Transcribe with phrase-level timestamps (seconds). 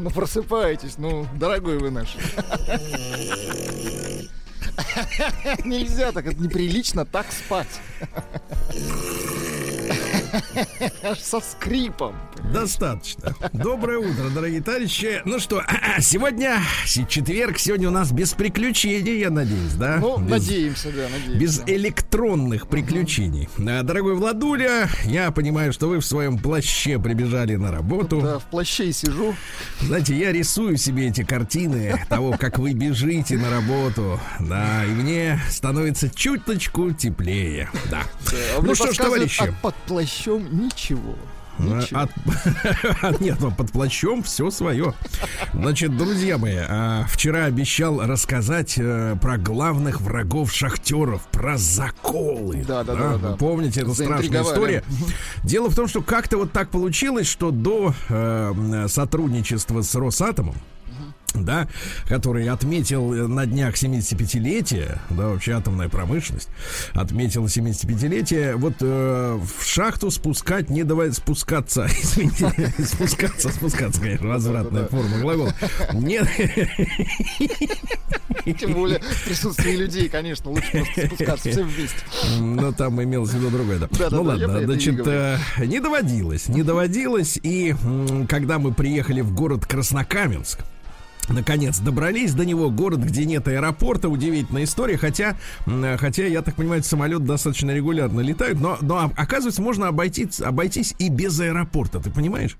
[0.00, 2.16] Ну просыпайтесь, ну, дорогой вы наш.
[5.64, 7.80] Нельзя так, это неприлично так спать.
[11.02, 12.16] Аж со скрипом.
[12.52, 13.34] Достаточно.
[13.52, 15.22] Доброе утро, дорогие товарищи.
[15.24, 15.62] Ну что,
[16.00, 19.98] сегодня четверг, сегодня у нас без приключений, я надеюсь, да?
[20.00, 21.38] Ну, без, надеемся, да, надеемся.
[21.38, 23.48] Без электронных приключений.
[23.56, 23.82] Uh-huh.
[23.82, 28.20] Дорогой Владуля, я понимаю, что вы в своем плаще прибежали на работу.
[28.20, 29.34] Да, в плаще и сижу.
[29.80, 34.20] Знаете, я рисую себе эти картины того, как вы бежите на работу.
[34.40, 37.70] Да, и мне становится чуточку теплее.
[37.90, 38.02] Да.
[38.30, 39.42] да а ну что ж, товарищи.
[39.42, 41.16] А под плащом ничего.
[41.92, 42.10] От,
[43.20, 44.94] нет, ну, под плащом все свое.
[45.52, 52.64] Значит, друзья мои, а, вчера обещал рассказать а, про главных врагов шахтеров, про заколы.
[52.66, 53.08] Да, да, да.
[53.10, 53.36] да, да.
[53.36, 54.84] Помните, это страшная история.
[55.44, 60.54] Дело в том, что как-то вот так получилось, что до э, сотрудничества с Росатомом
[61.34, 61.68] да,
[62.06, 66.48] который отметил на днях 75-летие, да, вообще атомная промышленность,
[66.92, 74.86] отметила 75-летие, вот э, в шахту спускать не давай спускаться, извините, спускаться, спускаться, конечно, возвратная
[74.86, 75.54] форма глагола.
[75.92, 76.28] Нет.
[78.58, 81.98] Тем более в присутствии людей, конечно, лучше просто спускаться все вместе.
[82.40, 83.88] Но там имелось в виду другое, да.
[84.10, 87.74] ну ладно, значит, э, не доводилось, не доводилось, и
[88.28, 90.60] когда мы приехали в город Краснокаменск,
[91.30, 95.36] Наконец добрались до него, город, где нет аэропорта, удивительная история, хотя,
[95.98, 101.08] хотя я так понимаю, самолет достаточно регулярно летает, но, но оказывается, можно обойтись, обойтись и
[101.08, 102.56] без аэропорта, ты понимаешь?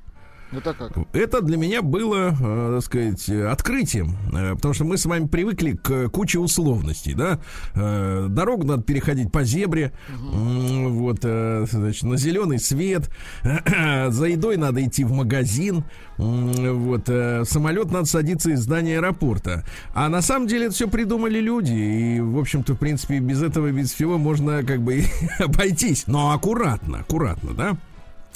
[0.53, 0.93] Это как?
[1.13, 5.73] Это для меня было, э, так сказать, открытием, э, потому что мы с вами привыкли
[5.73, 7.39] к куче условностей, да.
[7.75, 10.89] Э, дорогу надо переходить по зебре, угу.
[10.91, 13.11] вот, значит, на зеленый свет,
[13.45, 15.85] за едой надо идти в магазин,
[16.19, 19.65] вот, самолет надо садиться из здания аэропорта.
[19.95, 23.71] А на самом деле это все придумали люди, и, в общем-то, в принципе, без этого,
[23.71, 25.05] без всего можно как бы
[25.39, 27.77] обойтись, но аккуратно, аккуратно, да.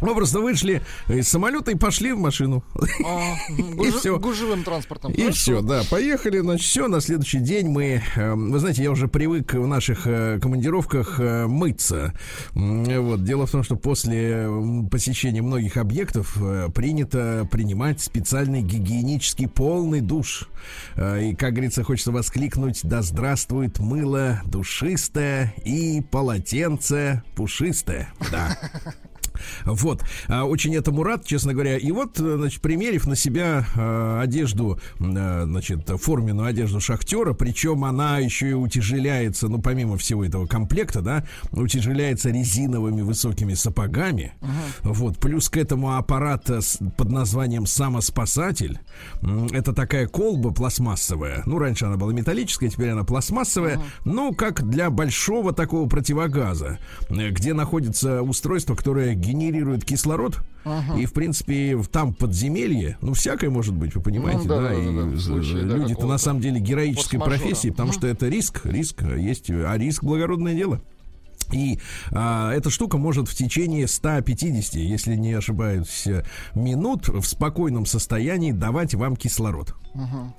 [0.00, 2.64] Мы просто вышли из самолета и пошли в машину.
[3.04, 4.18] А, и все.
[4.18, 5.12] Гужевым транспортом.
[5.12, 5.82] И все, да.
[5.90, 6.88] Поехали, значит, все.
[6.88, 8.02] На следующий день мы...
[8.16, 12.12] Эм, вы знаете, я уже привык в наших э, командировках э, мыться.
[12.54, 13.24] Вот.
[13.24, 14.48] Дело в том, что после
[14.90, 20.48] посещения многих объектов э, принято принимать специальный гигиенический полный душ.
[20.96, 28.08] И, как говорится, хочется воскликнуть, да здравствует мыло душистое и полотенце пушистое.
[28.30, 28.58] Да.
[29.64, 30.02] Вот.
[30.28, 31.76] А, очень этому рад, честно говоря.
[31.76, 38.18] И вот, значит, примерив на себя э, одежду, э, значит, форменную одежду шахтера, причем она
[38.18, 44.34] еще и утяжеляется, ну, помимо всего этого комплекта, да, утяжеляется резиновыми высокими сапогами.
[44.40, 44.92] Uh-huh.
[44.92, 45.18] Вот.
[45.18, 46.50] Плюс к этому аппарат
[46.96, 48.80] под названием самоспасатель.
[49.52, 51.42] Это такая колба пластмассовая.
[51.46, 53.76] Ну, раньше она была металлическая, теперь она пластмассовая.
[53.76, 53.82] Uh-huh.
[54.04, 56.78] Ну, как для большого такого противогаза,
[57.08, 60.40] где находится устройство, которое генерирует кислород.
[60.64, 60.98] Ага.
[60.98, 64.74] И, в принципе, там подземелье, ну, всякое может быть, вы понимаете, ну, да, да, да,
[64.74, 65.76] да, да.
[65.76, 70.54] Люди-то на самом деле героической профессии, потому что это риск, риск есть, а риск благородное
[70.54, 70.80] дело.
[71.52, 71.78] И
[72.10, 76.08] а, эта штука может в течение 150, если не ошибаюсь,
[76.54, 79.74] минут в спокойном состоянии давать вам кислород.
[79.94, 80.32] Uh-huh.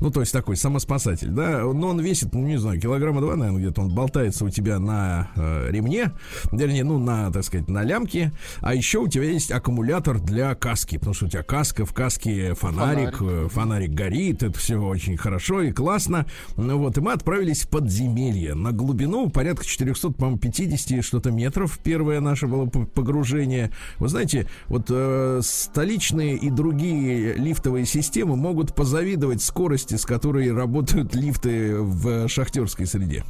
[0.00, 1.60] Ну, то есть такой самоспасатель, да.
[1.62, 5.30] Но он весит, ну, не знаю, килограмма два, наверное, где-то он болтается у тебя на
[5.36, 6.12] э, ремне,
[6.50, 8.32] вернее, ну, на, так сказать, на лямке.
[8.60, 12.54] А еще у тебя есть аккумулятор для каски, потому что у тебя каска, в каске
[12.54, 16.26] фонарик, фонарик, э, фонарик горит, это все очень хорошо и классно.
[16.56, 21.78] Ну, вот, и мы отправились в подземелье на глубину порядка 400, по-моему, 50 что-то метров.
[21.82, 23.70] Первое наше было погружение.
[23.98, 30.52] Вы знаете, вот э, столичные и другие лифтовые системы могут позавидовать скорости скорости, с которой
[30.52, 33.24] работают лифты в шахтерской среде.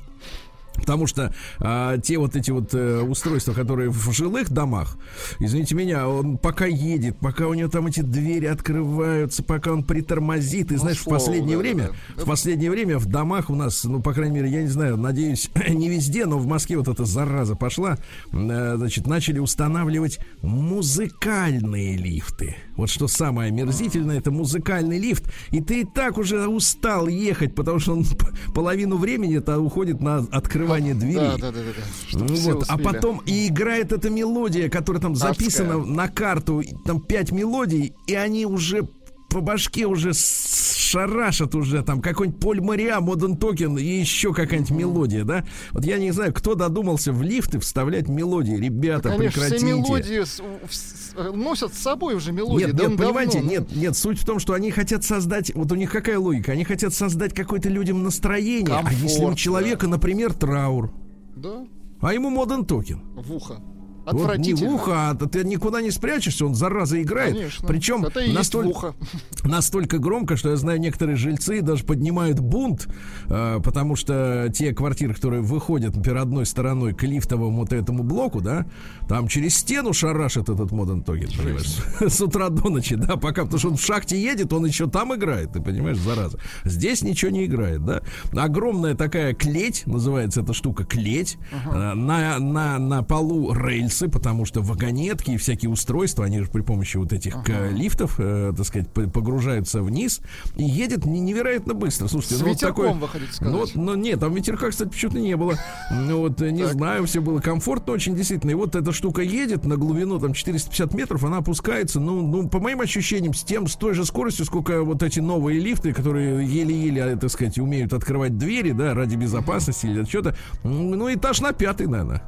[0.74, 4.96] Потому что а, те вот эти вот э, устройства, которые в жилых домах,
[5.38, 10.72] извините меня, он пока едет, пока у него там эти двери открываются, пока он притормозит,
[10.72, 12.22] и Ну, знаешь, в слово, последнее да, время, да.
[12.22, 15.50] в последнее время в домах у нас, ну, по крайней мере, я не знаю, надеюсь,
[15.68, 17.98] не везде, но в Москве вот эта зараза пошла,
[18.32, 22.56] э, значит, начали устанавливать музыкальные лифты.
[22.76, 27.78] Вот что самое омерзительное, это музыкальный лифт, и ты и так уже устал ехать, потому
[27.78, 28.04] что он
[28.54, 31.16] половину времени-то уходит на открывание дверей.
[31.16, 32.18] Да, да, да, да.
[32.18, 32.24] да.
[32.24, 37.32] Ну вот, а потом и играет эта мелодия, которая там записана на карту, там пять
[37.32, 38.88] мелодий, и они уже
[39.32, 45.24] по башке уже шарашат уже там какой-нибудь Поль Мориа, Modern Talking и еще какая-нибудь мелодия,
[45.24, 45.44] да?
[45.72, 48.54] Вот я не знаю, кто додумался в лифты вставлять мелодии.
[48.54, 49.66] Ребята, Конечно, все прекратите.
[49.66, 52.66] мелодии с- в- с- э, носят с собой уже мелодии.
[52.66, 55.74] Нет, да нет, понимаете, нет, нет, суть в том, что они хотят создать, вот у
[55.76, 60.32] них какая логика, они хотят создать какое-то людям настроение, а если у Комфорт, человека, например,
[60.34, 60.92] траур,
[61.36, 61.64] Да,
[62.00, 63.60] а ему Modern Talking, в ухо.
[64.04, 64.74] Вот Отвратительно.
[64.74, 67.36] ухо, а ты никуда не спрячешься, он зараза играет.
[67.36, 67.68] Конечно.
[67.68, 68.94] Причем Это и есть в
[69.44, 72.88] настолько, громко, что я знаю, некоторые жильцы даже поднимают бунт,
[73.28, 78.40] э, потому что те квартиры, которые выходят, например, одной стороной к лифтовому вот этому блоку,
[78.40, 78.66] да,
[79.08, 81.76] там через стену шарашит этот моден тоген, понимаешь,
[82.12, 85.14] с утра до ночи, да, пока, потому что он в шахте едет, он еще там
[85.14, 86.38] играет, ты понимаешь, зараза.
[86.64, 88.02] Здесь ничего не играет, да.
[88.32, 93.52] Огромная такая клеть, называется эта штука клеть, э, на, на, на полу
[93.92, 98.16] рельсы, потому что вагонетки и всякие устройства, они же при помощи вот этих к- лифтов,
[98.18, 100.20] э, так сказать, погружаются вниз
[100.56, 102.08] и едет не- невероятно быстро.
[102.08, 103.00] Слушайте, С ну вот ветерком, такое...
[103.00, 103.52] вы хотите сказать?
[103.52, 105.54] Ну, вот, ну нет, там ветерка, кстати, почему-то не было.
[105.90, 106.72] Ну вот, э, не Так.
[106.72, 108.50] знаю, все было комфортно очень, действительно.
[108.52, 112.58] И вот эта штука едет на глубину там 450 метров, она опускается, ну, ну, по
[112.60, 117.04] моим ощущениям, с тем, с той же скоростью, сколько вот эти новые лифты, которые еле-еле,
[117.04, 120.34] а, так сказать, умеют открывать двери, да, ради безопасности или что-то.
[120.64, 122.22] Ну, этаж на пятый, наверное.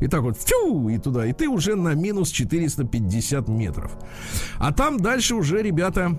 [0.00, 1.26] И так вот, фью, и туда.
[1.26, 3.96] И ты уже на минус 450 метров.
[4.58, 6.18] А там дальше уже, ребята,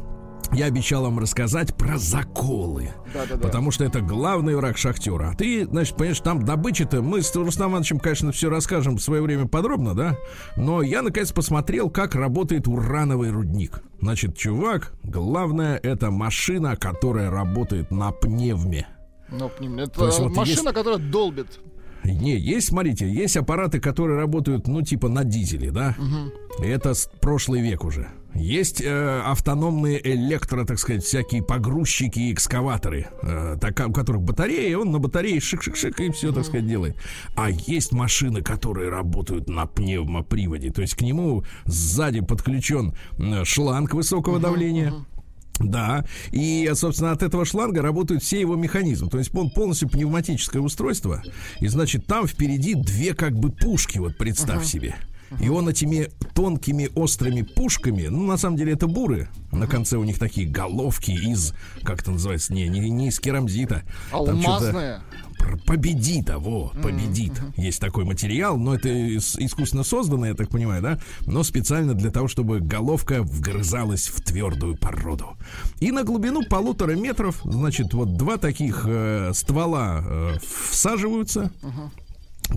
[0.54, 2.92] я обещал вам рассказать про заколы.
[3.13, 3.42] Да-да-да.
[3.42, 5.33] Потому что это главный враг шахтера.
[5.38, 7.01] Ты, значит, понимаешь, там добыча-то...
[7.01, 10.18] Мы с Рустам Ивановичем, конечно, все расскажем в свое время подробно, да?
[10.56, 13.81] Но я, наконец, посмотрел, как работает урановый рудник.
[14.01, 18.88] Значит, чувак, главное, это машина, которая работает на пневме.
[19.30, 21.60] Пневм- это То есть вот машина, которая долбит.
[22.13, 25.96] Не, есть, смотрите, есть аппараты, которые работают, ну, типа на дизеле, да?
[26.60, 28.07] Это с- прошлый век уже.
[28.34, 34.78] Есть э, автономные электро, так сказать, всякие погрузчики и экскаваторы, э, так, у которых батарея,
[34.78, 36.98] он на батарее шик-шик-шик и все, так сказать, делает.
[37.38, 42.94] А есть машины, которые работают на пневмоприводе, то есть к нему сзади подключен
[43.46, 44.94] шланг высокого давления.
[45.60, 49.10] Да, и, собственно, от этого шланга работают все его механизмы.
[49.10, 51.24] То есть он полностью пневматическое устройство.
[51.60, 54.96] И, значит, там впереди две как бы пушки, вот представь себе.
[55.40, 60.04] И он этими тонкими острыми пушками, ну, на самом деле это буры, на конце у
[60.04, 61.54] них такие головки из,
[61.84, 63.84] как это называется, не, не, не из керамзита.
[65.38, 67.34] Пр- Победита, во, победит.
[67.58, 71.00] Есть такой материал, но это ис- искусственно созданное, я так понимаю, да?
[71.26, 75.38] Но специально для того, чтобы головка вгрызалась в твердую породу.
[75.80, 80.34] И на глубину полутора метров, значит, вот два таких э, ствола э,
[80.70, 81.52] всаживаются.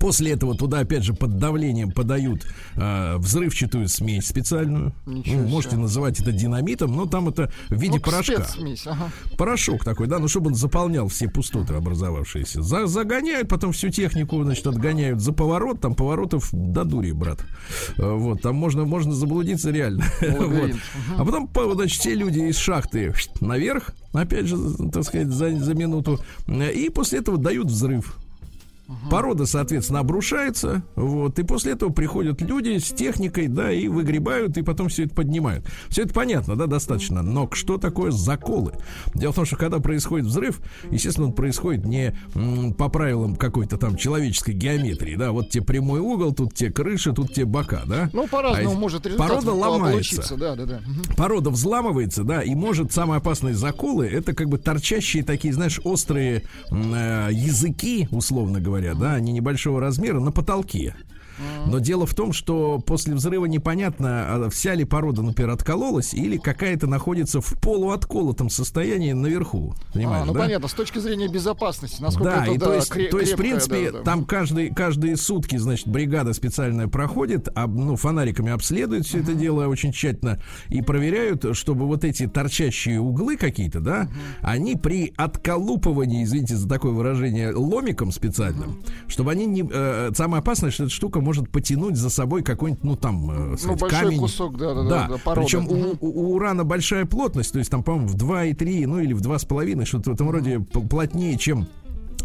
[0.00, 2.46] После этого туда, опять же, под давлением подают
[2.76, 4.92] э, взрывчатую смесь специальную.
[5.06, 9.10] Ничего Ну, можете называть это динамитом, но там это в виде Ну, порошка спецсмесь, ага.
[9.36, 12.62] порошок такой, да, ну чтобы он заполнял все пустоты образовавшиеся.
[12.62, 17.40] За, загоняют, потом всю технику, значит, отгоняют за поворот, там поворотов до дури, брат.
[17.96, 20.04] Э, Вот, там можно, можно заблудиться реально.
[20.20, 20.72] Вот.
[21.16, 24.56] А потом, по- значит, все люди из шахты наверх, опять же,
[24.92, 28.16] так сказать, за, за минуту, э, и после этого дают взрыв.
[29.10, 34.62] Порода, соответственно, обрушается, вот, и после этого приходят люди с техникой, да, и выгребают, и
[34.62, 35.66] потом все это поднимают.
[35.88, 37.22] Все это понятно, да, достаточно.
[37.22, 38.72] Но что такое заколы?
[39.14, 42.14] Дело в том, что когда происходит взрыв, естественно, он происходит не
[42.78, 47.34] по правилам какой-то там человеческой геометрии, да, вот тебе прямой угол, тут тебе крыша, тут
[47.34, 48.08] тебе бока, да.
[48.12, 50.36] Ну, по-разному А может результат Порода по- ломается.
[50.36, 50.80] Да, да, да.
[51.16, 56.44] Порода взламывается, да, и может самые опасные заколы это как бы торчащие такие, знаешь, острые
[56.70, 60.94] э, языки, условно говоря, говоря, да, они небольшого размера, на потолке.
[61.66, 66.36] Но дело в том, что после взрыва непонятно, а вся ли порода, например, откололась, или
[66.36, 69.74] какая-то находится в полуотколотом состоянии наверху.
[69.92, 70.40] Понимаешь, А, ну да?
[70.40, 73.32] понятно, с точки зрения безопасности, насколько Да, это, и да, то есть, кре- то есть,
[73.32, 74.04] в принципе, да, да.
[74.04, 79.66] там каждый, каждые сутки, значит, бригада специальная проходит, об- ну, фонариками обследует все это дело
[79.66, 84.08] очень тщательно и проверяют, чтобы вот эти торчащие углы какие-то, да,
[84.40, 89.68] они при отколупывании, извините за такое выражение, ломиком специальным, чтобы они не...
[89.70, 93.56] э, самое опасное, что эта штука может потянуть за собой какой-нибудь, ну, там, э, Ну,
[93.58, 94.18] сказать, большой камень.
[94.18, 98.08] кусок, да, да, да, Да, причем у, у- урана большая плотность, то есть там, по-моему,
[98.08, 101.66] в 2,3, ну или в 2,5, что-то в этом роде плотнее, чем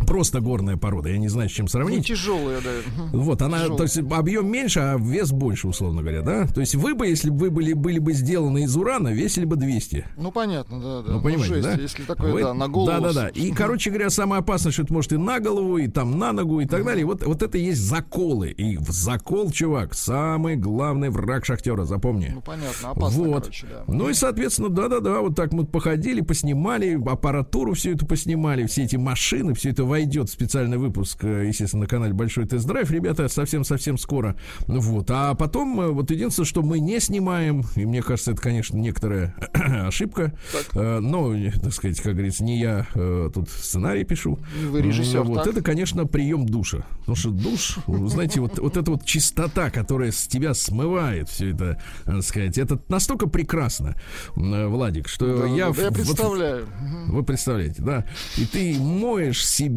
[0.08, 1.10] просто горная порода.
[1.10, 2.08] Я не знаю, с чем Ну, сравнить.
[2.08, 2.70] тяжелые, да.
[3.06, 3.22] Мгм.
[3.22, 3.78] Вот, она, Тяжелая.
[3.78, 6.48] то есть объем меньше, а вес больше, условно говоря, да?
[6.48, 9.56] То есть вы бы, если бы вы были, были бы сделаны из урана, весили бы
[9.56, 10.06] 200.
[10.18, 11.12] Ну, понятно, да, да.
[11.14, 11.74] Ну, понимаете, жесть, да?
[11.82, 12.88] если такое, Вы- да, на голову.
[12.88, 13.28] Да, да, да.
[13.30, 16.60] И, короче говоря, самое опасное, что это может и на голову, и там на ногу,
[16.60, 17.06] и так далее.
[17.06, 18.50] Вот, вот это и есть заколы.
[18.52, 22.32] И в закол, чувак, самый главный враг шахтера, запомни.
[22.34, 23.44] Ну, понятно, опасно, вот.
[23.44, 23.84] короче, да.
[23.88, 28.96] Ну и, соответственно, да-да-да, вот так мы походили, поснимали, аппаратуру всю эту поснимали, все эти
[28.96, 33.98] машины, все это войдет в специальный выпуск, э, естественно, на канале Большой Тест-Драйв, ребята, совсем-совсем
[33.98, 34.36] скоро.
[34.68, 35.10] Вот.
[35.12, 39.36] А потом, э, вот единственное, что мы не снимаем, и мне кажется, это, конечно, некоторая
[39.54, 40.34] ошибка,
[40.74, 42.86] э, но, так сказать, как говорится, не я
[43.34, 44.40] тут сценарий пишу.
[44.70, 45.48] Вы режиссер, Вот так?
[45.48, 46.86] это, конечно, прием душа.
[47.00, 51.82] Потому что душ, знаете, вот, вот эта вот чистота, которая с тебя смывает все это,
[52.06, 53.96] так сказать, это настолько прекрасно,
[54.36, 55.70] Владик, что Да, я...
[55.72, 56.68] да, я вот- представляю.
[56.82, 57.12] Мгм.
[57.16, 58.06] вы представляете, да?
[58.38, 59.73] И ты моешь себя.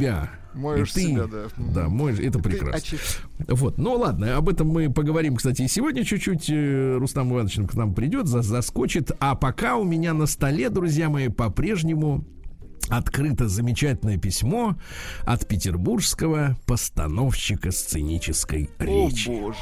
[0.55, 1.47] Моешь и ты, себя, да.
[1.57, 2.99] Да, моешь, это Ты прекрасно.
[3.49, 6.49] Вот, ну ладно, об этом мы поговорим, кстати, и сегодня чуть-чуть.
[6.49, 9.11] э, Рустам Иванович к нам придет, за- заскочит.
[9.21, 12.25] А пока у меня на столе, друзья мои, по-прежнему
[12.89, 14.77] открыто замечательное письмо
[15.25, 19.29] от петербургского постановщика сценической О, речи.
[19.29, 19.59] боже.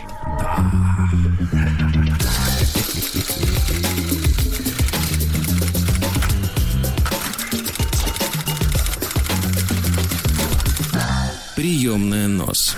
[11.65, 12.77] Приемная нос.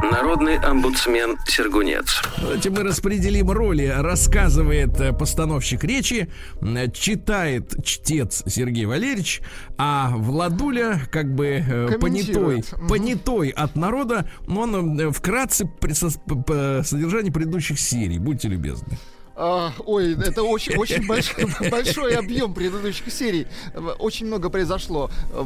[0.00, 2.22] Народный омбудсмен Сергунец.
[2.40, 3.84] Давайте мы распределим роли.
[3.94, 6.26] Рассказывает э, постановщик речи,
[6.62, 9.42] э, читает чтец Сергей Валерьевич,
[9.76, 16.82] а Владуля, как бы э, понятой, понятой от народа, он вкратце при со- п- п-
[16.84, 18.18] содержание предыдущих серий.
[18.18, 18.96] Будьте любезны.
[19.40, 23.46] А, ой, это очень, очень большой, большой объем предыдущих серий.
[23.72, 25.10] Э, Очень много произошло.
[25.32, 25.44] Э,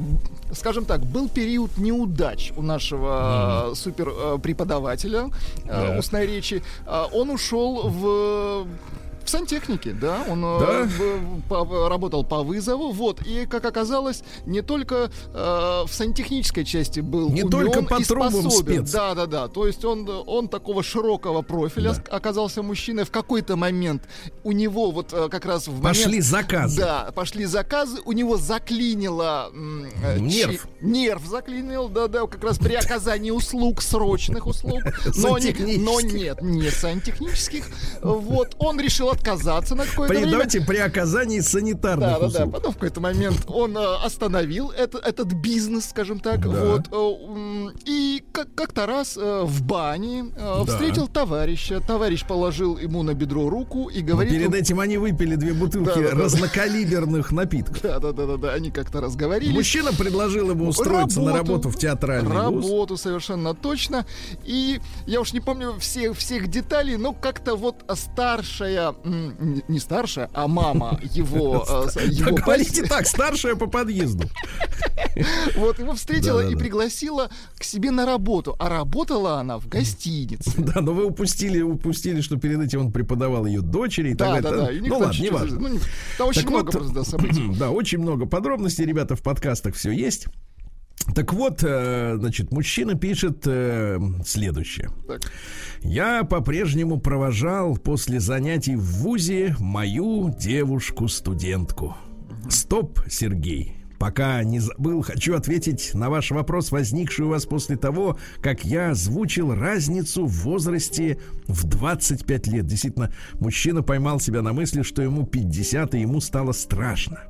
[0.54, 5.28] Скажем так, был период неудач у нашего э, супер э, преподавателя
[5.66, 6.62] э, устной речи.
[6.86, 8.66] А, Он ушел в
[9.24, 10.88] в сантехнике, да, он э, Да?
[11.48, 17.28] по- работал по вызову, вот, и, как оказалось, не только э, в сантехнической части был
[17.30, 18.50] Не умен только по и способен.
[18.50, 18.90] спец.
[18.92, 22.16] Да, да, да, то есть он, он такого широкого профиля Да.
[22.16, 23.04] оказался мужчиной.
[23.04, 24.02] В какой-то момент
[24.44, 26.24] у него вот э, как раз в Пошли момент...
[26.24, 26.80] заказы.
[26.80, 29.50] Да, пошли заказы, у него заклинило...
[30.02, 30.52] э, Нерв.
[30.80, 34.82] чи- Нерв заклинил, да-да, как раз при оказании услуг, срочных услуг.
[35.16, 37.66] Но, не- но нет, не сантехнических.
[38.02, 40.30] Вот, он решил отказаться на какое-то время.
[40.30, 42.26] давайте при оказании санитарных Да, да, да.
[42.26, 42.52] услуг.
[42.52, 46.48] Потом в какой-то момент он э, остановил это, этот бизнес, скажем так, Да.
[46.48, 46.88] вот.
[46.90, 50.64] э, и как- как-то раз э, в бане Да.
[50.64, 51.80] встретил товарища.
[51.80, 54.32] Товарищ положил ему на бедро руку и Но говорит.
[54.32, 56.24] Перед этим они выпили две бутылки Да, да, да.
[56.24, 57.82] разнокалиберных напитков.
[57.82, 58.52] Да, да, да, да, да.
[58.52, 59.54] Они как-то разговорились.
[59.54, 61.52] Мужчина предложил ему устроиться на Работу.
[61.52, 62.64] работу в театральный вуз.
[62.64, 64.06] Работу совершенно точно.
[64.44, 70.30] И я уж не помню всех, всех деталей, но как-то вот старшая, не- не старшая,
[70.32, 71.64] а мама его,
[71.96, 74.24] э, его говорите так, старшая по подъезду.
[75.56, 77.28] Вот его встретила и пригласила
[77.58, 78.56] к себе на работу.
[78.58, 80.52] А работала она в гостинице.
[80.62, 84.50] Да, но вы упустили, упустили, что перед этим он преподавал ее дочери и Да, да,
[84.50, 84.68] да.
[84.72, 85.58] Ну ладно, ничего- неважно.
[85.60, 85.80] ну, не-
[86.16, 87.50] Там очень много просто событий.
[87.58, 90.26] Да, очень много подробностей, ребята, в подкастах все есть.
[91.14, 94.90] Так вот, э, значит, мужчина пишет э, следующее.
[95.06, 95.20] Так.
[95.82, 101.96] Я по-прежнему провожал после занятий в ВУЗе мою девушку-студентку.
[102.48, 103.76] Стоп, Сергей.
[103.98, 108.90] Пока не забыл, хочу ответить на ваш вопрос, возникший у вас после того, как я
[108.90, 112.66] озвучил разницу в возрасте в 25 лет.
[112.66, 117.20] Действительно, мужчина поймал себя на мысли, что ему 50, и ему стало страшно.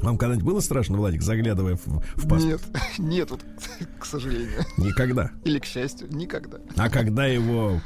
[0.00, 2.44] Вам когда-нибудь было страшно, Владик, заглядывая в, в паспорт?
[2.44, 2.60] Нет,
[2.98, 3.44] нет, вот,
[4.00, 4.64] к сожалению.
[4.76, 5.30] Никогда.
[5.44, 6.58] Или к счастью, никогда.
[6.76, 7.80] А когда его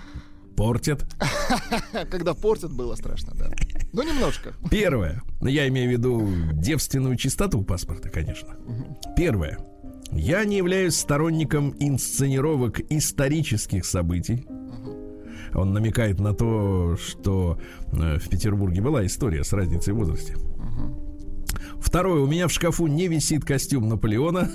[0.57, 1.05] портят?
[2.11, 3.51] Когда портят, было страшно, да.
[3.93, 4.53] Ну, немножко.
[4.71, 5.23] Первое.
[5.41, 8.57] Ну, Я имею в виду девственную чистоту паспорта, конечно.
[9.17, 9.59] Первое.
[10.13, 14.47] Я не являюсь сторонником инсценировок исторических событий.
[15.55, 17.59] Он намекает на то, что
[17.93, 20.37] э, в Петербурге была история с разницей в возрасте.
[21.81, 24.51] Второе, у меня в шкафу не висит костюм Наполеона.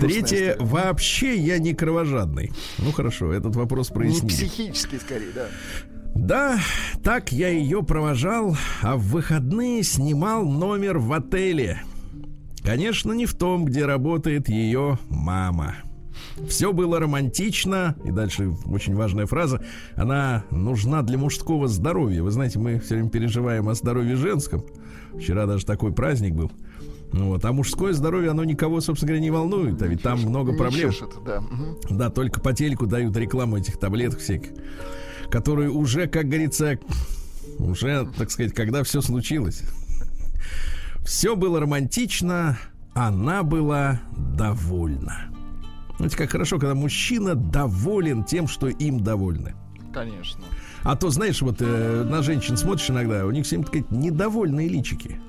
[0.00, 0.56] Третье, история.
[0.60, 2.52] вообще я не кровожадный.
[2.78, 4.24] Ну хорошо, этот вопрос прояснили.
[4.24, 5.46] Не психически скорее, да.
[6.14, 6.58] Да,
[7.04, 11.82] так я ее провожал, а в выходные снимал номер в отеле.
[12.64, 15.76] Конечно, не в том, где работает ее мама.
[16.48, 19.64] Все было романтично, и дальше очень важная фраза,
[19.96, 22.22] она нужна для мужского здоровья.
[22.22, 24.64] Вы знаете, мы все время переживаем о здоровье женском.
[25.18, 26.50] Вчера даже такой праздник был.
[27.12, 30.52] Ну вот, а мужское здоровье, оно никого, собственно говоря, не волнует, а ведь там много
[30.52, 30.92] проблем.
[30.92, 31.42] Чешет, да.
[31.88, 34.50] да, только по телеку дают рекламу этих таблеток всяких,
[35.30, 36.78] которые уже, как говорится,
[37.58, 39.62] уже, так сказать, когда все случилось.
[41.04, 42.58] Все было романтично,
[42.92, 44.00] она была
[44.36, 45.30] довольна.
[45.96, 49.54] Знаете, как хорошо, когда мужчина доволен тем, что им довольны.
[49.92, 50.44] Конечно.
[50.88, 54.68] А то, знаешь, вот э, на женщин смотришь иногда, у них все время такие недовольные
[54.68, 55.20] личики.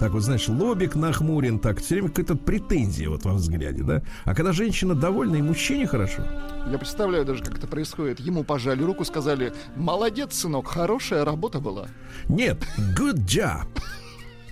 [0.00, 4.02] Так вот, знаешь, лобик нахмурен, так, все время какая-то претензия вот во взгляде, да?
[4.24, 6.24] А когда женщина довольна, и мужчине хорошо.
[6.68, 8.18] Я представляю даже, как это происходит.
[8.18, 11.86] Ему пожали руку, сказали, молодец, сынок, хорошая работа была.
[12.28, 12.66] Нет,
[12.98, 13.68] good job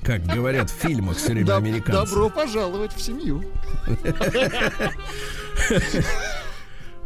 [0.05, 2.13] как говорят в фильмах все время американцы.
[2.13, 3.45] Добро пожаловать в семью.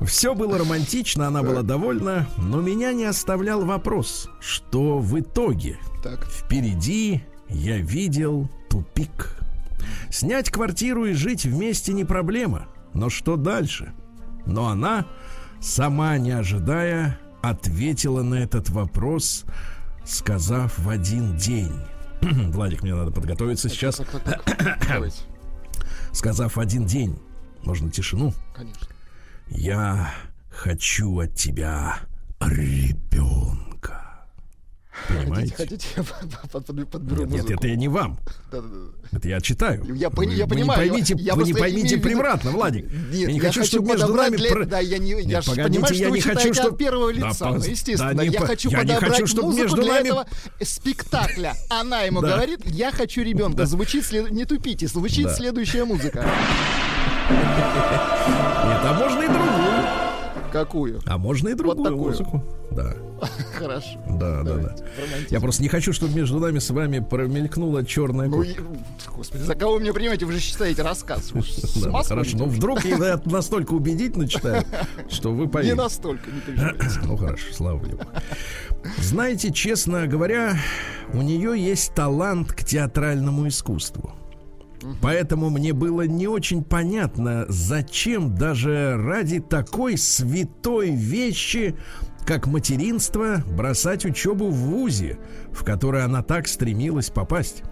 [0.04, 6.26] Все было романтично, она была довольна, но меня не оставлял вопрос, что в итоге так.
[6.26, 9.38] впереди я видел тупик.
[10.10, 13.92] Снять квартиру и жить вместе не проблема, но что дальше?
[14.44, 15.06] Но она,
[15.60, 19.44] сама не ожидая, ответила на этот вопрос,
[20.04, 21.72] сказав в один день.
[22.20, 24.00] Владик, мне надо подготовиться сейчас.
[26.12, 27.18] Сказав один день,
[27.62, 28.32] можно тишину?
[28.54, 28.95] Конечно.
[29.48, 30.12] Я
[30.50, 31.98] хочу от тебя
[32.40, 33.66] ребенка.
[35.08, 35.54] Понимаете?
[35.54, 38.18] Хотите, хотите подберу нет, нет, это я не вам.
[38.50, 39.16] Да, да, да.
[39.18, 39.84] Это я читаю.
[39.94, 40.82] Я, вы, я вы понимаю.
[40.82, 42.90] Не поймите, я, вы не поймите превратно, Владик.
[42.90, 44.36] Нет, я не хочу, чтобы между нами...
[44.36, 44.64] Для...
[44.64, 46.70] Да, я не, нет, я погодите, понимаю, что я не хочу, чтобы...
[46.70, 48.14] от первого лица, да, естественно.
[48.14, 48.46] Да, я по...
[48.46, 50.06] хочу я подобрать хочу, чтобы музыку между для нами...
[50.06, 50.26] этого
[50.62, 51.54] спектакля.
[51.68, 52.34] Она ему да.
[52.34, 53.58] говорит, я хочу ребенка.
[53.58, 53.66] Да.
[53.66, 54.30] Звучит, след...
[54.30, 55.34] не тупите, звучит да.
[55.34, 56.24] следующая музыка.
[57.28, 59.35] Нет, а можно и.
[60.56, 61.02] Какую?
[61.04, 62.42] А можно и другую вот музыку.
[62.70, 62.94] Да.
[63.58, 64.00] Хорошо.
[64.08, 64.76] Да, да, да.
[65.28, 68.42] Я просто не хочу, чтобы между нами с вами промелькнула черная ну,
[69.14, 70.25] Господи, за кого вы меня принимаете?
[70.25, 71.32] Вы же считаете рассказ.
[71.76, 74.64] Да, хорошо, но вдруг я настолько убедительно читаю,
[75.10, 75.75] что вы поверите.
[75.75, 77.00] Не настолько, не переживайте.
[77.04, 77.98] Ну хорошо, слава богу.
[79.02, 80.56] Знаете, честно говоря,
[81.12, 84.14] у нее есть талант к театральному искусству.
[85.00, 91.76] Поэтому мне было не очень понятно, зачем даже ради такой святой вещи,
[92.26, 95.18] как материнство, бросать учебу в ВУЗе,
[95.50, 97.62] в который она так стремилась попасть.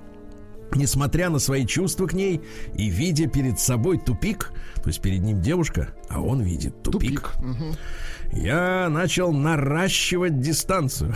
[0.74, 2.40] Несмотря на свои чувства к ней
[2.74, 7.34] и видя перед собой тупик, то есть перед ним девушка, а он видит тупик, тупик.
[7.38, 8.38] Угу.
[8.40, 11.14] я начал наращивать дистанцию.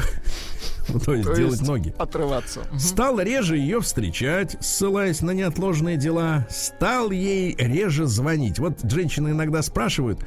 [0.92, 1.94] Ну, то есть делать ноги.
[1.98, 2.62] Отрываться.
[2.79, 6.46] Стал реже ее встречать, ссылаясь на неотложные дела.
[6.51, 8.59] Стал ей реже звонить.
[8.59, 10.24] Вот женщины иногда спрашивают,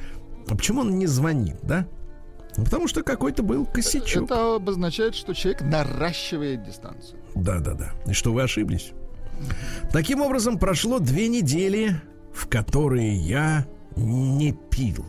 [0.48, 1.86] а почему он не звонит, да?
[2.56, 4.24] Ну, потому что какой-то был косячок.
[4.24, 7.18] Это обозначает, что человек наращивает дистанцию.
[7.34, 7.92] Да, да, да.
[8.06, 8.92] И что вы ошиблись.
[9.90, 12.00] Таким образом, прошло две недели,
[12.32, 15.04] в которые я не пил.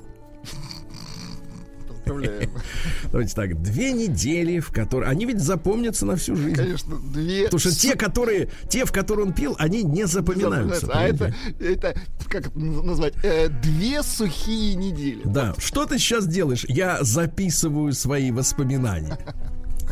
[2.04, 2.52] Поздравляем.
[3.12, 5.10] Давайте так, две недели, в которые...
[5.10, 6.56] Они ведь запомнятся на всю жизнь.
[6.56, 7.46] Конечно, две...
[7.46, 8.50] Потому что те, которые...
[8.70, 10.89] Те, в которые он пил, они не запоминаются.
[10.94, 11.96] А это, это,
[12.28, 15.22] как это назвать, э, две сухие недели.
[15.26, 16.66] Да, что ты сейчас делаешь?
[16.68, 19.18] Я записываю свои воспоминания.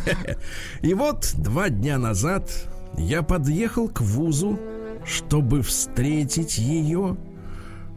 [0.82, 2.50] И вот два дня назад
[2.98, 4.60] я подъехал к вузу,
[5.06, 7.18] чтобы встретить ее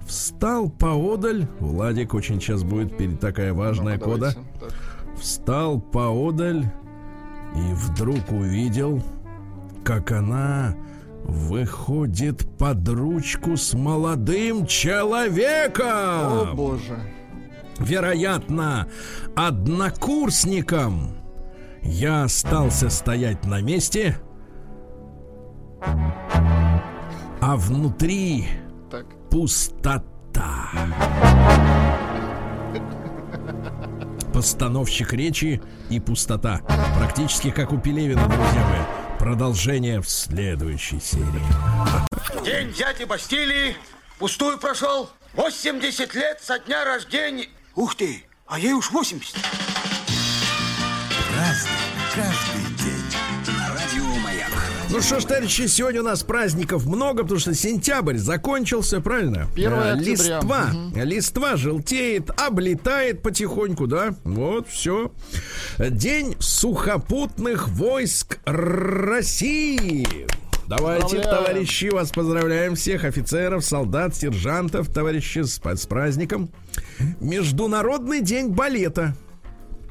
[0.07, 1.47] Встал поодаль.
[1.61, 4.35] Владик очень сейчас будет перед такая важная ну кода.
[5.19, 6.65] Встал поодаль
[7.55, 9.03] и вдруг увидел,
[9.85, 10.75] как она
[11.25, 15.87] выходит под ручку с молодым человеком.
[15.87, 16.99] О боже.
[17.79, 18.89] Вероятно,
[19.35, 21.17] однокурсником.
[21.83, 24.17] Я остался стоять на месте,
[27.41, 28.47] а внутри
[29.35, 30.71] пустота.
[34.33, 36.61] Постановщик речи и пустота.
[36.97, 39.19] Практически как у Пелевина, друзья мои.
[39.19, 42.45] Продолжение в следующей серии.
[42.45, 43.75] День дяди Бастилии
[44.21, 45.11] Пустую прошел.
[45.33, 47.49] 80 лет со дня рождения.
[47.75, 49.35] Ух ты, а ей уж 80.
[54.95, 59.49] Ну что ж, товарищи, сегодня у нас праздников много, потому что сентябрь закончился, правильно?
[59.55, 60.13] 1 А, октября.
[60.13, 64.15] Листва, листва желтеет, облетает потихоньку, да?
[64.23, 65.11] Вот, все.
[65.81, 70.07] День сухопутных войск России.
[70.69, 76.51] Давайте, товарищи, вас поздравляем всех офицеров, солдат, сержантов, товарищи, с, с праздником.
[77.19, 79.17] Международный день балета.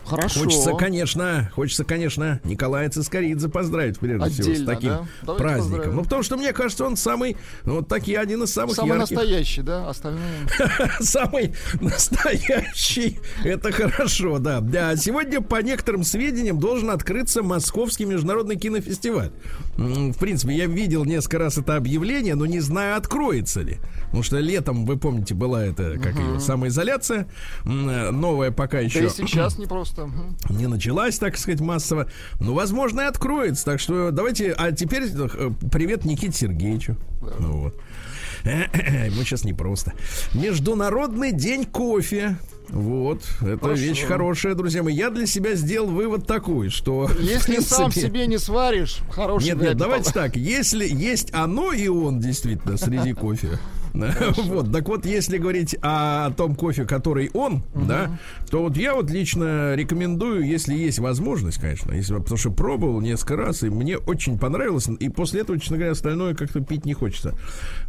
[0.06, 0.42] Хорошо.
[0.42, 5.06] Хочется, конечно, хочется, конечно, Николая Цискоридзе поздравить, прежде всего, с Отдельно, таким да?
[5.24, 5.72] Давайте праздником.
[5.78, 5.96] поздравим.
[5.96, 9.12] Ну, потому что, мне кажется, он самый, ну, вот такие, один из самых Самый ярких.
[9.18, 9.88] настоящий, да?
[9.89, 10.22] Остальные...
[11.00, 13.20] Самый настоящий.
[13.44, 14.60] Это хорошо, да.
[14.60, 19.32] Да, сегодня, по некоторым сведениям, должен открыться Московский международный кинофестиваль.
[19.78, 23.78] В принципе, я видел несколько раз это объявление, но не знаю, откроется ли.
[24.13, 27.28] Потому что летом, вы помните, была эта, как ее, самоизоляция.
[27.65, 30.08] М, Новая пока Да еще и сейчас не просто.
[30.52, 32.08] Не началась, так сказать, массово.
[32.39, 33.65] Но, возможно, и откроется.
[33.65, 34.52] Так что давайте.
[34.52, 36.95] А теперь э, привет Никите Сергеевичу.
[37.39, 37.82] Ну вот.
[38.43, 39.93] Ему сейчас непросто.
[40.36, 42.38] Международный день кофе.
[42.69, 43.82] Вот, это Хорошо.
[43.82, 44.93] вещь хорошая, друзья мои.
[44.93, 49.60] Я для себя сделал вывод такой, что Если сам принципе- себе не сваришь, хороший нет,
[49.60, 50.36] нет, давайте так.
[50.36, 53.58] Если есть оно и он действительно среди кофе.
[54.44, 58.18] Вот, так вот, если говорить о том кофе, который он, да,
[58.50, 63.36] то вот я вот лично рекомендую, если есть возможность, конечно, если, потому что пробовал несколько
[63.36, 67.36] раз, и мне очень понравилось, и после этого, честно говоря, остальное как-то пить не хочется.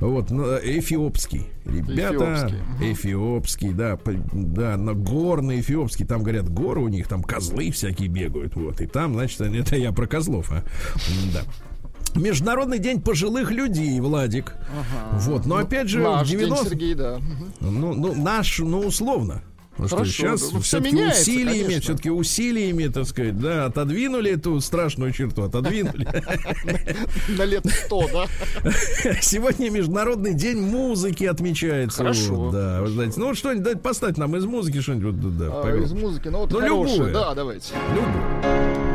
[0.00, 1.46] Вот, эфиопский.
[1.64, 3.98] Ребята, Эфиопский, эфиопский, да,
[4.32, 8.86] да, на горный эфиопский, там, говорят, горы у них, там козлы всякие бегают, вот, и
[8.86, 10.62] там, значит, это я про козлов, а,
[11.32, 11.42] да.
[12.14, 14.54] Международный день пожилых людей, Владик.
[15.12, 17.18] Вот, но опять же, Наш в день, 90 Сергей, да.
[17.60, 19.42] Ну, ну, наш, ну, условно.
[19.76, 21.80] Потому что Хорошо, сейчас да, ну, все-таки усилиями, конечно.
[21.80, 26.06] все-таки усилиями, так сказать, да, отодвинули эту страшную черту, отодвинули.
[27.36, 28.26] На лет 100, да?
[29.20, 31.98] Сегодня Международный день музыки отмечается.
[31.98, 32.52] Хорошо.
[32.52, 33.14] Да, вы знаете.
[33.18, 35.16] Ну, вот что-нибудь дайте поставить нам из музыки что-нибудь.
[35.40, 35.76] А.
[35.76, 36.96] Из музыки, ну вот Ну, хорошее.
[36.96, 37.12] любую.
[37.12, 37.72] Да, давайте.
[37.96, 38.93] Люблю.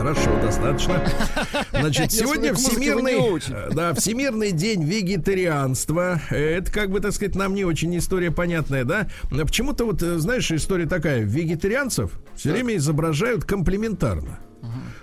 [0.00, 1.02] Хорошо, достаточно.
[1.72, 3.38] Значит, сегодня всемирный,
[3.74, 6.18] да, всемирный день вегетарианства.
[6.30, 9.08] Это как бы, так сказать, нам не очень история понятная, да?
[9.30, 14.38] Но Почему-то вот, э, знаешь, история такая: вегетарианцев все время изображают комплиментарно.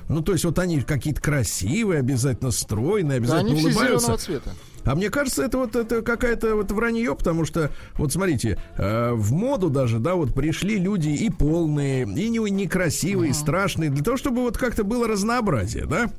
[0.10, 3.99] Ну, то есть вот они какие-то красивые, обязательно стройные, Да, обязательно они все улыбаются.
[3.99, 4.51] зеленого цвета.
[4.88, 9.34] А мне кажется, это вот это какая-то вот вранье, потому что, вот смотрите, э, в
[9.34, 14.15] моду даже, да, вот пришли люди и полные, и не, некрасивые, и страшные, для того,
[14.15, 16.10] чтобы вот как-то было разнообразие, да?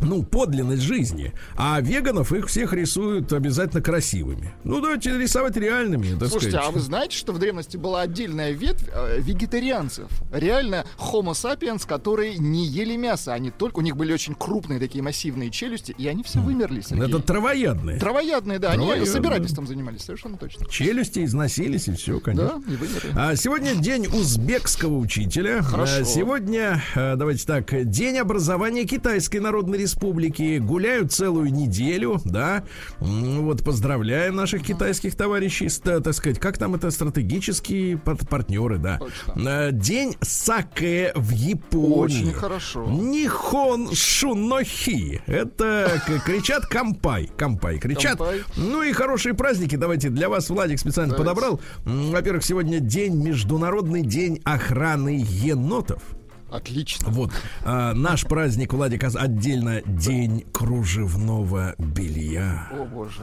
[0.00, 1.32] Ну, подлинность жизни.
[1.56, 4.52] А веганов их всех рисуют обязательно красивыми.
[4.64, 6.68] Ну, давайте рисовать реальными, так Слушайте, сказать.
[6.68, 10.06] а вы знаете, что в древности была отдельная ветвь э, вегетарианцев?
[10.32, 13.32] Реально Homo sapiens, которые не ели мясо.
[13.34, 13.78] Они только...
[13.78, 17.06] У них были очень крупные такие массивные челюсти, и они все вымерли, Сергей.
[17.06, 17.98] Это травоядные.
[17.98, 18.68] Травоядные, да.
[18.70, 19.12] Они Травоядные.
[19.12, 20.66] собирательством занимались, совершенно точно.
[20.66, 22.60] Челюсти износились, и все, конечно.
[22.66, 23.12] Да, и вымерли.
[23.16, 25.62] А сегодня день узбекского учителя.
[25.62, 26.00] Хорошо.
[26.00, 29.87] А Сегодня, давайте так, день образования Китайской Народной Республики.
[30.58, 32.64] Гуляют целую неделю, да.
[32.98, 38.98] Вот поздравляем наших китайских товарищей, так сказать, как там это стратегические пар- партнеры, да.
[38.98, 39.48] Точно.
[39.48, 42.24] Э, День саке в Японии.
[42.24, 42.86] Очень хорошо.
[42.86, 45.22] Нихон шунохи.
[45.26, 47.30] Это кричат кампай.
[47.36, 48.18] Кампай кричат.
[48.18, 48.42] Кампай.
[48.56, 49.76] Ну и хорошие праздники.
[49.76, 51.34] Давайте для вас Владик специально Давайте.
[51.34, 51.60] подобрал.
[51.84, 56.02] Во-первых, сегодня день Международный день охраны енотов.
[56.50, 57.08] Отлично.
[57.10, 57.30] Вот.
[57.64, 62.68] А, наш праздник, Владик, отдельно день кружевного белья.
[62.72, 63.20] О, боже.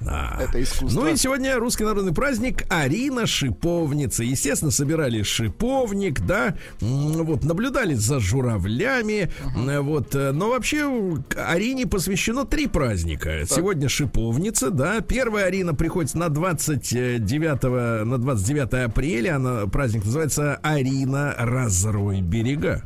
[0.00, 0.36] Да.
[0.40, 1.00] Это искусство.
[1.00, 4.24] Ну и сегодня русский народный праздник Арина Шиповница.
[4.24, 12.44] Естественно, собирали шиповник, да, вот, наблюдали за журавлями, м, вот, э, но вообще Арине посвящено
[12.44, 13.44] три праздника.
[13.48, 21.34] Сегодня Шиповница, да, первая Арина приходится на 29, на 29 апреля, она, праздник называется Арина
[22.06, 22.82] Разрой берега.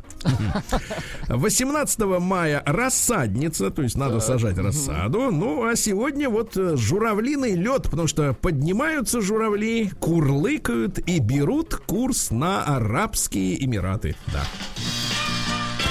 [1.27, 5.31] 18 мая рассадница, то есть надо сажать рассаду.
[5.31, 12.31] Ну, а сегодня вот э, журавлиный лед, потому что поднимаются журавли, курлыкают и берут курс
[12.31, 14.15] на Арабские Эмираты.
[14.27, 14.43] Да.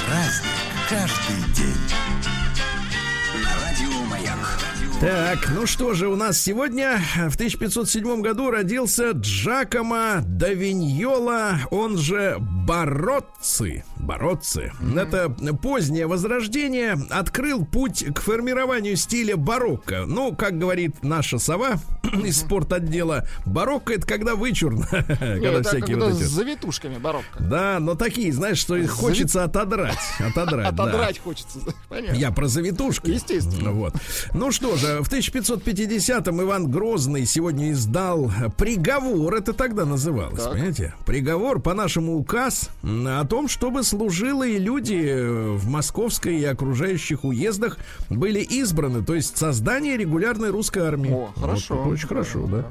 [0.07, 0.51] Праздник
[0.89, 2.30] каждый день.
[5.01, 11.97] Так, ну что же, у нас сегодня в 1507 году родился Джакомо да Виньола, он
[11.97, 12.37] же
[14.01, 14.73] Бородцы.
[14.97, 15.31] Это
[15.63, 20.05] позднее возрождение открыл путь к формированию стиля барокко.
[20.07, 21.75] Ну, как говорит наша сова
[22.25, 24.87] из спортотдела, барокко это когда вычурно.
[24.91, 26.25] Когда всякие когда вот эти...
[26.25, 27.43] с завитушками барокко.
[27.43, 29.99] Да, но такие, знаешь, что их Зави- хочется отодрать.
[30.19, 30.85] Отодрать, да.
[30.85, 31.59] Отодрать хочется.
[31.89, 32.17] Понятно.
[32.17, 33.11] Я про завитушки.
[33.11, 33.71] Естественно.
[33.73, 33.95] Вот.
[34.35, 40.53] Ну что же, в 1550-м Иван Грозный сегодня издал приговор, это тогда называлось, Так.
[40.53, 40.95] понимаете?
[41.07, 48.41] Приговор, по-нашему указ, о том, чтобы служилые люди э, в московской и окружающих уездах были
[48.41, 51.13] избраны, то есть создание регулярной русской армии.
[51.13, 51.75] О, хорошо.
[51.77, 52.65] Вот, очень хорошо, да.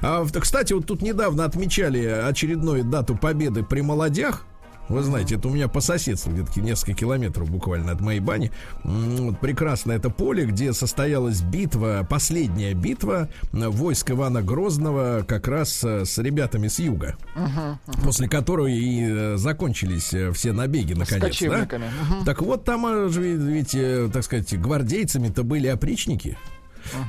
[0.00, 4.46] А, в- кстати, вот тут недавно отмечали очередную дату победы при молодях.
[4.90, 8.50] Вы знаете, это у меня по соседству, где-то несколько километров буквально от моей бани.
[8.82, 15.84] Вот прекрасно это поле, где состоялась битва, последняя битва э, войск Ивана Грозного как раз
[15.84, 17.16] э, с ребятами с юга.
[18.02, 21.22] После которой и э, закончились все набеги, наконец.
[21.22, 21.28] да?
[21.28, 21.90] кочевниками.
[22.08, 22.24] Мгм.
[22.24, 26.36] Так вот, там же ведь, э, так сказать, гвардейцами-то были опричники.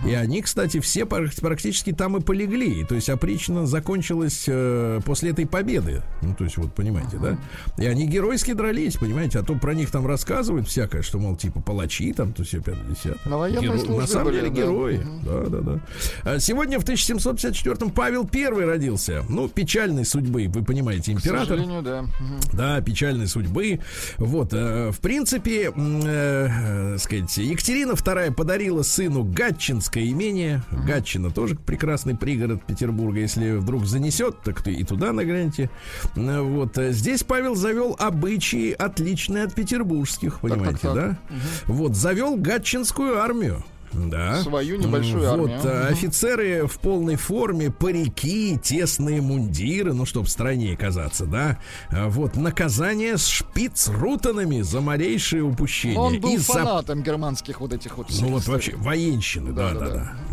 [0.05, 2.85] И они, кстати, все практически там и полегли.
[2.85, 6.01] То есть опрична закончилась э, после этой победы.
[6.21, 7.37] Ну, то есть, вот, понимаете, да?
[7.77, 9.39] И они геройски дрались, понимаете?
[9.39, 13.25] А то про них там рассказывают всякое, что, мол, типа палачи там, то все 50
[13.25, 14.55] На службе На самом деле да.
[14.55, 15.01] герои.
[15.23, 15.79] Да, да, да.
[16.23, 19.23] А Сегодня в 1754-м Павел I родился.
[19.29, 21.47] Ну, печальной судьбы, вы понимаете, К император.
[21.47, 22.01] сожалению, да.
[22.01, 22.39] Мгм.
[22.53, 23.79] Да, печальной судьбы.
[24.17, 26.47] Вот, э, в принципе, э,
[26.95, 29.23] э, сказать, Екатерина II подарила сыну
[29.71, 30.61] Гатчинское имение.
[30.85, 33.21] Гатчина тоже прекрасный пригород Петербурга.
[33.21, 35.69] Если вдруг занесет, так ты и туда нагряньте.
[36.15, 40.93] Э, Вот, э, здесь Павел завел обычаи, отличные от петербургских, понимаете, так.
[40.93, 41.19] да?
[41.67, 43.63] Вот, завел Гатчинскую армию.
[43.93, 44.41] Да.
[44.41, 45.57] Свою небольшую М, армию.
[45.57, 51.57] Вот, э, офицеры в полной форме, парики, тесные мундиры, ну, чтобы стройнее казаться, да.
[51.89, 55.95] А Вот, наказание с шпицрутанами за малейшие упущения.
[55.95, 58.53] Но он был И за фанатом германских вот этих вот ну вот историй.
[58.53, 59.73] вообще военщины, да,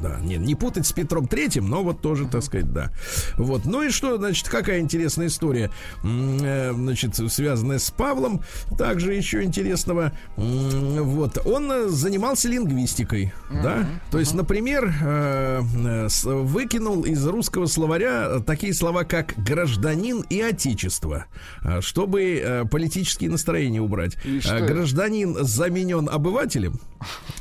[0.03, 0.19] Да.
[0.21, 2.93] Не, не путать с Петром Третьим, но вот тоже, так сказать, да.
[3.37, 3.65] Вот.
[3.65, 5.71] Ну и что, значит, какая интересная история,
[6.05, 8.43] э, значит, связанная с Павлом,
[8.79, 10.13] также еще интересного.
[10.37, 13.87] Вот, он э, занимался лингвистикой, да.
[14.11, 21.27] То есть, например, э, э, выкинул из русского словаря такие слова, как гражданин и отечество,
[21.65, 24.17] э, чтобы э, политические настроения убрать.
[24.25, 24.61] Э, что?
[24.61, 26.79] Гражданин заменен обывателем,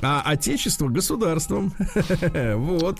[0.02, 1.74] а отечество государством.
[2.58, 3.00] Вот.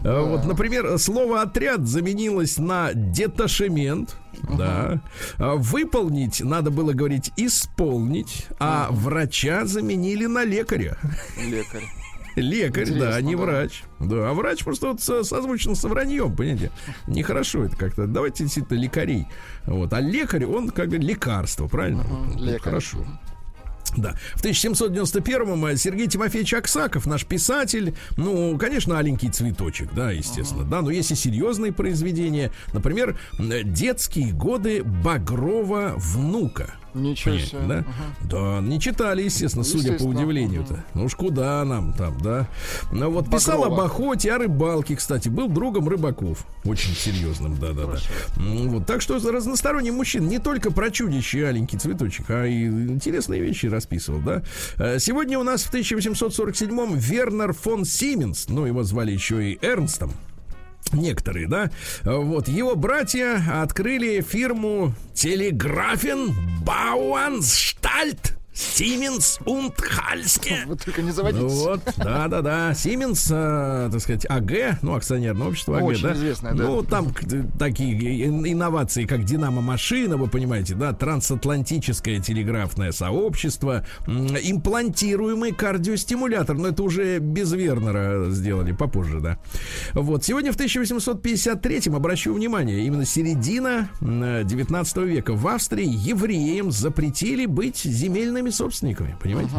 [0.00, 4.16] Э, Вот, например, слово отряд заменилось на деташемент.
[4.56, 5.00] Да.
[5.38, 10.98] А Выполнить надо было говорить исполнить, а врача заменили на лекаря.
[11.38, 12.01] Лекарь.
[12.36, 13.42] Лекарь, да, Интересно, а не да.
[13.42, 13.82] врач.
[14.00, 16.70] Да, а врач просто вот со- созвучно со враньем, понимаете?
[17.06, 18.06] Нехорошо это как-то.
[18.06, 19.26] Давайте действительно лекарей.
[19.66, 19.92] Вот.
[19.92, 22.02] А лекарь, он как бы лекарство, правильно?
[22.04, 22.60] Вот лекарь.
[22.60, 22.98] Хорошо.
[23.96, 24.14] Да.
[24.36, 30.80] В 1791-м э, Сергей Тимофеевич Аксаков, наш писатель, ну, конечно, аленький цветочек, да, естественно, да,
[30.80, 32.50] но есть и серьезные произведения.
[32.72, 36.74] Например, э, детские годы Багрова внука.
[36.94, 37.60] Ничего себе.
[37.68, 37.84] да?
[38.22, 40.84] Да, не читали, естественно, судя по удивлению-то.
[40.94, 42.48] Ну уж куда нам там, да?
[42.90, 43.84] Ну вот писал Багрова.
[43.84, 46.46] об охоте, о рыбалке, кстати, был другом рыбаков.
[46.64, 47.98] Очень серьезным, да-да-да.
[48.36, 53.40] Вот, так что разносторонний мужчина не только про чудище и аленький цветочек, а и интересные
[53.40, 54.42] вещи расписывал, да?
[54.78, 60.12] Э, Сегодня у нас в 1847-м Вернер фон Сименс, ну его звали еще и Эрнстом,
[60.92, 61.70] Некоторые, да?
[62.04, 66.32] Вот, его братья открыли фирму Телеграфен
[66.64, 70.64] Бауанстальт Сименс und Хальске.
[70.66, 71.52] Вы только не заводитесь.
[71.52, 72.74] Вот, да, да, да.
[72.74, 76.12] Сименс, э, так сказать, АГ, ну, акционерное общество АГ, Очень да.
[76.14, 76.64] известное, да.
[76.64, 77.12] Ну, там
[77.58, 86.82] такие ин- инновации, как Динамо-машина, вы понимаете, да, трансатлантическое телеграфное сообщество, имплантируемый кардиостимулятор, но это
[86.82, 89.38] уже без Вернера сделали попозже, да.
[89.94, 97.46] Вот, сегодня в 1853-м, обращу внимание, именно середина м, 19 века в Австрии евреям запретили
[97.46, 97.82] быть
[98.50, 99.50] собственниками, понимаете?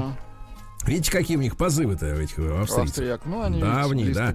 [0.86, 3.22] Видите, какие у них позывы-то этих австрийцев?
[3.26, 4.34] Ну, они Давние, да.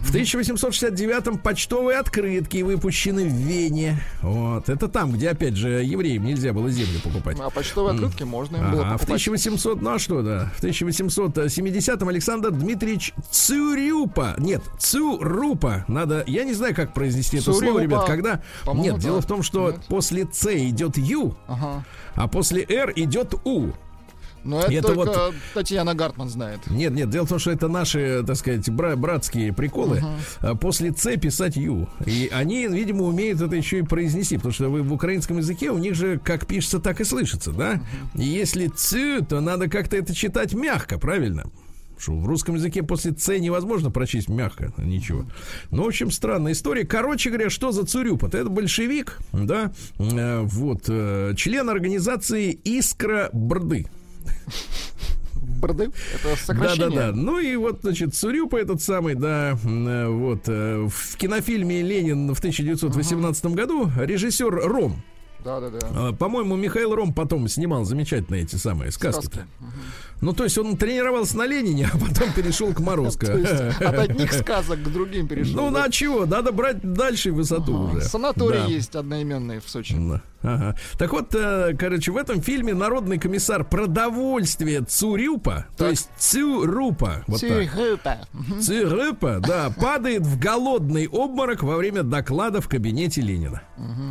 [0.00, 4.00] В 1869-м почтовые открытки выпущены в Вене.
[4.22, 4.68] Вот.
[4.68, 7.36] Это там, где, опять же, евреям нельзя было землю покупать.
[7.40, 9.26] А почтовые открытки можно им было Ага, в покупать.
[9.26, 16.54] 1800, ну а что, да, в 1870-м Александр Дмитриевич Цурюпа, нет, Цурупа, надо, я не
[16.54, 18.42] знаю, как произнести это слово, ребят, когда,
[18.74, 19.22] нет, дело да.
[19.22, 19.80] в том, что Нет.
[19.88, 21.84] после Ц идет Ю, Ага.
[22.14, 23.70] а после Р идет У.
[24.44, 26.60] Но это, Это только вот- Татьяна Гартман знает.
[26.68, 30.02] Нет, нет, дело в том, что это наши, так сказать, бра- братские приколы.
[30.40, 31.88] А После Ц писать Ю.
[32.06, 35.78] И они, видимо, умеют это еще и произнести, потому что вы в украинском языке у
[35.78, 37.80] них же как пишется, так и слышится, да?
[38.14, 41.44] И если Ц, то надо как-то это читать мягко, правильно?
[41.98, 45.26] Что в русском языке после Ц невозможно прочесть мягко, ничего.
[45.70, 46.86] Ну, в общем, странная история.
[46.86, 48.34] Короче говоря, что за Цурюпот?
[48.34, 53.86] Это большевик, да, э, вот, э, член организации «Искра Брды».
[55.60, 55.90] Барды?
[56.14, 56.90] Это сокращение.
[56.90, 57.12] Да-да-да.
[57.12, 62.38] Ну и вот, значит, Цурюпа этот самый, да, э, вот, э, в кинофильме «Ленин» в
[62.38, 65.02] 1918 году режиссер Ром,
[65.44, 66.10] Да-да-да.
[66.10, 69.26] э, по-моему, Михаил Ром потом снимал замечательные эти самые сказки.
[69.26, 69.44] Сказки.
[70.20, 73.32] Ну, то есть он тренировался на Ленине, а потом перешел к То Морозко.
[73.80, 75.54] от одних сказок к другим перешел.
[75.56, 76.26] Ну, на чего?
[76.26, 78.02] Надо брать дальше высоту уже.
[78.02, 79.96] Санаторий есть одноименный в Сочи.
[80.42, 80.74] Ага.
[80.96, 85.90] Так вот, э, короче, в этом фильме народный комиссар продовольствия Цурюпа, то Так.
[85.90, 87.50] есть Цюрупа, вот так.
[87.50, 88.18] Цюрюпа.
[88.32, 88.60] Мгм.
[88.60, 93.60] Цирыпа, да, падает в голодный обморок во время доклада в кабинете Ленина.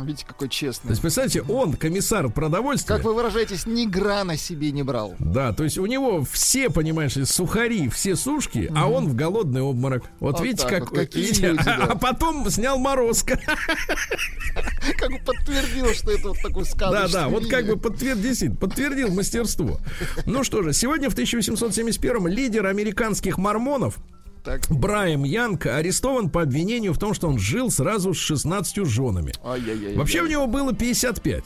[0.04, 0.90] Видите, какой То честный.
[0.90, 2.96] есть, представляете, он, комиссар продовольствия.
[2.96, 5.14] Как вы выражаетесь, ни грана себе не брал.
[5.18, 5.99] Да, то есть у него
[6.30, 10.04] все, понимаешь, сухари, все сушки, а он в голодный обморок.
[10.20, 10.90] Вот, Вот видите, как...
[10.90, 11.76] вот, какие видите, люди, да.
[11.90, 13.38] а, потом снял Морозко.
[14.98, 19.12] Как бы подтвердил, что это вот такой Да, сказочный да, вот как бы подтвердил, подтвердил
[19.12, 19.78] мастерство.
[20.26, 23.96] Ну что же, сегодня в 1871-м лидер американских мормонов
[24.44, 24.62] Так.
[24.70, 29.32] Брайан Янг арестован по обвинению в том, что он жил сразу с 16 женами.
[29.44, 29.94] Ай-яй-яй.
[29.96, 31.44] Вообще у него было 55.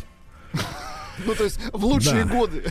[1.26, 2.30] Ну, то есть в лучшие Да.
[2.32, 2.64] годы.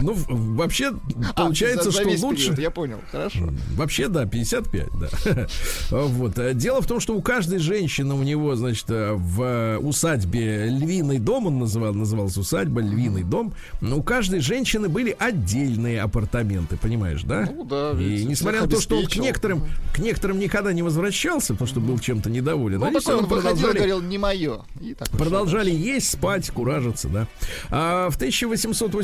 [0.00, 0.92] Ну, вообще,
[1.30, 2.42] А, получается, за- за что лучше...
[2.44, 3.38] период, Я понял, хорошо.
[3.76, 5.46] Вообще, да, 55, да.
[5.90, 6.56] Вот.
[6.56, 11.46] Дело в том, что у каждой женщины у него, значит, э, в усадьбе Львиный дом,
[11.46, 17.48] он называл, назывался усадьба, Львиный дом, но у каждой женщины были отдельные апартаменты, понимаешь, да?
[17.54, 19.62] Ну да, И несмотря на то, что он к некоторым,
[19.94, 23.74] к некоторым никогда не возвращался, потому что был чем-то недоволен, Ну, такой он выходил и
[23.74, 24.62] говорил, не мое.
[24.80, 27.26] И Продолжали есть, спать, куражиться, да.
[27.70, 28.16] А в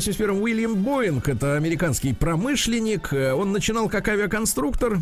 [0.09, 4.97] 1881 Уильям Боинг, это американский промышленник, э, он начинал как авиаконструктор,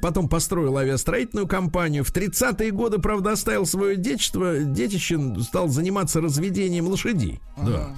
[0.00, 2.04] потом построил авиастроительную компанию.
[2.04, 7.40] В 30-е годы, правда, оставил свое детище, детище стал заниматься разведением лошадей.
[7.56, 7.96] Да.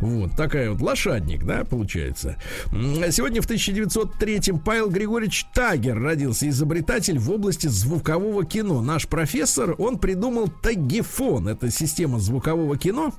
[0.00, 2.36] Вот, такая вот лошадник, да, получается.
[2.70, 8.82] Сегодня в 1903 Павел Григорьевич Тагер родился, изобретатель в области звукового кино.
[8.82, 13.14] Наш профессор, он придумал тагифон, это система звукового кино.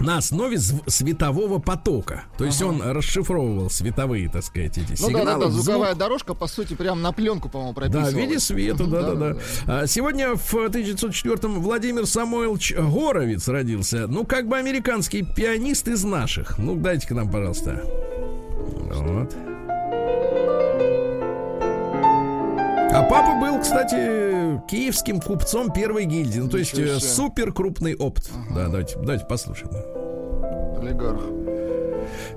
[0.00, 2.24] На основе светового потока.
[2.38, 5.24] То есть он расшифровывал световые, так сказать, эти Ну да, сигналы.
[5.26, 5.62] да, да, звук.
[5.64, 8.14] звуковая дорожка, по сути, прям на пленку, по-моему, Да, прописывалась.
[8.14, 9.36] в виде света, да, да, да.
[9.66, 14.06] А Сегодня в 1904-м Владимир Самойлович Горовец родился.
[14.06, 16.58] Ну, как бы американский пианист из наших.
[16.58, 17.82] Ну, дайте-ка нам, пожалуйста.
[18.92, 19.34] Вот.
[22.90, 26.40] А папа был, кстати, киевским купцом первой гильдии.
[26.40, 28.30] Ну, то есть э, супер крупный опыт.
[28.50, 29.70] Да, давайте, давайте послушаем.
[30.80, 31.20] Олигарх.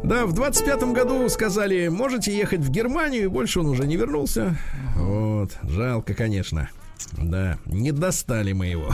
[0.03, 4.57] Да, в 25-м году сказали, можете ехать в Германию, и больше он уже не вернулся.
[4.95, 6.69] Вот, жалко, конечно.
[7.13, 8.91] Да, не достали мы его.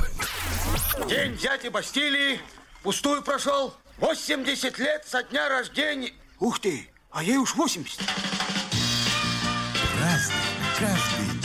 [1.10, 2.40] День дяди Бастилии
[2.84, 3.74] пустую прошел.
[4.00, 6.12] 80 лет со дня рождения.
[6.40, 8.00] Ух ты, а ей уж 80.
[10.00, 10.36] Разный,
[10.80, 11.37] каждый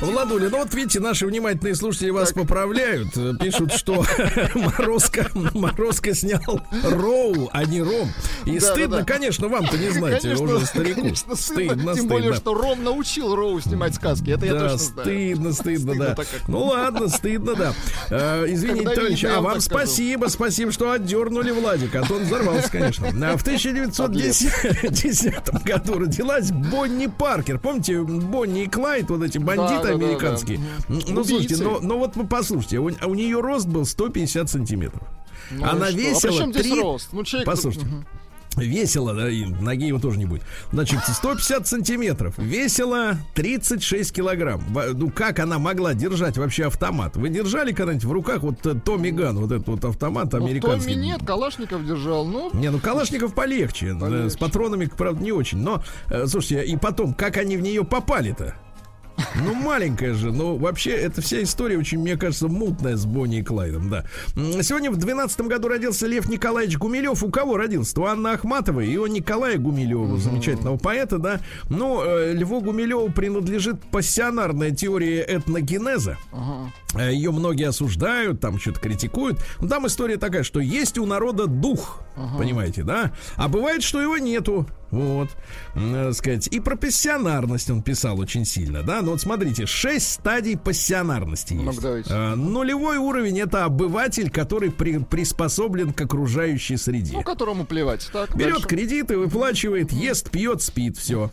[0.00, 3.16] Владуля, ну вот видите, наши внимательные слушатели вас поправляют.
[3.16, 4.04] э, Пишут, что
[4.54, 8.08] Морозко, Морозко снял Роу, а не Ром.
[8.44, 9.04] И Да, стыдно, да, да.
[9.12, 11.00] конечно, вам-то не знать, конечно, уже старику.
[11.00, 14.30] конечно, стыдно, Тем более, что Ром научил Роу снимать сказки.
[14.30, 15.08] Это я точно знаю.
[15.08, 16.14] стыдно, стыдно, Стыдно да.
[16.14, 16.46] так как.
[16.48, 17.72] Ну ладно, стыдно, да.
[18.10, 19.80] Э, извините, Когда товарищ, а вам так скажу.
[19.84, 23.08] спасибо, спасибо, что отдернули Владика, а то он взорвался, конечно.
[23.28, 27.58] А в 1910 году родилась Бонни Паркер.
[27.58, 30.58] Помните, Бонни и Клайд, вот эти бандиты Да, американские?
[30.58, 30.64] да.
[30.88, 31.24] Ну, Убийцы.
[31.24, 35.06] слушайте, но, но вот вы послушайте, у, у нее рост был 150 сантиметров.
[35.50, 35.98] Ну Она что?
[35.98, 37.08] весила А при чем здесь рост?
[37.12, 37.46] Ну, человек...
[37.46, 37.86] Послушайте.
[37.86, 38.06] Мгм.
[38.56, 40.42] Весила, да, и ноги его тоже не будет.
[40.72, 42.34] Значит, 150 сантиметров.
[42.38, 44.62] Весила 36 килограмм.
[44.94, 47.16] Ну, как она могла держать вообще автомат?
[47.16, 50.94] Вы держали когда-нибудь в руках вот э, Томми Ган, вот этот вот автомат Ну, американский?
[50.94, 52.24] Томми нет, Калашников держал.
[52.24, 55.58] Ну, Не, ну Калашников полегче, э, с патронами, правда, не очень.
[55.58, 58.56] Но, э, слушайте, и потом, как они в нее попали-то?
[59.34, 63.42] Ну, маленькая же, но вообще эта вся история очень, мне кажется, мутная с Бонни и
[63.42, 64.04] Клайдом, да.
[64.62, 67.22] Сегодня в 12 году родился Лев Николаевич Гумилев.
[67.22, 68.00] У кого родился?
[68.00, 71.40] У Анны Ахматовой и у Николая Гумилева, замечательного поэта, да.
[71.68, 76.16] Ну, э, Льву Гумилеву принадлежит пассионарная теория этногенеза.
[76.94, 79.38] Э, Ее многие осуждают, там что-то критикуют.
[79.60, 82.00] Но там история такая, что есть у народа дух,
[82.38, 83.12] понимаете, да?
[83.36, 84.66] А бывает, что его нету.
[84.90, 85.28] Вот,
[85.74, 86.48] э, сказать.
[86.48, 89.02] И про пассионарность он писал очень сильно, да?
[89.02, 91.64] Ну вот смотрите, шесть стадий пассионарности есть.
[91.64, 92.10] Ну-ка, давайте.
[92.10, 97.12] Э, Нулевой уровень это обыватель, который при- приспособлен к окружающей среде.
[97.14, 98.08] Ну, которому плевать.
[98.12, 98.68] Так, Берет дальше.
[98.68, 101.30] кредиты, выплачивает, ест, пьет, спит, все.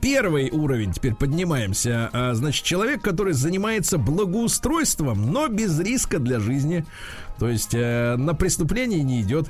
[0.00, 2.10] Первый уровень, теперь поднимаемся.
[2.12, 6.84] А, Значит, человек, который занимается благоустройством, но без риска для жизни.
[7.40, 9.48] То есть э, на преступление не идет.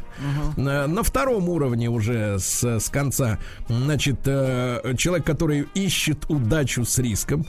[0.57, 3.39] На, на втором уровне уже с, с конца,
[3.69, 7.45] значит, э, человек, который ищет удачу с риском.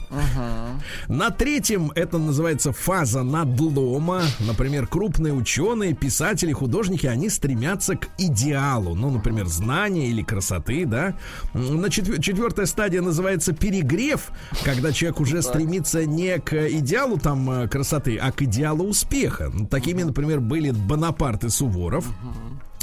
[1.08, 4.22] На третьем это называется фаза надлома.
[4.40, 8.96] Например, крупные ученые, писатели, художники, они стремятся к идеалу.
[8.96, 11.14] Ну, например, знания или красоты, да.
[11.54, 14.32] На четвер- четвертая стадия называется перегрев,
[14.64, 19.48] когда человек уже стремится не к идеалу там э, красоты, а к идеалу успеха.
[19.54, 22.08] Ну, Такими, например, были Бонапарт и Суворов.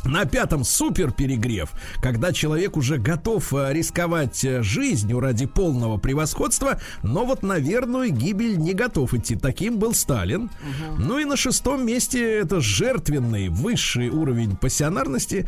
[0.05, 1.71] На пятом супер перегрев,
[2.01, 8.09] когда человек уже готов э, рисковать э, жизнью ради полного превосходства, но вот на верную
[8.11, 9.35] гибель не готов идти.
[9.35, 10.49] Таким был Сталин.
[10.97, 15.47] Ну и на шестом месте это жертвенный высший уровень пассионарности.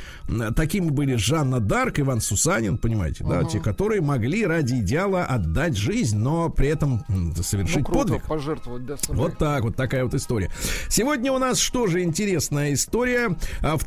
[0.56, 6.18] Такими были Жанна Дарк, Иван Сусанин, понимаете, да, те, которые могли ради идеала отдать жизнь,
[6.18, 7.04] но при этом
[7.42, 8.24] совершить Ну, круто, подвиг.
[8.28, 9.18] пожертвовать, да, собой.
[9.30, 10.52] Вот так вот такая вот история.
[10.90, 13.38] Сегодня у нас что же интересная история.
[13.62, 13.86] А, В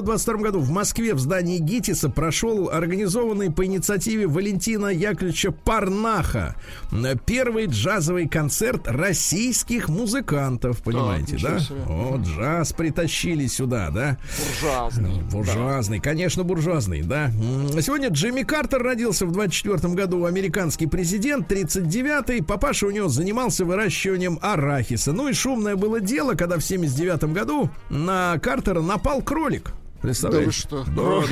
[0.00, 6.56] 1922 году в Москве в здании ГИТИСа прошел организованный по инициативе Валентина Яковлевича Парнаха
[6.92, 11.58] м, первый джазовый концерт российских музыкантов, понимаете, да?
[11.60, 11.80] себе.
[11.88, 14.18] О, джаз притащили сюда, да?
[14.60, 15.22] Буржуазный.
[15.30, 17.26] Буржуазный, конечно, буржуазный, да.
[17.30, 22.42] М, Сегодня Джимми Картер родился в 24 году, американский президент, 39-й.
[22.42, 25.12] Папаша у него занимался выращиванием арахиса.
[25.12, 29.72] Ну и шумное было дело, когда в 79 году на Картера напал кролик.
[30.00, 30.66] Представляете?
[30.70, 31.26] Да вы что?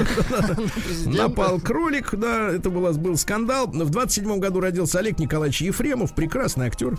[1.07, 1.11] Да?
[1.11, 3.67] Напал кролик, да, это было, был скандал.
[3.67, 6.99] В 27 году родился Олег Николаевич Ефремов, прекрасный актер.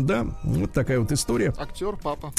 [0.00, 1.54] Да, вот такая вот история.
[1.58, 2.32] Актер, папа.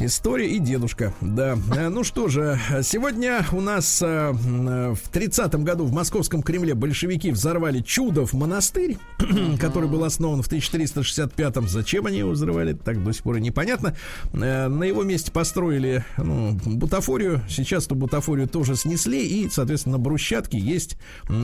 [0.00, 1.56] История и дедушка, да.
[1.76, 7.30] Э, Ну что же, сегодня у нас э, в 30-м году в Московском Кремле большевики
[7.30, 8.98] взорвали Чудов монастырь,
[9.60, 11.68] который был основан в 1365-м.
[11.68, 13.94] Зачем они его взрывали, так до сих пор и непонятно.
[14.32, 17.42] Э, На его месте построили ну, бутафорию.
[17.48, 20.96] Сейчас эту бутафорию тоже снесли, и, соответственно, на брусчатке есть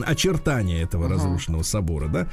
[0.05, 2.27] очертания этого разрушенного собора, да.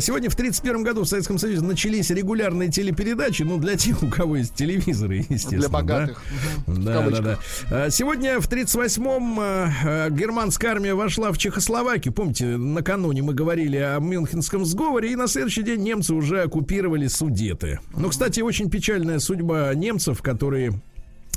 [0.00, 2.35] Сегодня в 31 году в Советском Союзе начались регулярные
[2.70, 5.60] телепередачи, ну, для тех, у кого есть телевизоры, естественно.
[5.60, 5.74] Для да.
[5.74, 6.22] богатых.
[6.66, 6.74] Мгм.
[6.74, 7.38] В Да, да, да.
[7.70, 12.12] А, Сегодня в 38-м э, э, германская армия вошла в Чехословакию.
[12.12, 17.80] Помните, накануне мы говорили о Мюнхенском сговоре, и на следующий день немцы уже оккупировали Судеты.
[17.96, 20.72] Ну, кстати, очень печальная судьба немцев, которые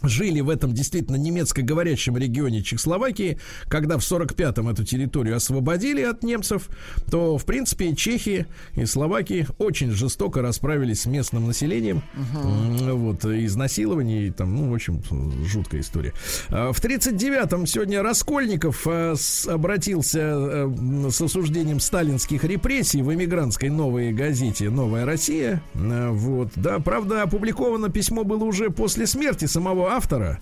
[0.04, 3.38] жили в этом действительно немецко-говорящем регионе Чехословакии,
[3.68, 6.70] когда в 45-м эту территорию освободили от немцев,
[7.10, 8.46] то, в принципе, чехи
[8.76, 12.02] и словаки очень жестоко расправились с местным населением.
[12.36, 15.02] М, Вот, изнасилование, и там, ну, в общем,
[15.46, 16.14] жуткая история.
[16.50, 24.12] А, В 39-м сегодня Раскольников с- обратился э, с осуждением сталинских репрессий в эмигрантской новой
[24.14, 25.62] газете «Новая Россия».
[25.76, 30.40] А, Вот, да, правда, опубликовано письмо было уже после смерти самого автора.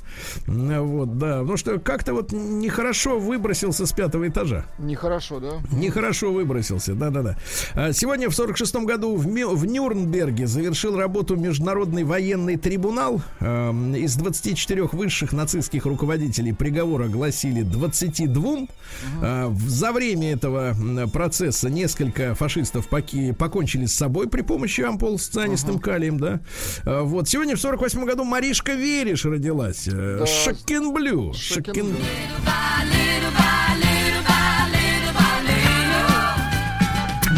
[0.47, 4.65] А, Вот, да, потому что как-то вот нехорошо выбросился с пятого этажа.
[4.79, 5.53] Нехорошо, да?
[5.71, 7.37] Нехорошо выбросился, да-да-да.
[7.75, 13.21] А, Сегодня в 46 году в, Мю- в Нюрнберге завершил работу Международный военный трибунал.
[13.39, 18.67] Эм, Из 24 высших нацистских руководителей приговор огласили 22.
[19.21, 20.75] А, в- За время этого
[21.13, 26.39] процесса несколько фашистов поки- покончили с собой при помощи ампул с цианистым калием, да.
[26.85, 27.27] А, Вот.
[27.29, 29.87] Сегодня в 48 году Маришка Вериш родилась.
[29.87, 30.25] Э, Да.
[30.25, 31.33] Шокенблю.
[31.33, 31.95] Шокенблю.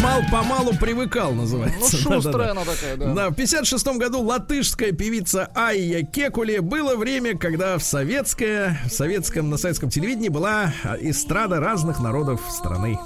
[0.01, 1.97] Мал-помалу привыкал, называется.
[2.05, 2.51] Ну, шустрая Да-да-да.
[2.51, 3.13] она такая, да.
[3.13, 9.49] Да, в 56 году латышская певица Айя Кекули было время, когда в советское, в советском,
[9.49, 12.97] на советском телевидении была эстрада разных народов страны.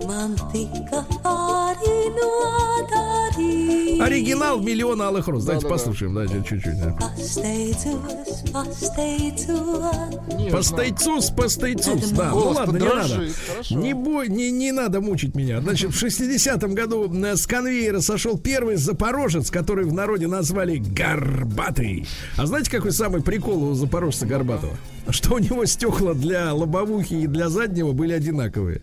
[0.00, 1.73] Aarin
[4.00, 5.44] Оригинал миллион алых роз.
[5.44, 5.80] Давайте Да-да-да.
[5.82, 6.78] послушаем, давайте чуть-чуть.
[6.80, 6.96] да.
[10.36, 12.10] Не, Постейцус, постейцус.
[12.10, 13.28] Да, ну ладно, не надо.
[13.70, 15.60] Не, бой, не, не надо мучить меня.
[15.60, 22.06] Значит, в 60-м году э, с конвейера сошел первый запорожец, который в народе назвали Горбатый.
[22.36, 24.76] А знаете, какой самый прикол у запорожца Горбатого?
[25.10, 28.80] Что у него стекла для лобовухи и для заднего были одинаковые.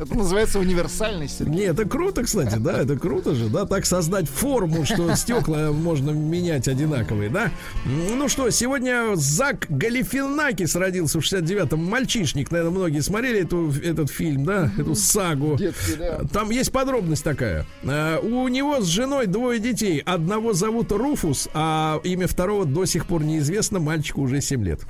[0.00, 1.38] Это называется универсальность.
[1.38, 1.54] Сергей.
[1.54, 6.10] Не, это круто, кстати, да, это круто же, да, так создать форму, что стекла можно
[6.10, 7.50] менять одинаковые, да.
[7.84, 14.44] Ну что, сегодня Зак Галифинакис родился в 69-м, мальчишник, наверное, многие смотрели эту, этот фильм,
[14.44, 15.56] да, эту сагу.
[15.56, 16.20] Детский, да.
[16.32, 17.66] Там есть подробность такая.
[17.82, 20.00] Э, У него с женой двое детей.
[20.04, 23.78] Одного зовут Руфус, а имя второго до сих пор неизвестно.
[23.80, 24.80] Мальчику уже 7 лет.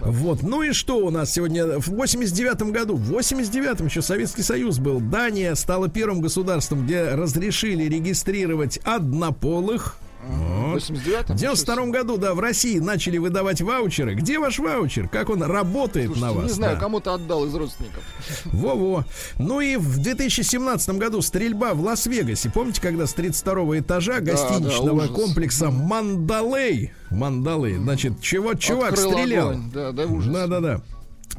[0.00, 0.42] Вот.
[0.42, 1.78] Ну и что у нас сегодня?
[1.78, 5.00] В 89 году, в 89-м еще Советский Союз был.
[5.00, 9.98] Дания стала первым государством, где разрешили регистрировать однополых.
[10.26, 10.82] Вот.
[10.82, 11.36] В 89-м?
[11.36, 14.14] В 92 году, да, в России начали выдавать ваучеры.
[14.14, 15.08] Где ваш ваучер?
[15.08, 16.44] Как он работает Слушайте, на вас?
[16.44, 16.80] не знаю, Да.
[16.80, 18.02] кому-то отдал из родственников.
[18.46, 19.04] Во-во.
[19.38, 22.50] Ну и в 2017 году стрельба в Лас-Вегасе.
[22.50, 25.10] Помните, когда с 32 этажа гостиничного ужас.
[25.10, 29.48] комплекса Мандалей, Мандалей, значит, чего чувак Открыл стрелял?
[29.50, 29.70] огонь.
[29.72, 30.32] Да, да, ужас.
[30.32, 30.80] Да-да-да.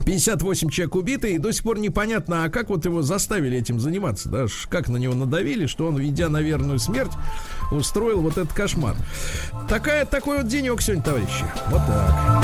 [0.05, 4.29] 58 человек убиты, и до сих пор непонятно, а как вот его заставили этим заниматься,
[4.29, 7.11] да, как на него надавили, что он, ведя на верную смерть,
[7.71, 8.95] устроил вот этот кошмар.
[9.67, 11.45] Такая, такой вот денек сегодня, товарищи.
[11.69, 12.43] Вот так.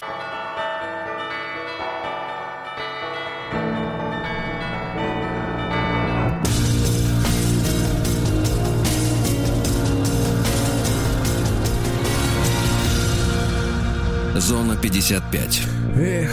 [14.45, 15.84] Зона 55.
[15.97, 16.29] Эх,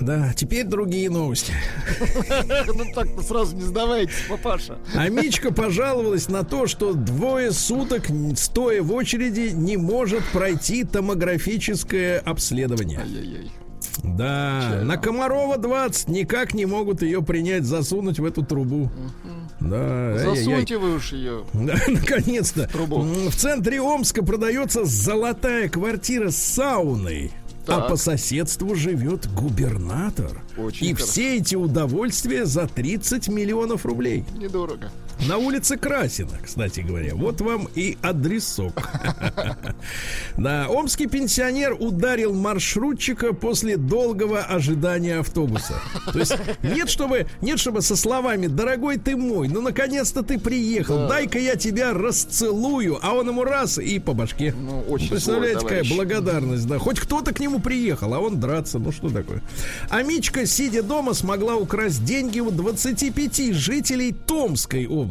[0.00, 1.52] да, теперь другие новости.
[2.66, 4.78] Ну так-то сразу не сдавайтесь, папаша.
[4.94, 8.04] А Мичка пожаловалась на то, что двое суток,
[8.36, 13.00] стоя в очереди, не может пройти томографическое обследование.
[14.02, 18.90] Да, на Комарова 20 никак не могут ее принять, засунуть в эту трубу.
[19.60, 20.18] Да.
[20.18, 21.44] Засуньте вы уж ее.
[21.54, 22.66] Да, наконец-то.
[22.66, 23.02] Трубу.
[23.02, 27.30] М, В центре Омска продается золотая квартира с сауной.
[27.66, 27.88] А Так.
[27.88, 30.42] по соседству живет губернатор.
[30.58, 31.10] Очень И хорошо.
[31.12, 34.24] все эти удовольствия за 30 миллионов рублей.
[34.36, 34.90] Недорого.
[35.26, 37.14] На улице Красина, кстати говоря.
[37.14, 38.90] Вот вам и адресок.
[40.36, 45.74] Да, омский пенсионер ударил маршрутчика после долгого ожидания автобуса.
[46.12, 51.08] То есть нет, чтобы, нет, чтобы со словами «Дорогой ты мой, ну наконец-то ты приехал,
[51.08, 54.54] дай-ка я тебя расцелую», а он ему раз и по башке.
[54.58, 56.78] Ну, очень Представляете, злой какая благодарность, да.
[56.78, 59.40] Хоть кто-то к нему приехал, а он драться, ну что такое.
[59.88, 65.03] А Мичка, сидя дома, смогла украсть деньги у 25 жителей Томской области.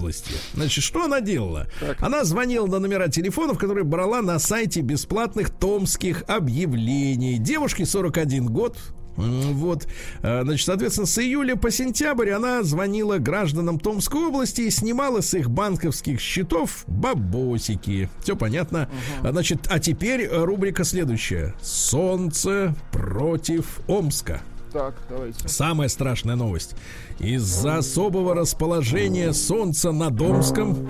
[0.54, 1.68] Значит, что она делала?
[2.00, 7.38] Она звонила на номера телефонов, которые брала на сайте бесплатных томских объявлений.
[7.38, 8.78] Девушке 41 год,
[9.16, 9.88] Вот,
[10.24, 15.34] Э, значит, соответственно, с июля по сентябрь она звонила гражданам Томской области и снимала с
[15.36, 18.10] их банковских счетов бабосики.
[18.22, 18.90] Все понятно.
[19.22, 21.54] А, Значит, а теперь э, рубрика следующая.
[21.62, 24.42] Солнце против Омска.
[24.74, 25.48] Так, давайте.
[25.48, 26.76] Самая страшная новость.
[27.20, 30.90] Из-за особого расположения солнца над Омском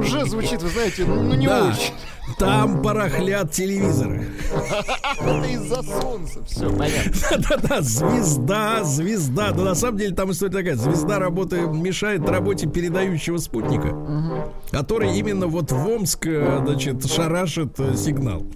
[0.00, 1.94] Уже звучит, вы знаете, ну не да, очень.
[2.38, 4.28] Там барахлят телевизоры.
[5.20, 6.44] Это из-за солнца.
[6.44, 7.12] Все, понятно.
[7.30, 9.52] Да-да-да, звезда, звезда.
[9.54, 10.76] Но на самом деле там история такая.
[10.76, 13.96] Звезда работы мешает работе передающего спутника,
[14.70, 18.46] который именно вот в Омск, э, значит, шарашит э, сигнал.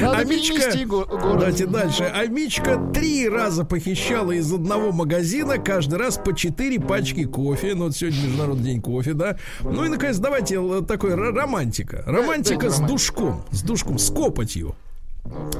[0.00, 1.04] Надо А.
[1.38, 2.10] Давайте дальше.
[2.14, 7.74] А Мичка три раза похищала из одного магазина каждый раз по четыре пачки кофе.
[7.74, 9.36] Ну, вот сегодня Международный день кофе, да.
[9.62, 12.02] Ну и, наконец, давайте э, такой романтика.
[12.06, 13.44] Романтика с душком.
[13.50, 14.74] С душком, с копотью.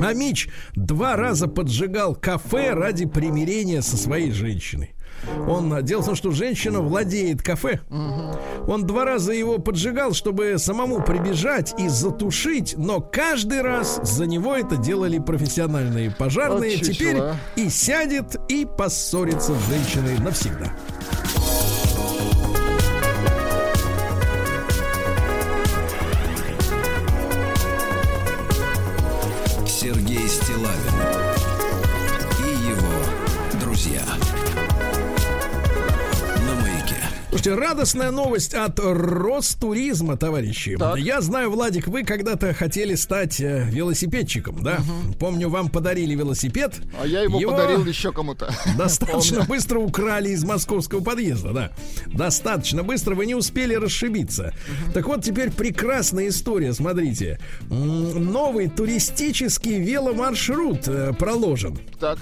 [0.00, 4.94] А Мич два раза поджигал кафе ради примирения со своей женщиной.
[5.48, 7.80] Он, а, дело в том, что женщина владеет кафе.
[8.66, 14.54] Он два раза его поджигал, чтобы самому прибежать и затушить, но каждый раз за него
[14.54, 16.76] это делали профессиональные пожарные.
[16.76, 17.18] Вот Теперь
[17.56, 20.72] и сядет, и поссорится с женщиной навсегда.
[37.44, 40.76] Слушайте, радостная новость от Ростуризма, товарищи.
[40.78, 40.96] Так.
[40.96, 44.78] Я знаю, Владик, вы когда-то хотели стать э, велосипедчиком, да?
[45.20, 46.76] Помню, вам подарили велосипед.
[46.98, 48.50] А я его, подарил еще кому-то.
[48.78, 51.72] Достаточно быстро украли из московского подъезда, да.
[52.06, 54.54] Достаточно быстро, вы не успели расшибиться.
[54.94, 57.38] Так вот, теперь прекрасная история, смотрите.
[57.68, 61.78] Новый туристический веломаршрут э, проложен.
[62.00, 62.20] Так.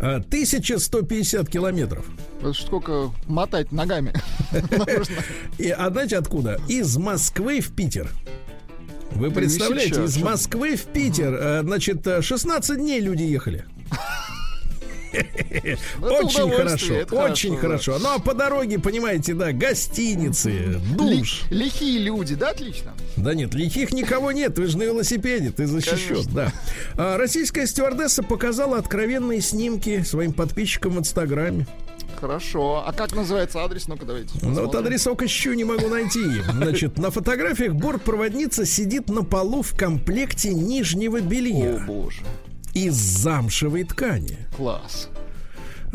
[0.00, 2.06] Э, 1150 километров.
[2.40, 4.12] Это сколько мотать ногами.
[5.58, 6.60] И, а знаете откуда?
[6.68, 8.10] Из Москвы в Питер.
[9.12, 13.64] Вы представляете, из Москвы в Питер, э, значит, э, 16 дней люди ехали.
[15.98, 17.98] Ну, Очень хорошо, очень хорошо.
[17.98, 21.42] Ну а по дороге, понимаете, да, гостиницы, душ.
[21.50, 22.92] лихие люди, да, отлично?
[23.16, 26.52] Да нет, лихих никого нет, вы же на велосипеде, ты защищен, да.
[26.96, 31.66] А, российская стюардесса показала откровенные снимки своим подписчикам в Инстаграме.
[32.20, 32.84] Хорошо.
[32.86, 33.86] А как называется адрес?
[33.88, 34.30] Ну-ка, давайте.
[34.40, 34.80] Ну, вот посмотрим.
[34.80, 36.42] адресок ищу, не могу найти.
[36.50, 42.22] Значит, на фотографиях бортпроводница сидит на полу в комплекте нижнего О, белья боже.
[42.74, 44.36] Из замшевой ткани.
[44.56, 45.08] Класс.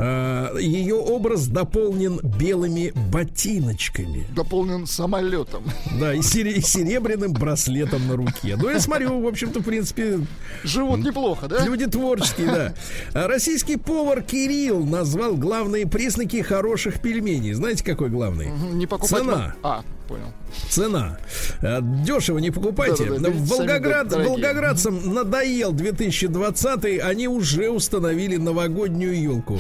[0.02, 4.26] А, Ее образ дополнен белыми ботиночками.
[4.34, 5.64] Дополнен самолетом.
[6.00, 8.56] Да, и, сере- серебряным браслетом на руке.
[8.56, 10.20] Ну, я смотрю, в общем-то, в принципе,
[10.64, 11.66] Живут неплохо, да?
[11.66, 12.74] Люди творческие, да.
[13.14, 17.52] А Российский повар Кирилл назвал главные признаки хороших пельменей.
[17.52, 18.50] Знаете, какой главный?
[18.72, 19.20] Не покупать...
[19.20, 19.56] Цена.
[19.64, 20.34] А, понял.
[20.70, 21.20] Цена.
[21.62, 23.06] Э, Дешево не покупайте.
[23.06, 24.30] Да-да-да, берите Волгоград, сами, дорогие.
[24.48, 29.60] волгоградцам надоел 2020 они уже установили новогоднюю елку.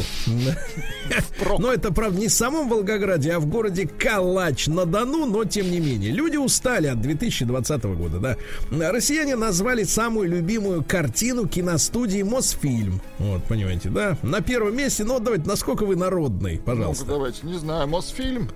[1.59, 6.11] Но это, правда, не в самом Волгограде, а в городе Калач-на-Дону, но тем не менее.
[6.11, 8.91] Люди устали от 2020 года, да.
[8.91, 12.99] Россияне назвали самую любимую картину киностудии Мосфильм.
[13.19, 14.17] Вот, понимаете, да?
[14.23, 17.05] На первом месте, ну, давайте, насколько вы народный, Ну-ка, пожалуйста.
[17.05, 18.49] давайте, не знаю, Мосфильм.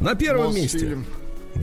[0.00, 0.98] На первом месте.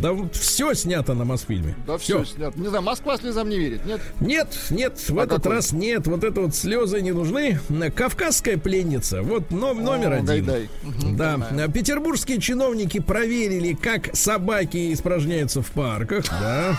[0.01, 1.75] Да все снято на Мосфильме.
[1.87, 2.59] Да все снято.
[2.59, 4.01] Не знаю, Москва слезам не верит, нет?
[4.19, 5.55] Нет, нет, в А этот какой?
[5.55, 6.05] раз нет.
[6.07, 7.59] Вот это вот слезы не нужны.
[7.95, 9.21] Кавказская пленница.
[9.21, 10.25] Вот но- номер О, один.
[10.25, 10.69] Гайдай.
[10.83, 11.71] Мгм, Да, понимаю.
[11.71, 16.25] петербургские чиновники проверили, как собаки испражняются в парках.
[16.29, 16.77] Да.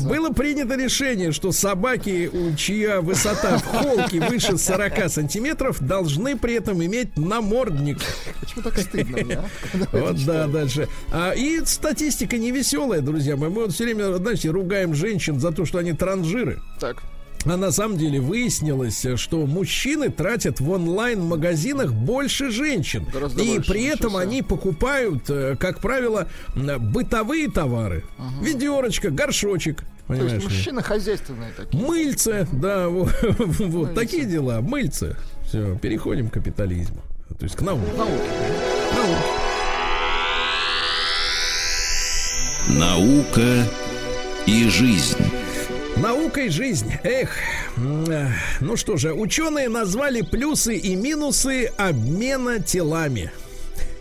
[0.00, 6.84] Было принято решение, что собаки, чья высота в холке выше 40 сантиметров, должны при этом
[6.84, 7.98] иметь намордник.
[8.40, 9.34] Почему так стыдно мне,
[9.92, 9.96] а?
[9.96, 10.88] Вот да, дальше.
[11.10, 13.50] А, и статистика не веселая, друзья мои.
[13.50, 16.60] Мы вот все время, знаете, ругаем женщин за то, что они транжиры.
[16.80, 17.02] Так.
[17.44, 23.06] А на самом деле выяснилось, что мужчины тратят в онлайн-магазинах больше женщин.
[23.12, 24.20] Гораздо и больше, при этом себе.
[24.20, 28.04] они покупают, э, как правило, бытовые товары.
[28.42, 29.84] Ведерочка, горшочек.
[30.08, 31.84] То есть мужчины хозяйственные такие.
[31.84, 33.12] Мыльце, да, вот,
[33.58, 35.16] вот такие дела, мыльце.
[35.46, 37.02] Все, переходим к капитализму.
[37.38, 37.86] То есть к науке.
[42.68, 43.64] Наука
[44.46, 45.16] и жизнь.
[45.96, 46.92] Наука и жизнь.
[47.02, 47.30] Эх,
[47.76, 48.28] э,
[48.60, 53.32] ну что же, ученые назвали плюсы и минусы обмена телами.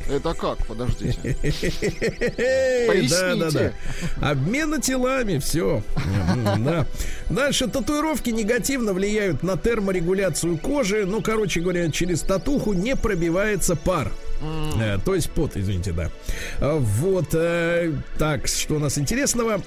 [0.09, 0.65] Это как?
[0.67, 1.35] Подождите.
[3.09, 3.73] Да, да, да.
[4.31, 5.83] Обмена телами, все.
[6.59, 6.85] Да.
[7.29, 11.05] Дальше татуировки негативно влияют на терморегуляцию кожи.
[11.05, 14.11] Ну, короче говоря, через татуху не пробивается пар.
[14.79, 16.09] Э, То есть пот, извините, да.
[16.59, 17.29] А, Вот.
[17.33, 19.61] э, Так, что у нас интересного?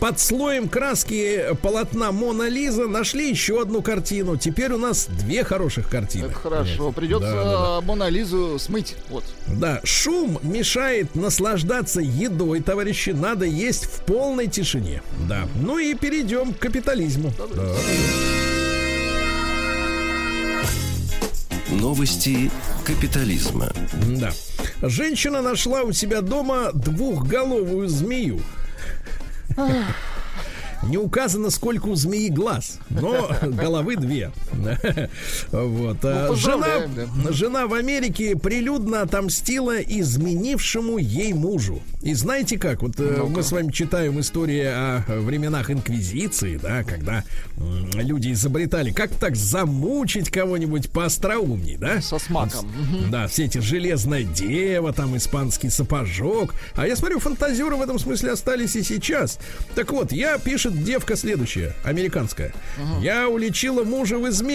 [0.00, 4.36] Под слоем краски полотна Мона Лиза нашли еще одну картину.
[4.36, 6.26] Теперь у нас две хороших картины.
[6.26, 6.92] Это хорошо.
[6.92, 7.80] Придется Да, да, да.
[7.82, 8.96] Мона Лизу смыть.
[9.10, 9.24] Вот.
[9.46, 13.10] Да, шум мешает наслаждаться едой, товарищи.
[13.10, 15.02] Надо есть в полной тишине.
[15.28, 15.48] Да.
[15.56, 17.32] Ну и перейдем к капитализму.
[17.38, 17.74] Да.
[21.70, 22.50] Новости
[22.84, 23.72] капитализма.
[24.18, 24.32] Да.
[24.82, 28.40] Женщина нашла у себя дома двухголовую змею.
[30.82, 34.32] Не указано, сколько у змеи глаз, но головы две.
[35.52, 35.98] Вот.
[36.02, 41.82] А Ну, Жена, поздравляем, жена в Америке прилюдно отомстила изменившему ей мужу.
[42.02, 42.82] И знаете как?
[42.82, 47.24] Вот э, мы с вами читаем истории о временах Инквизиции, да, когда
[47.94, 52.00] люди изобретали, как так замучить кого-нибудь поостроумней, да?
[52.00, 52.70] Со смаком.
[53.10, 56.54] Да, все эти железная дева, там испанский сапожок.
[56.74, 59.38] А я смотрю, фантазеры в этом смысле остались и сейчас.
[59.74, 62.52] Так вот, я пишет девка следующая, американская.
[63.00, 64.51] Я уличила мужа в измене.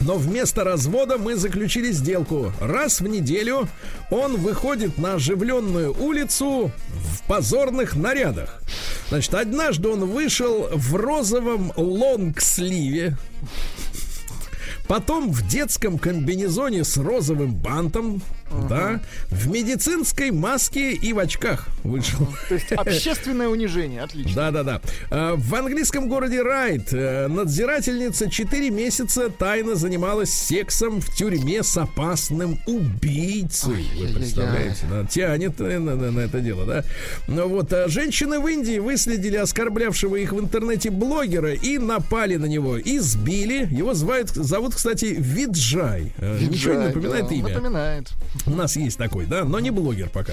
[0.00, 2.52] Но вместо развода мы заключили сделку.
[2.60, 3.68] Раз в неделю
[4.10, 8.60] он выходит на оживленную улицу в позорных нарядах.
[9.08, 13.16] Значит, однажды он вышел в розовом лонгсливе,
[14.88, 18.20] Потом в детском комбинезоне с розовым бантом.
[18.68, 22.26] Да, в медицинской маске и в очках вышел.
[22.48, 24.34] То есть общественное унижение, отлично.
[24.34, 24.80] Да-да-да.
[25.10, 31.76] А, В английском городе Райт э, надзирательница 4 месяца тайно занималась сексом в тюрьме с
[31.76, 33.86] опасным убийцей.
[33.98, 34.86] Вы представляете?
[34.90, 35.04] да?
[35.06, 36.84] Тянет э, на, на- на это дело, да?
[37.28, 42.46] Ну вот, а женщины в Индии выследили оскорблявшего их в интернете блогера и напали на
[42.46, 43.68] него, избили.
[43.70, 46.12] Его звают, зовут, кстати, Виджай.
[46.18, 47.48] Э, Ничего не Виджай, напоминает да, имя?
[47.48, 48.08] Напоминает.
[48.46, 50.32] У нас есть такой, да, но не блогер пока.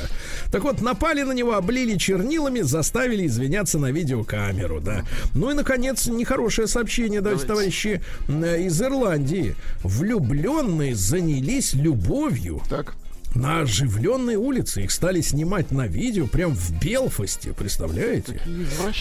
[0.52, 5.06] Так вот, напали на него, облили чернилами, заставили извиняться на видеокамеру, да.
[5.34, 7.72] Ну и, наконец, нехорошее сообщение, давайте, Давайте.
[7.72, 9.56] товарищи, э, из Ирландии.
[9.84, 12.96] Влюбленные занялись любовью Так.
[13.36, 14.84] на оживленной улице.
[14.84, 18.42] Их стали снимать на видео прям в Белфасте, представляете?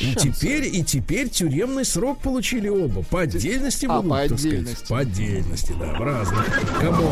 [0.00, 3.02] И теперь, и теперь тюремный срок получили оба.
[3.04, 4.44] По отдельности А, будут, по так сказать.
[4.58, 4.86] отдельности.
[4.88, 6.78] По отдельности, да, в разных.
[6.78, 7.10] Кому?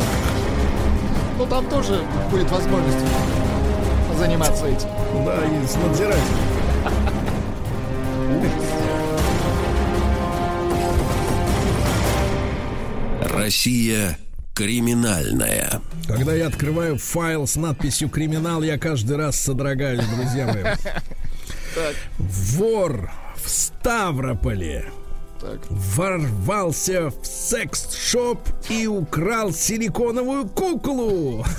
[1.39, 3.05] Ну там тоже будет возможность
[4.16, 4.89] заниматься этим.
[5.24, 6.22] Да, и с надзирателем.
[13.34, 14.18] Россия
[14.55, 15.82] криминальная.
[16.09, 20.64] Когда я открываю файл с надписью «Криминал», я каждый раз содрогаюсь, друзья мои.
[22.18, 24.87] Вор в Ставрополе
[25.41, 25.61] Так.
[25.70, 31.45] ворвался в секс-шоп и украл силиконовую куклу.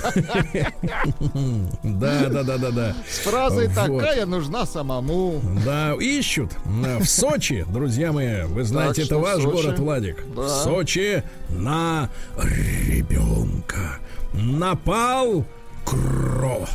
[1.82, 2.94] Да, да, да, да, да.
[3.08, 3.68] С фразой.
[3.68, 5.40] «такая нужна самому».
[5.64, 6.52] Да, ищут.
[6.64, 10.24] В Сочи, друзья мои, вы знаете, это ваш город, Владик.
[10.26, 13.98] В Сочи на ребенка
[14.32, 15.44] напал
[15.84, 16.68] крот.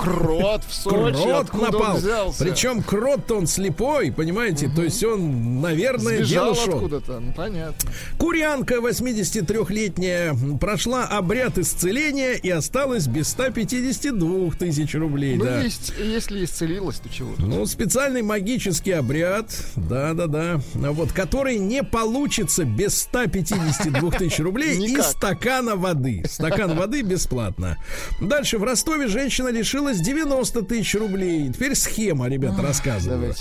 [0.00, 1.14] Крот в Сочи.
[1.14, 1.96] крот напал.
[1.96, 2.42] взялся?
[2.44, 4.70] Причем крот-то он слепой, понимаете?
[4.74, 6.74] То есть он, наверное, Сбежал дело шел.
[6.76, 7.20] откуда-то.
[7.20, 7.90] Ну, понятно.
[8.18, 15.36] Курянка 83-летняя прошла обряд исцеления и осталась без 152 тысяч рублей.
[15.36, 15.60] Ну, да.
[15.60, 17.34] есть, если исцелилась, то чего?
[17.38, 25.76] Ну, специальный магический обряд, да-да-да, вот, который не получится без 152 тысяч рублей и стакана
[25.76, 26.22] воды.
[26.28, 27.76] Стакан воды бесплатно.
[28.20, 29.48] Дальше в Ростове женщина
[29.90, 31.50] лишилась 90 тысяч рублей.
[31.52, 33.34] Теперь схема, ребята, рассказываю.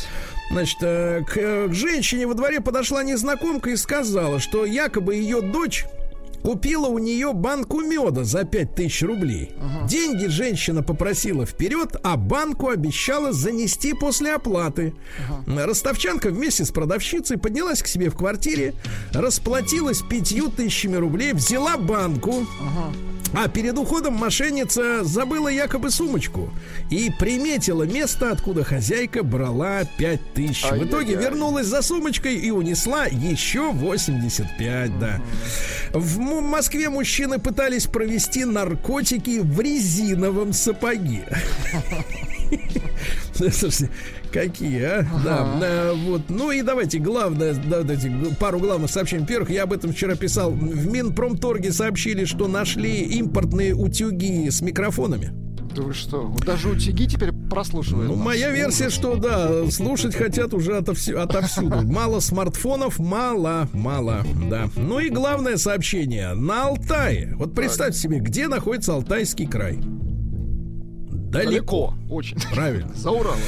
[0.51, 5.41] Значит, э, к, э, к женщине во дворе подошла незнакомка и сказала, что якобы ее
[5.41, 5.85] дочь
[6.43, 9.51] купила у нее банку меда за 5000 рублей.
[9.87, 14.93] Деньги женщина попросила вперед, а банку обещала занести после оплаты.
[15.47, 18.73] Ростовчанка вместе с продавщицей поднялась к себе в квартире,
[19.11, 22.45] расплатилась пятью тысячами рублей, взяла банку,
[23.33, 26.49] а перед уходом мошенница забыла якобы сумочку
[26.89, 30.63] и приметила место, откуда хозяйка брала 5 тысяч.
[30.63, 35.21] В итоге вернулась за сумочкой и унесла еще 85, да.
[35.93, 41.27] В М- Москве мужчины пытались провести наркотики в резиновом сапоге.
[43.33, 43.89] Слушайте,
[44.31, 45.07] какие, а?
[45.23, 46.23] Да, э, вот.
[46.29, 49.21] Ну и давайте главное, да, давайте пару главных сообщений.
[49.21, 50.51] Во-первых, я об этом вчера писал.
[50.51, 55.31] В Минпромторге сообщили, что нашли импортные утюги с микрофонами.
[55.75, 56.35] Да вы что?
[56.45, 58.09] Даже утюги теперь прослушивают.
[58.09, 61.81] Ну, моя версия, что да, слушать хотят уже отовсю- отовсюду.
[61.83, 64.69] Мало смартфонов, мало, мало, да.
[64.75, 66.33] Ну и главное сообщение.
[66.33, 67.33] На Алтае.
[67.35, 69.79] Вот представьте себе, где находится Алтайский край.
[71.31, 71.49] Далеко.
[71.49, 71.93] Далеко.
[72.09, 72.37] Очень.
[72.53, 72.93] Правильно.
[72.95, 73.39] За Уралом.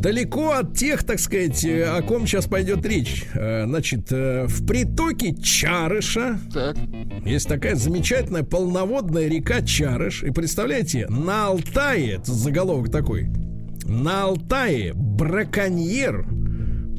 [0.00, 3.26] Далеко от тех, так сказать, э, о ком сейчас пойдет речь.
[3.34, 6.78] Э, Значит, э, в притоке Чарыша Так.
[7.26, 10.22] есть такая замечательная полноводная река Чарыш.
[10.22, 13.28] И представляете, на Алтае, это заголовок такой,
[13.84, 16.26] на Алтае браконьер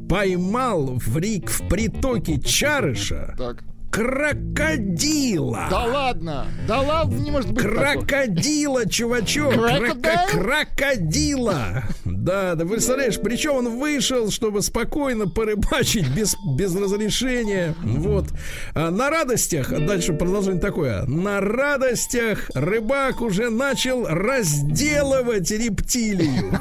[0.08, 3.64] поймал в, рек, в притоке Чарыша Так.
[3.92, 5.68] Крокодила.
[5.70, 6.46] Да ладно.
[6.68, 7.64] Да ладно, не может быть.
[7.64, 8.06] такого.
[8.06, 9.54] Крокодила, чувачок.
[9.54, 10.02] Крокодил?
[10.02, 11.84] Кроко- Крокодила.
[12.06, 17.76] Да, да, представляешь, причем он вышел, чтобы спокойно порыбачить без, без разрешения.
[17.84, 18.26] Вот.
[18.74, 21.04] А на радостях, дальше продолжение такое.
[21.06, 26.60] На радостях рыбак уже начал разделывать рептилию.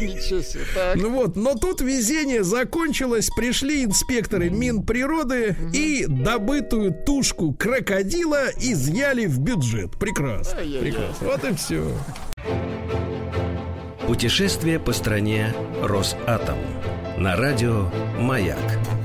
[0.00, 0.62] Ничего себе.
[0.74, 0.96] Так.
[0.96, 6.04] Ну вот, но тут везение закончилось, пришли инспекторы Минприроды и
[6.58, 9.96] добытую тушку крокодила изъяли в бюджет.
[9.98, 10.58] Прекрасно.
[10.80, 11.26] Прекрасно.
[11.26, 11.84] Вот и все.
[14.06, 16.58] Путешествие по стране Росатом.
[17.16, 18.97] На радио «Маяк».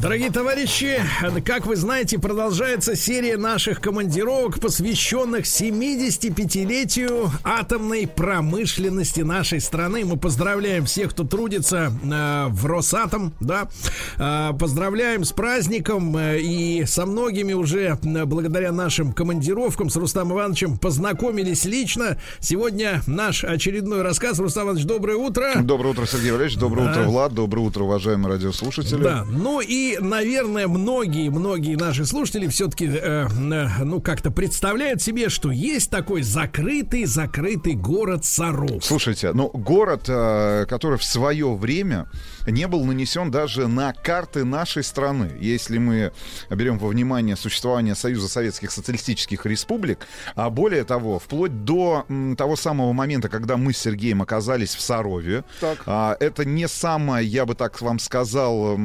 [0.00, 0.98] Дорогие товарищи,
[1.44, 10.06] как вы знаете, продолжается серия наших командировок, посвященных 75-летию атомной промышленности нашей страны.
[10.06, 13.68] Мы поздравляем всех, кто трудится э, в Росатом, да.
[14.16, 20.38] Э, поздравляем с праздником э, и со многими уже э, благодаря нашим командировкам с Рустамом
[20.38, 22.16] Ивановичем познакомились лично.
[22.38, 24.38] Сегодня наш очередной рассказ.
[24.38, 25.56] Рустам Иванович, доброе утро.
[25.60, 26.58] Доброе утро, Сергей Валерьевич.
[26.58, 26.92] Доброе Да.
[26.92, 27.34] утро, Влад.
[27.34, 29.02] Доброе утро, уважаемые радиослушатели.
[29.02, 35.50] Да, ну и, наверное, многие-многие наши слушатели все-таки, э, э, ну, как-то представляют себе, что
[35.50, 38.84] есть такой закрытый-закрытый город Саров.
[38.84, 42.06] Слушайте, ну город, э, который в свое время
[42.46, 45.32] не был нанесен даже на карты нашей страны.
[45.40, 46.12] Если мы
[46.50, 52.92] берем во внимание существование Союза Советских Социалистических Республик, а более того, вплоть до того самого
[52.92, 55.78] момента, когда мы с Сергеем оказались в Сарове, Так.
[55.86, 58.78] а, это не самое, я бы так вам сказал,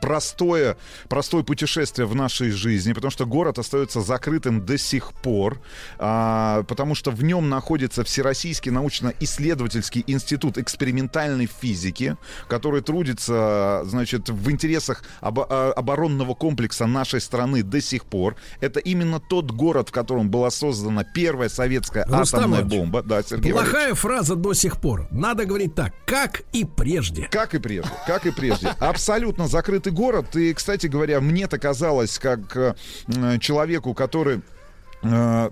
[0.00, 0.76] простое,
[1.08, 5.60] простое путешествие в нашей жизни, потому что город остается закрытым до сих пор,
[5.98, 12.16] а, потому что в нем находится Всероссийский научно-исследовательский институт экспериментальной физики,
[12.48, 18.36] который трудится, значит, в интересах обо- а, оборонного комплекса нашей страны до сих пор.
[18.60, 23.02] Это именно тот город, в котором была создана первая советская Рустам атомная Иванович, бомба.
[23.02, 23.72] Да, Сергей Валерьевич.
[23.72, 25.08] Плохая фраза до сих пор.
[25.10, 27.26] Надо говорить так, как и прежде.
[27.32, 28.68] Как и прежде, как и прежде.
[28.78, 30.36] Абсолютно закрытый город.
[30.36, 32.74] И, кстати говоря, мне-то казалось, как э,
[33.40, 34.42] человеку, который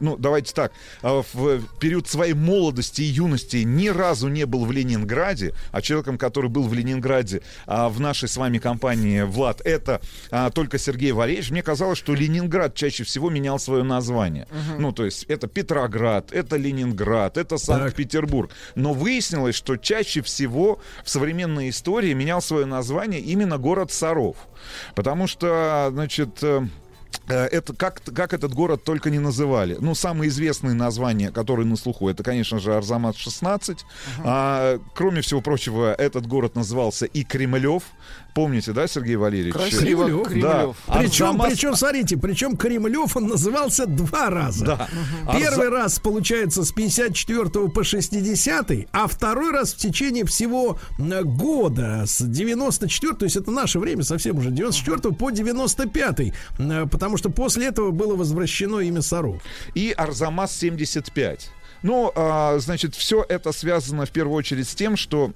[0.00, 0.72] ну, давайте так,
[1.02, 6.18] э, в период своей молодости и юности ни разу не был в Ленинграде, а человеком,
[6.18, 10.00] который был в Ленинграде а, в нашей с вами компании, Влад, это
[10.30, 14.46] а, только Сергей Валерьевич, мне казалось, что Ленинград чаще всего менял свое название.
[14.78, 18.50] Ну, то есть это Петроград, это Ленинград, это Санкт-Петербург.
[18.74, 24.36] Но выяснилось, что чаще всего в современной истории менял свое название именно город Саров.
[24.94, 26.66] Потому что, значит, Э,
[27.28, 29.76] Это как, как этот город только не называли.
[29.80, 33.78] Ну, самые известные названия, которые на слуху, это, конечно же, Арзамас-16.
[34.24, 37.84] А, кроме всего прочего, этот город назывался и Кремлев.
[38.34, 39.52] Помните, да, Сергей Валерьевич?
[39.54, 40.26] Красиво, Кремлев.
[40.28, 40.76] Кремлев.
[40.86, 40.94] Да.
[40.98, 44.64] Причем, Арзамас- причем, смотрите, причем Кремлев он назывался два раза.
[44.64, 44.88] Да.
[45.38, 52.04] Первый Арза- раз, получается, с 54 по 60, а второй раз в течение всего года
[52.06, 57.28] с 94, то есть это наше время совсем уже, 94 по 95, э, потому что
[57.30, 59.42] после этого было возвращено имя Саров.
[59.74, 61.40] и Арзамас-75.
[61.82, 65.32] Ну, а, значит, все это связано в первую очередь с тем, что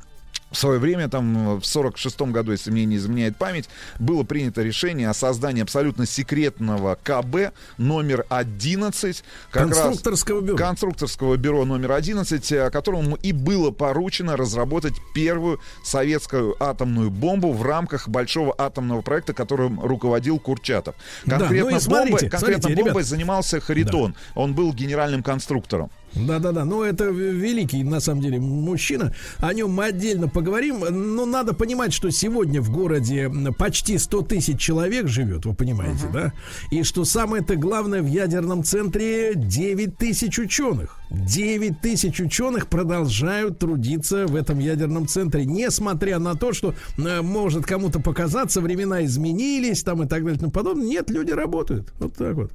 [0.51, 3.69] в свое время, там, в 46-м году, если мне не изменяет память,
[3.99, 9.25] было принято решение о создании абсолютно секретного КБ номер 11.
[9.51, 10.57] Как раз- Конструкторского бюро.
[10.57, 17.63] конструкторского бюро номер 11, э, которому и было поручено разработать первую советскую атомную бомбу в
[17.63, 20.95] рамках большого атомного проекта, которым руководил Курчатов.
[21.25, 23.07] Да, Конкретно, ну и смотрите, бомбой, конкретно смотрите, бомбой ребят.
[23.09, 24.15] занимался Харитон.
[24.35, 25.91] Он был генеральным конструктором.
[26.17, 29.15] Да-да-да, ну это великий, на самом деле, мужчина.
[29.39, 30.81] О нем мы отдельно поговорим.
[30.91, 36.33] Но надо понимать, что сегодня в городе почти 100 тысяч человек живет, вы понимаете, да?
[36.71, 40.99] И что самое-то главное, в ядерном центре 9 тысяч ученых.
[41.11, 47.65] 9 тысяч ученых продолжают трудиться в этом ядерном центре, несмотря на то, что э, может
[47.65, 50.87] кому-то показаться, времена изменились там и так далее и тому подобное.
[50.87, 51.93] Нет, люди работают.
[51.99, 52.51] Вот так вот.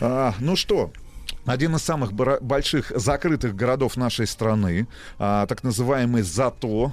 [0.00, 0.92] А, ну что,
[1.44, 4.86] один из самых больших закрытых городов нашей страны,
[5.18, 6.92] а, так называемый ЗАТО,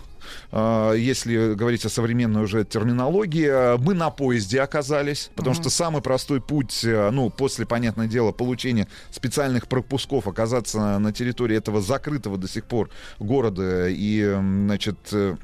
[0.52, 6.02] а, если говорить о современной уже терминологии, а, мы на поезде оказались, потому что самый
[6.02, 12.48] простой путь, ну, после, понятное дело, получения специальных пропусков, оказаться на территории этого закрытого до
[12.48, 12.90] сих пор
[13.20, 14.36] города и,
[14.66, 15.36] значит, э,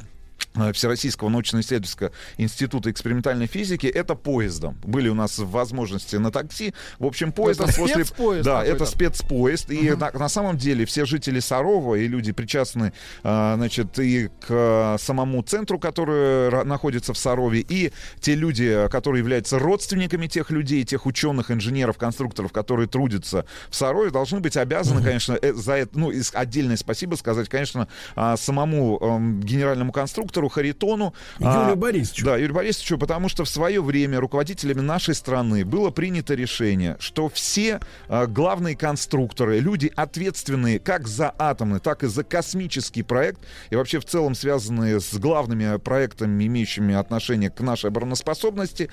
[0.73, 4.77] Всероссийского научно-исследовательского института экспериментальной физики, это поездом.
[4.83, 6.73] Были у нас возможности на такси.
[6.99, 7.95] В общем, поездом Это после...
[7.95, 9.71] спецпоезд Да, это спецпоезд.
[9.71, 12.93] И на, на самом деле все жители Сарова и люди причастны,
[13.23, 19.59] а, значит, и к самому центру, который находится в Сарове, и те люди, которые являются
[19.59, 25.37] родственниками тех людей, тех ученых, инженеров, конструкторов, которые трудятся в Сарове, должны быть обязаны, конечно,
[25.41, 31.13] э, за это, ну, отдельное спасибо сказать, конечно, а, самому эм, генеральному конструктору Харитону.
[31.41, 32.25] а, Юрию Борисовичу.
[32.25, 37.29] Да, Юрию Борисовичу, потому что в свое время руководителями нашей страны было принято решение, что
[37.29, 43.39] все э, главные конструкторы, люди ответственные как за атомный, так и за космический проект,
[43.69, 48.89] и вообще в целом связанные с главными проектами, имеющими отношение к нашей обороноспособности,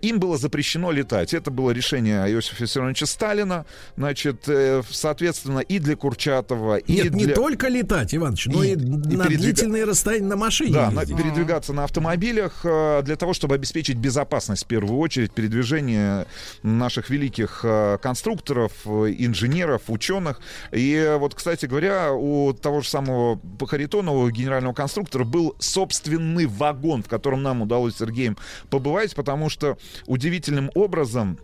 [0.00, 1.34] им было запрещено летать.
[1.34, 3.66] Это было решение Иосифа Виссарионовича Сталина,
[3.96, 7.34] значит, э, соответственно, и для Курчатова, и Нет, не для...
[7.34, 8.76] только летать, Иванович, но и, И- и
[9.16, 13.54] на длительные расстояния на машине Да, Да, на- передвигаться на автомобилях э, для того, чтобы
[13.54, 16.26] обеспечить безопасность в первую очередь передвижения
[16.62, 20.40] наших великих э, конструкторов, э, инженеров, ученых.
[20.72, 27.08] И вот, кстати говоря, у того же самого Харитонова, генерального конструктора, был собственный вагон, в
[27.08, 28.36] котором нам удалось с Сергеем
[28.70, 29.76] побывать, потому что
[30.06, 31.38] удивительным образом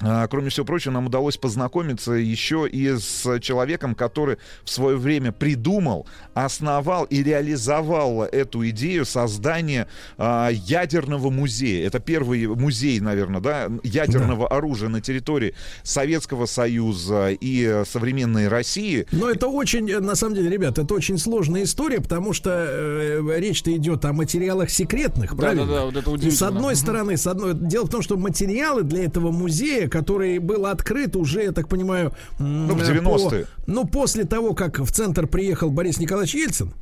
[0.00, 6.06] Кроме всего прочего, нам удалось познакомиться еще и с человеком, который в свое время придумал,
[6.34, 11.86] основал и реализовал эту идею создания а, ядерного музея.
[11.86, 19.06] Это первый музей, наверное, да, ядерного оружия на территории Советского Союза и э, современной России.
[19.12, 23.20] Но это очень, э, на самом деле, ребят, это очень сложная история, потому что э,
[23.38, 25.66] речь-то идет о материалах секретных, правильно?
[25.66, 26.48] Да-да-да, вот это И с удивительно.
[26.48, 31.16] одной стороны, с одной, дело в том, что материалы для этого музея, который был открыт
[31.16, 33.44] уже, я так понимаю, Ну, в э, 90-е.
[33.44, 36.72] по- ну, после того, как в центр приехал Борис Николаевич Ельцин,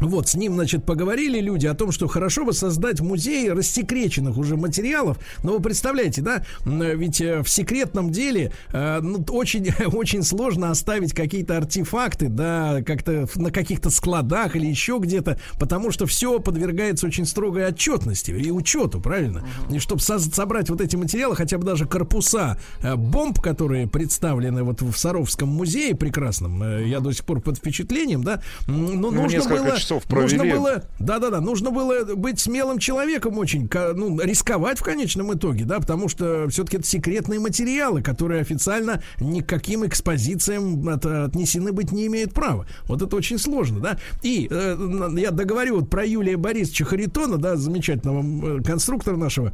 [0.00, 4.56] вот, с ним, значит, поговорили люди о том, что хорошо бы создать музей рассекреченных уже
[4.56, 5.18] материалов.
[5.42, 11.14] Но вы представляете, да, ведь э, в секретном деле э, ну, очень, очень сложно оставить
[11.14, 17.24] какие-то артефакты, да, как-то на каких-то складах или еще где-то, потому что все подвергается очень
[17.24, 19.46] строгой отчетности и учету, правильно?
[19.70, 24.82] И чтобы собрать вот эти материалы, хотя бы даже корпуса э, бомб, которые представлены вот
[24.82, 29.35] в Саровском музее прекрасном, э, я до сих пор под впечатлением, да, м, ну, нужно
[29.36, 30.56] несколько было, часов нужно провели.
[30.58, 36.08] было, да-да-да, нужно было быть смелым человеком очень, ну, рисковать в конечном итоге, да, потому
[36.08, 42.66] что все-таки это секретные материалы, которые официально никаким экспозициям от- отнесены быть не имеют права.
[42.84, 43.98] Вот это очень сложно, да.
[44.22, 49.52] И э, я договорю вот про Юлия Борисовича Харитона, да, замечательного э, конструктора нашего,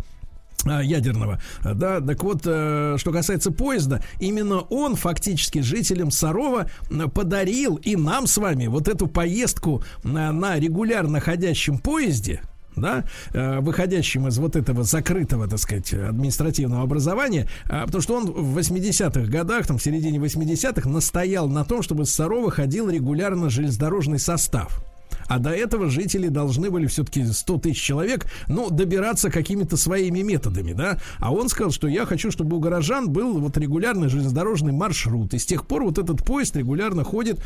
[0.65, 1.41] ядерного.
[1.63, 6.67] А, Да, так вот, э, что касается поезда, именно он фактически жителям Сарова
[7.15, 12.43] подарил и нам с вами вот эту поездку на, регулярно ходящем поезде,
[12.77, 18.59] да, э, выходящим из вот этого закрытого, так сказать, административного образования, потому что он в
[18.59, 24.19] 80-х годах, там, в середине 80-х настоял на том, чтобы с Сарова ходил регулярно железнодорожный
[24.19, 24.85] состав.
[25.33, 30.75] А до этого жители должны были все-таки 100 тысяч человек, ну, добираться какими-то своими методами,
[30.75, 30.99] да.
[31.21, 35.33] А он сказал, что я хочу, чтобы у горожан был вот регулярный железнодорожный маршрут.
[35.33, 37.43] И с тех пор вот этот поезд регулярно ходит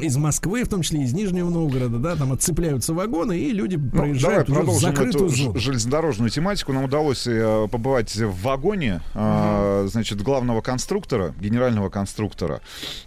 [0.00, 3.90] из Москвы, в том числе из Нижнего Новгорода, да, там отцепляются вагоны, и люди Ну,
[3.90, 5.58] давай проезжают уже в закрытую эту зону.
[5.58, 6.72] железнодорожную тематику.
[6.72, 12.60] Нам удалось э, побывать в вагоне, э, значит, главного конструктора, генерального конструктора.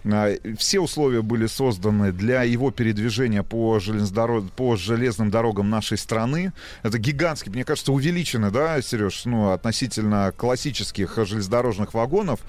[0.04, 3.80] Э, все условия были созданы для его передвижения по,
[4.18, 6.52] железнодоро- по железным дорогам нашей страны.
[6.82, 12.40] Это гигантский, мне кажется, увеличенный, да, Сереж, ну, относительно классических железнодорожных вагонов,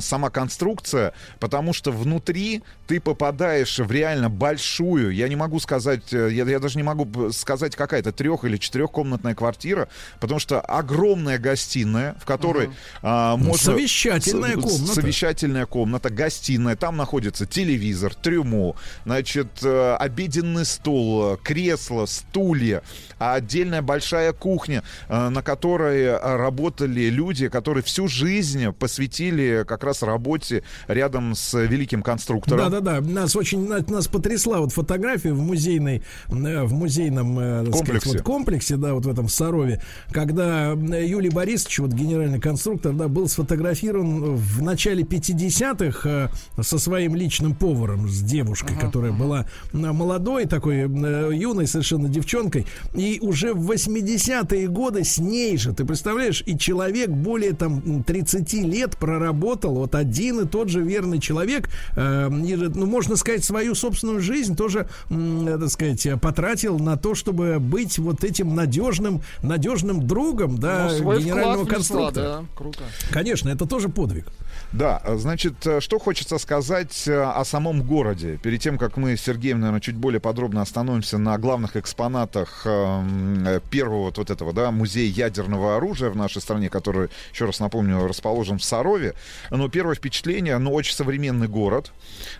[0.00, 6.30] сама конструкция, потому что внутри ты попадаешь в реально большую, я не могу сказать, э,
[6.32, 9.88] я, я даже не могу сказать, какая это трех- или четырехкомнатная квартира,
[10.20, 12.70] потому что огромная гостиная, в которой
[13.02, 13.72] а, Ну, можно...
[13.72, 14.94] совещательная с- комната.
[14.94, 18.74] Совещательная комната, гостиная, там находится телевизор, трюмо,
[19.04, 22.82] значит, э, обеденный стол, э, кресло, стулья,
[23.18, 30.02] а отдельная большая кухня, э, на которой работали люди, которые всю жизнь посвятили как раз
[30.02, 32.70] работе рядом с великим конструктором.
[32.70, 33.06] Да, да, да.
[33.06, 38.10] Нас очень на- нас потрясла вот фотография в музейной, э, в музейном так сказать, Комплексе.
[38.10, 43.28] вот комплексе, да, вот в этом Сарове, когда Юлий Борисович, вот генеральный конструктор, да, был
[43.28, 50.67] сфотографирован в начале 50-х э, со своим личным поваром, с девушкой, которая была молодой такой,
[50.76, 56.58] э, юной совершенно девчонкой, и уже в 80-е годы с ней же, ты представляешь, и
[56.58, 62.56] человек более там 30 лет проработал, вот один и тот же верный человек, э, и,
[62.56, 67.98] ну, можно сказать, свою собственную жизнь тоже, э, так сказать, потратил на то, чтобы быть
[67.98, 72.24] вот этим надежным, надежным другом, да, Ну, генерального внесла, конструктора.
[72.24, 72.80] да, круто.
[73.10, 74.26] Конечно, это тоже подвиг.
[74.72, 78.38] Да, значит, э, что хочется сказать э, о самом городе.
[78.42, 83.46] Перед тем, как мы с Сергеем, наверное, чуть более подробно остановимся на главных экспонатах эм,
[83.46, 87.60] э, первого вот, вот этого, да, музея ядерного оружия в нашей стране, который, еще раз
[87.60, 89.14] напомню, расположен в Сарове.
[89.50, 91.90] Но первое впечатление, ну, очень современный город.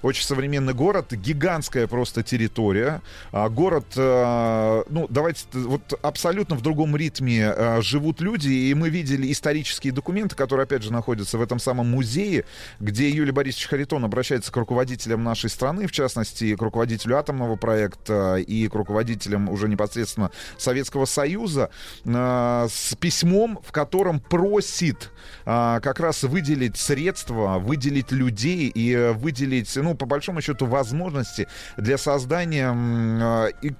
[0.02, 3.00] Очень современный город, гигантская просто территория.
[3.32, 8.90] А город, э, ну, давайте, вот абсолютно в другом ритме э, живут люди, и мы
[8.90, 12.44] видели исторические документы, которые, опять же, находятся в этом самом музее музее,
[12.80, 18.36] где Юлий Борисович Харитон обращается к руководителям нашей страны, в частности, к руководителю атомного проекта
[18.36, 21.70] и к руководителям уже непосредственно Советского Союза
[22.04, 25.10] э, с письмом, в котором просит
[25.46, 31.46] э, как раз выделить средства, выделить людей и э, выделить, ну, по большому счету, возможности
[31.76, 32.68] для создания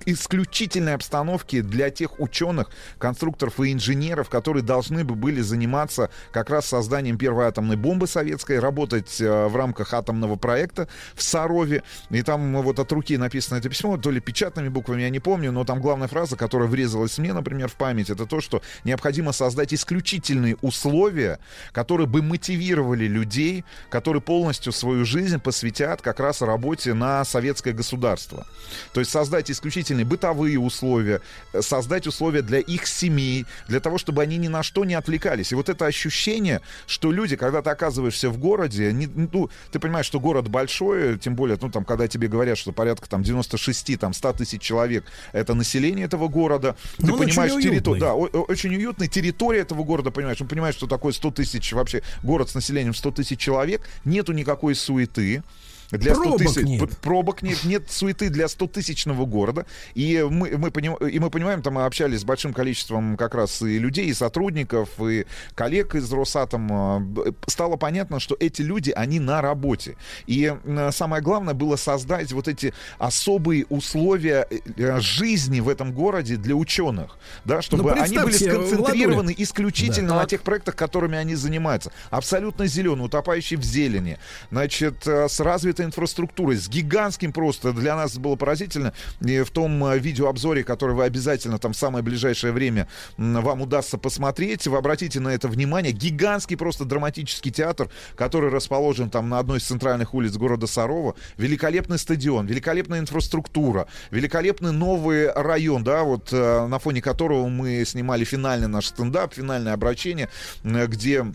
[0.06, 6.66] исключительной обстановки для тех ученых, конструкторов и инженеров, которые должны бы были заниматься как раз
[6.66, 11.82] созданием первой атомной бомбы советской, работать э, в рамках атомного проекта в Сарове.
[12.10, 15.52] И там вот от руки написано это письмо, то ли печатными буквами, я не помню,
[15.52, 19.72] но там главная фраза, которая врезалась мне, например, в память, это то, что необходимо создать
[19.72, 21.38] исключительные условия,
[21.72, 28.46] которые бы мотивировали людей, которые полностью свою жизнь посвятят как раз работе на советское государство.
[28.92, 31.20] То есть создать исключительные бытовые условия,
[31.52, 35.52] э, создать условия для их семей, для того, чтобы они ни на что не отвлекались.
[35.52, 40.06] И вот это ощущение, что люди, когда ты оказываешься в городе, не, ну, ты понимаешь,
[40.06, 44.12] что город большой, тем более, ну, там, когда тебе говорят, что порядка там 96, там,
[44.12, 48.00] 100 тысяч человек, это население этого города, ты Ну, он понимаешь территорию, уютный.
[48.00, 52.02] да, о- очень уютная территория этого города, понимаешь, он понимает, что такое 100 тысяч, вообще
[52.22, 55.42] город с населением 100 тысяч человек, нету никакой суеты,
[55.90, 56.98] для 100 Пробок тысяч нет.
[57.00, 59.64] пробок нет, нет суеты для 100 тысячного города.
[59.94, 63.62] И мы, мы, поним- и мы понимаем, там мы общались с большим количеством как раз
[63.62, 65.24] и людей, и сотрудников, и
[65.54, 67.00] коллег из Росатома.
[67.00, 69.96] Б- Стало понятно, что эти люди, они на работе.
[70.26, 76.36] И э, самое главное было создать вот эти особые условия э, жизни в этом городе
[76.36, 77.16] для ученых.
[77.44, 79.36] Да, чтобы Ну, они были представьте, сконцентрированы Владуля.
[79.38, 80.16] исключительно Да.
[80.22, 81.92] на тех проектах, которыми они занимаются.
[82.10, 84.18] Абсолютно зеленый, утопающий в зелени.
[84.50, 85.40] Значит, э, с
[85.78, 87.72] развитой инфраструктурой, с гигантским просто.
[87.72, 88.92] Для нас было поразительно.
[89.20, 93.98] И в том э, видеообзоре, который вы обязательно там в самое ближайшее время вам удастся
[93.98, 95.92] посмотреть, вы обратите на это внимание.
[95.92, 101.14] Гигантский просто драматический театр, который расположен там на одной из центральных улиц города Сарова.
[101.36, 108.24] Великолепный стадион, великолепная инфраструктура, великолепный новый район, да, вот э, на фоне которого мы снимали
[108.24, 110.28] финальный наш стендап, финальное обращение,
[110.64, 111.26] где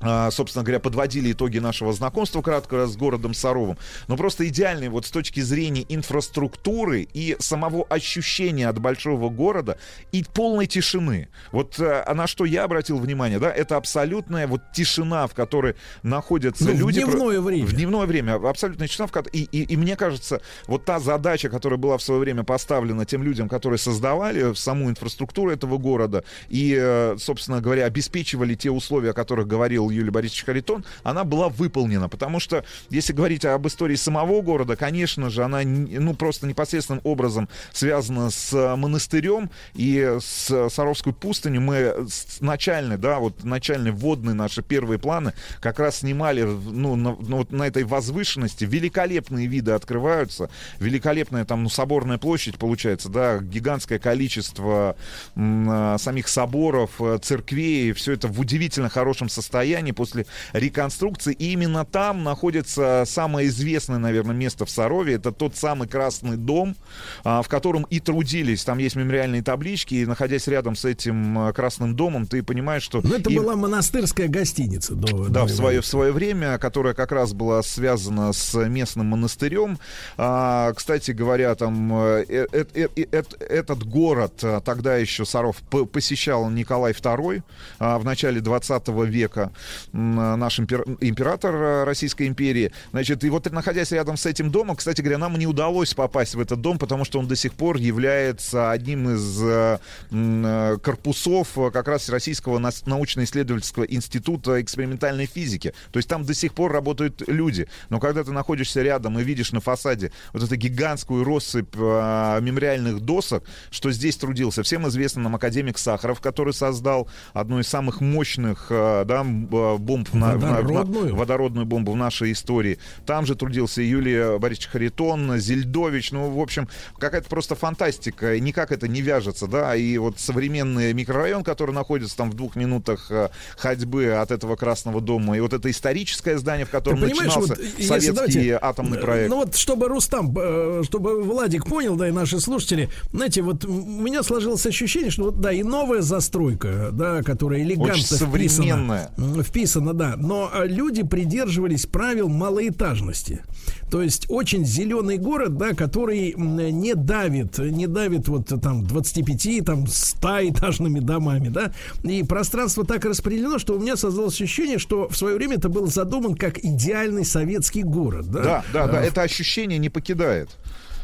[0.00, 3.76] собственно говоря, подводили итоги нашего знакомства кратко с городом Саровым.
[4.08, 9.78] Но просто идеальный вот с точки зрения инфраструктуры и самого ощущения от большого города
[10.12, 11.28] и полной тишины.
[11.52, 15.74] Вот э, а на что я обратил внимание, да, это абсолютная вот тишина, в которой
[16.02, 17.02] находятся Ну, в люди.
[17.02, 17.66] дневное время.
[17.66, 18.34] В дневное время.
[18.48, 19.06] Абсолютная тишина.
[19.06, 22.44] в ко- И, и, и мне кажется, вот та задача, которая была в свое время
[22.44, 28.70] поставлена тем людям, которые создавали саму инфраструктуру этого города и, э, собственно говоря, обеспечивали те
[28.70, 32.08] условия, о которых говорил Юлий Борисович Харитон, она была выполнена.
[32.08, 37.48] Потому что, если говорить об истории самого города, конечно же, она ну, просто непосредственным образом
[37.72, 41.60] связана с э, монастырем и с Саровской пустынью.
[41.62, 42.06] Мы
[42.40, 47.66] начальные, да, вот начальные вводные наши первые планы как раз снимали ну, на, ну, на
[47.66, 48.64] этой возвышенности.
[48.64, 50.50] Великолепные виды открываются.
[50.78, 54.96] Великолепная там, ну, соборная площадь получается, да, гигантское количество
[55.34, 57.92] м, а, самих соборов, э, церквей.
[57.92, 61.32] Все это в удивительно хорошем состоянии после реконструкции.
[61.32, 65.14] И именно там находится самое известное, наверное, место в Сарове.
[65.14, 66.76] Это тот самый Красный дом,
[67.24, 68.64] а, в котором и трудились.
[68.64, 69.94] Там есть мемориальные таблички.
[69.94, 73.00] И находясь рядом с этим а, Красным домом, ты понимаешь, что...
[73.02, 76.94] Ну, это и- была монастырская гостиница до да, до в свое, в свое время, которая
[76.94, 79.78] как раз была связана с местным монастырем.
[80.16, 85.56] А, кстати говоря, там э, э, э, этот город тогда еще Саров
[85.92, 87.42] посещал Николай II
[87.78, 89.52] а, в начале 20 века,
[89.92, 92.72] наш импер- император а, Российской империи.
[92.90, 96.40] Значит, и вот находясь рядом с этим домом, кстати говоря, нам не удалось попасть в
[96.40, 99.78] этот дом, потому что он до сих пор является одним из э,
[100.10, 105.74] э, корпусов э, как раз Российского научно-исследовательского института экспериментальной физики.
[105.90, 107.68] То есть там до сих пор работают люди.
[107.88, 113.00] Но когда ты находишься рядом и видишь на фасаде вот эту гигантскую россыпь э, мемориальных
[113.00, 114.62] досок, что здесь трудился.
[114.62, 120.08] Всем известно нам академик Сахаров, который создал одну из самых мощных э, да, э, бомб
[120.08, 121.14] в на- в на- Водородную?
[121.14, 122.78] водородную бомбу в нашей истории.
[123.06, 126.12] Там же трудился Юлия Борисович Харитон, Зельдович.
[126.12, 128.38] Ну, в общем, какая-то просто фантастика.
[128.40, 129.74] Никак это не вяжется, да.
[129.76, 135.00] И вот современный микрорайон, который находится там в двух минутах э, ходьбы от этого Красного
[135.00, 139.30] дома, и вот это историческое здание, в котором начинался вот, советский давайте, атомный проект.
[139.30, 143.72] Ну вот, чтобы Рустам, э, чтобы Владик понял, да, и наши слушатели, знаете, вот у
[143.72, 149.08] меня сложилось ощущение, что вот, да, и новая застройка, да, которая элегантно Очень современная.
[149.08, 150.14] вписана Вписано, да.
[150.16, 153.44] Но э, люди придерживались правил малоэтажности.
[153.90, 159.86] То есть очень зеленый город, да, который не давит, не давит вот там 25, там
[159.86, 161.72] 100 этажными домами, да.
[162.04, 165.86] И пространство так распределено, что у меня создалось ощущение, что в свое время это был
[165.86, 168.42] задуман как идеальный советский город, да.
[168.42, 170.50] Да, да, да, А, это ощущение не покидает.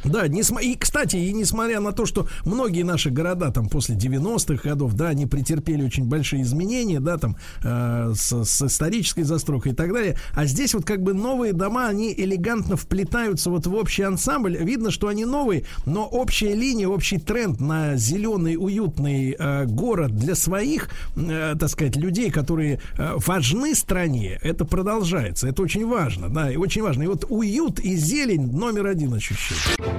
[0.09, 4.69] Да, несма- и, кстати, и несмотря на то, что многие наши города там после 90-х
[4.69, 9.75] годов, да, они претерпели очень большие изменения, да, там э, с, с исторической застройкой и
[9.75, 14.03] так далее, а здесь вот как бы новые дома, они элегантно вплетаются вот в общий
[14.03, 14.57] ансамбль.
[14.57, 20.35] Видно, что они новые, но общая линия, общий тренд на зеленый, уютный э, город для
[20.35, 25.49] своих, э, так сказать, людей, которые э, важны стране, это продолжается.
[25.49, 27.03] Это очень важно, да, и очень важно.
[27.03, 29.96] И вот уют и зелень номер один ощущение.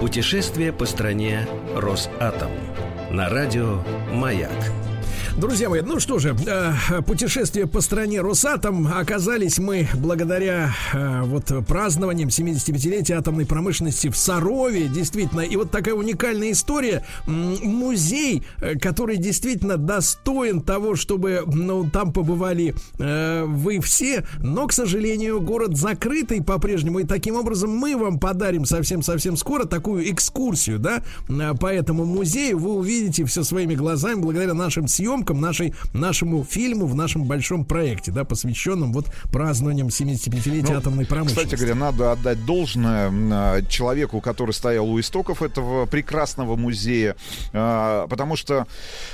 [0.00, 2.50] Путешествие по стране Росатом.
[3.10, 3.80] На радио
[4.12, 4.85] «Маяк».
[5.38, 11.52] Друзья мои, ну что же, э, путешествие по стране Росатом оказались мы благодаря э, вот
[11.68, 19.18] празднованиям 75-летия атомной промышленности в Сарове, действительно, и вот такая уникальная история, музей, э, который
[19.18, 27.00] действительно достоин того, чтобы, ну, там побывали вы все, но, к сожалению, город закрытый по-прежнему,
[27.00, 31.02] и таким образом мы вам подарим совсем-совсем скоро такую экскурсию, да,
[31.60, 36.94] по этому музею, вы увидите все своими глазами благодаря нашим съемкам, нашей, нашему фильму в
[36.94, 41.54] нашем большом проекте, да, посвященном вот празднованиям 75-летия Ну, атомной промышленности.
[41.54, 47.16] Кстати говоря, надо отдать должное а, человеку, который стоял у истоков этого прекрасного музея,
[47.52, 48.66] а, потому что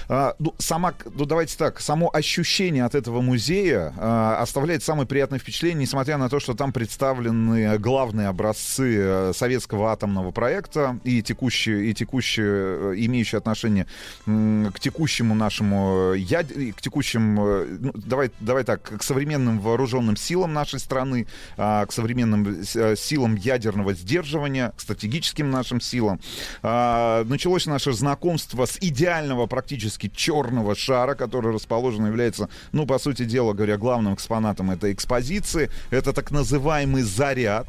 [0.08, 3.92] а, ну, сама, ну давайте так, само ощущение от этого музея
[4.40, 10.30] оставляет самое приятное впечатление, несмотря на то, что там представлены главные образцы э, советского атомного
[10.30, 13.86] проекта и текущие, и текущие, э, имеющие отношение
[14.24, 20.16] к текущему нашему э, яд- к текущим, э, ну, давай, давай так, к современным вооруженным
[20.16, 21.26] силам нашей страны,
[21.56, 26.20] а, к современным э, силам ядерного сдерживания, к стратегическим нашим силам.
[26.62, 33.24] А, Началось наше знакомство с идеального практически черного шара, который расположен, является, ну, по сути
[33.24, 35.70] дела, говоря, главным экспонатом этой экспозиции.
[35.90, 37.68] Это так называемый заряд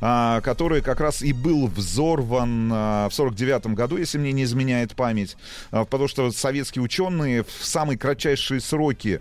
[0.00, 4.94] а, который как раз и был взорван а, в 49 году, если мне не изменяет
[4.94, 5.36] память,
[5.70, 9.20] А, потому что советские ученые в самые кратчайшие сроки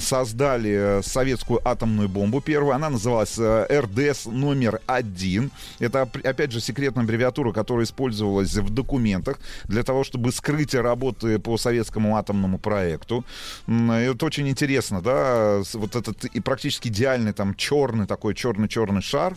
[0.00, 2.74] создали советскую атомную бомбу первую.
[2.74, 5.50] Она называлась э, РДС номер один.
[5.78, 11.38] Это, оп- опять же, секретная аббревиатура, которая использовалась в документах для того, чтобы скрыть работы
[11.38, 13.24] по советскому атомному проекту.
[13.66, 19.34] Это очень интересно, да, вот этот и практически идеальный там черный такой черный-черный шар,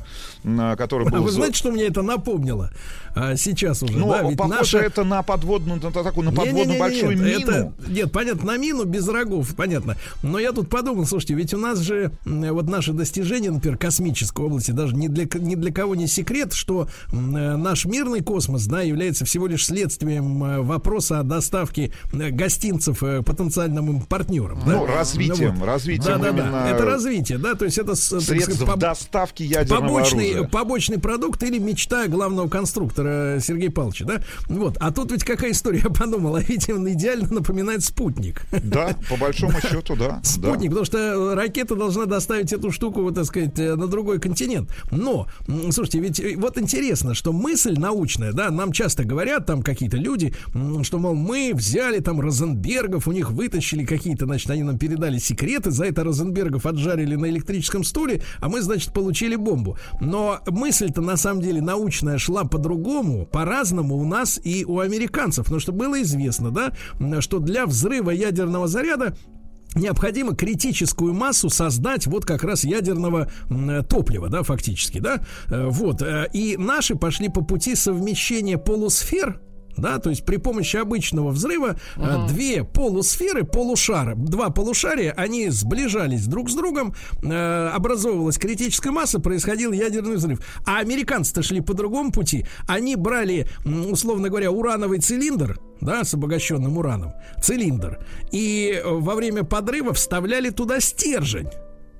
[0.77, 1.23] который был...
[1.23, 2.71] вы знаете, что мне это напомнило?
[3.15, 4.77] А, сейчас уже, ну, да, ведь похоже, наша...
[4.79, 7.51] это на подводную, на такую, на подводную Не-не-не-не, большую нет, мину.
[7.51, 9.97] это- нет, понятно, на мину без рогов, понятно.
[10.21, 14.71] Но я тут подумал, слушайте, ведь у нас же вот наши достижения, например, космической области,
[14.71, 19.25] даже ни для, ни для кого не секрет, что э, наш мирный космос, да, является
[19.25, 24.59] всего лишь следствием э, вопроса о доставке э, гостинцев потенциальным партнерам.
[24.65, 24.71] да.
[24.73, 25.65] Ну, развитием, вот.
[25.65, 26.69] развитием Да, да, да.
[26.69, 30.48] Это развитие, да, то есть это средств сказать, поб- доставки ядерного побочный, оружия.
[30.49, 34.21] Побочный продукт или мечта главного конструктора э, Сергея Павловича, да?
[34.47, 34.77] Вот.
[34.79, 38.45] А тут ведь какая история, я подумал, а ведь он идеально напоминает спутник.
[38.69, 40.21] Да, по большому счету, да.
[40.23, 44.69] Спутник, потому что ракета должна доставить эту штуку, вот, так сказать, э, на другой континент.
[44.91, 45.27] Но,
[45.71, 50.33] слушайте, ведь э, вот интересно, что мысль научная, да, нам часто говорят там какие-то люди,
[50.83, 55.71] что, мол, мы взяли там Розенбергов, у них вытащили какие-то, значит, они нам передали секреты,
[55.71, 59.77] за это Розенбергов отжарили на электрическом стуле, а мы, значит, получили бомбу.
[59.99, 65.45] Но мысль-то на самом деле научная шла по-другому, по-разному у нас и у американцев.
[65.45, 66.73] Потому что было известно, да,
[67.21, 69.15] что для взрыва ядерного заряда
[69.75, 76.01] необходимо критическую массу создать вот как раз ядерного м, топлива, да, фактически, да, Э, вот,
[76.01, 79.41] э, и наши пошли по пути совмещения полусфер,
[79.77, 86.25] да, то есть при помощи обычного взрыва э, две полусферы, полушара, два полушария, они сближались
[86.27, 86.93] друг с другом,
[87.23, 90.39] э, образовывалась критическая масса, происходил ядерный взрыв.
[90.65, 92.45] А американцы-то шли по другому пути.
[92.67, 97.99] Они брали, условно говоря, урановый цилиндр, да, с обогащенным ураном, цилиндр,
[98.31, 101.49] и э, во время подрыва вставляли туда стержень.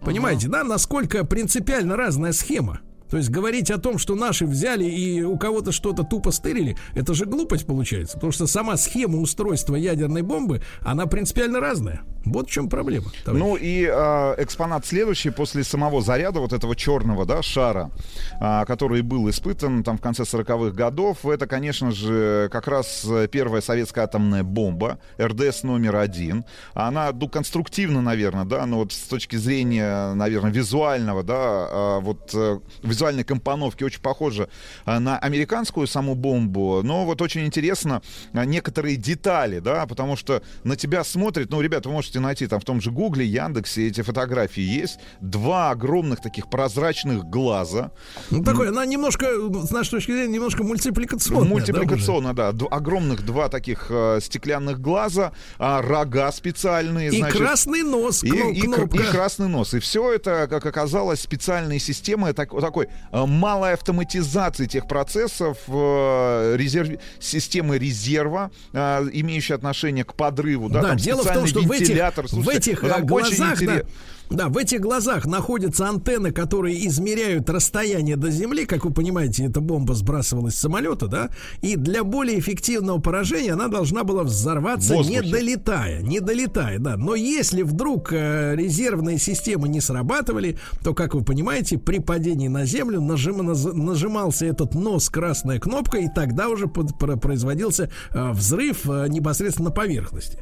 [0.01, 2.79] Понимаете, да, насколько принципиально разная схема.
[3.09, 7.13] То есть говорить о том, что наши взяли и у кого-то что-то тупо стырили, это
[7.13, 8.15] же глупость получается.
[8.15, 12.01] Потому что сама схема устройства ядерной бомбы, она принципиально разная.
[12.25, 13.07] Вот в чем проблема.
[13.23, 13.43] товарищ.
[13.43, 17.91] Ну и э, экспонат следующий после самого заряда вот этого черного да, шара,
[18.39, 23.61] э, который был испытан там в конце 40-х годов, это, конечно же, как раз первая
[23.61, 26.45] советская атомная бомба, РДС номер один.
[26.73, 32.31] Она, ну, конструктивно, наверное, да, но вот с точки зрения, наверное, визуального, да, э, вот
[32.33, 32.59] э,
[32.99, 34.49] визуальной компоновки очень похожа
[34.85, 38.01] э, на американскую саму бомбу, но вот очень интересно
[38.33, 42.59] э, некоторые детали, да, потому что на тебя смотрит, ну, ребята, вы можете найти там
[42.59, 44.99] в том же Гугле, Яндексе эти фотографии есть.
[45.21, 47.91] Два огромных таких прозрачных глаза.
[48.31, 49.27] Ну, такое, она немножко,
[49.65, 51.49] с нашей точки зрения, немножко мультипликационная.
[51.49, 52.51] Мультипликационная, да.
[52.51, 52.65] да.
[52.65, 57.09] Огромных два таких э, стеклянных глаза, э, рога специальные.
[57.09, 59.73] И значит, красный нос, и, и, и красный нос.
[59.73, 66.55] И все это, как оказалось, специальные системы так, такой э, малой автоматизации тех процессов, э,
[66.57, 70.69] резерв, системы резерва, э, имеющие отношение к подрыву.
[70.69, 71.97] Да, да дело в том, что в этих,
[72.27, 73.81] Слушайте, в этих глазах, да,
[74.29, 78.65] да, в этих глазах находятся антенны, которые измеряют расстояние до Земли.
[78.65, 81.29] Как вы понимаете, эта бомба сбрасывалась с самолета, да?
[81.61, 86.01] И для более эффективного поражения она должна была взорваться, не долетая.
[86.01, 86.95] Не долетая, да.
[86.95, 92.65] Но если вдруг э, резервные системы не срабатывали, то, как вы понимаете, при падении на
[92.65, 99.07] Землю нажим, нажимался этот нос красная кнопка, и тогда уже под, производился э, взрыв э,
[99.09, 100.39] непосредственно на поверхности.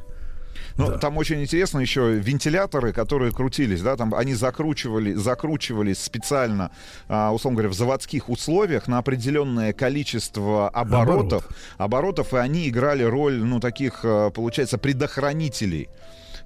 [0.77, 0.97] Ну, да.
[0.97, 6.71] там очень интересно еще вентиляторы, которые крутились, да, там они закручивали, закручивались специально,
[7.07, 11.57] а, условно говоря, в заводских условиях на определенное количество оборотов, Оборот.
[11.77, 15.89] оборотов, и они играли роль, ну, таких, а, получается, предохранителей.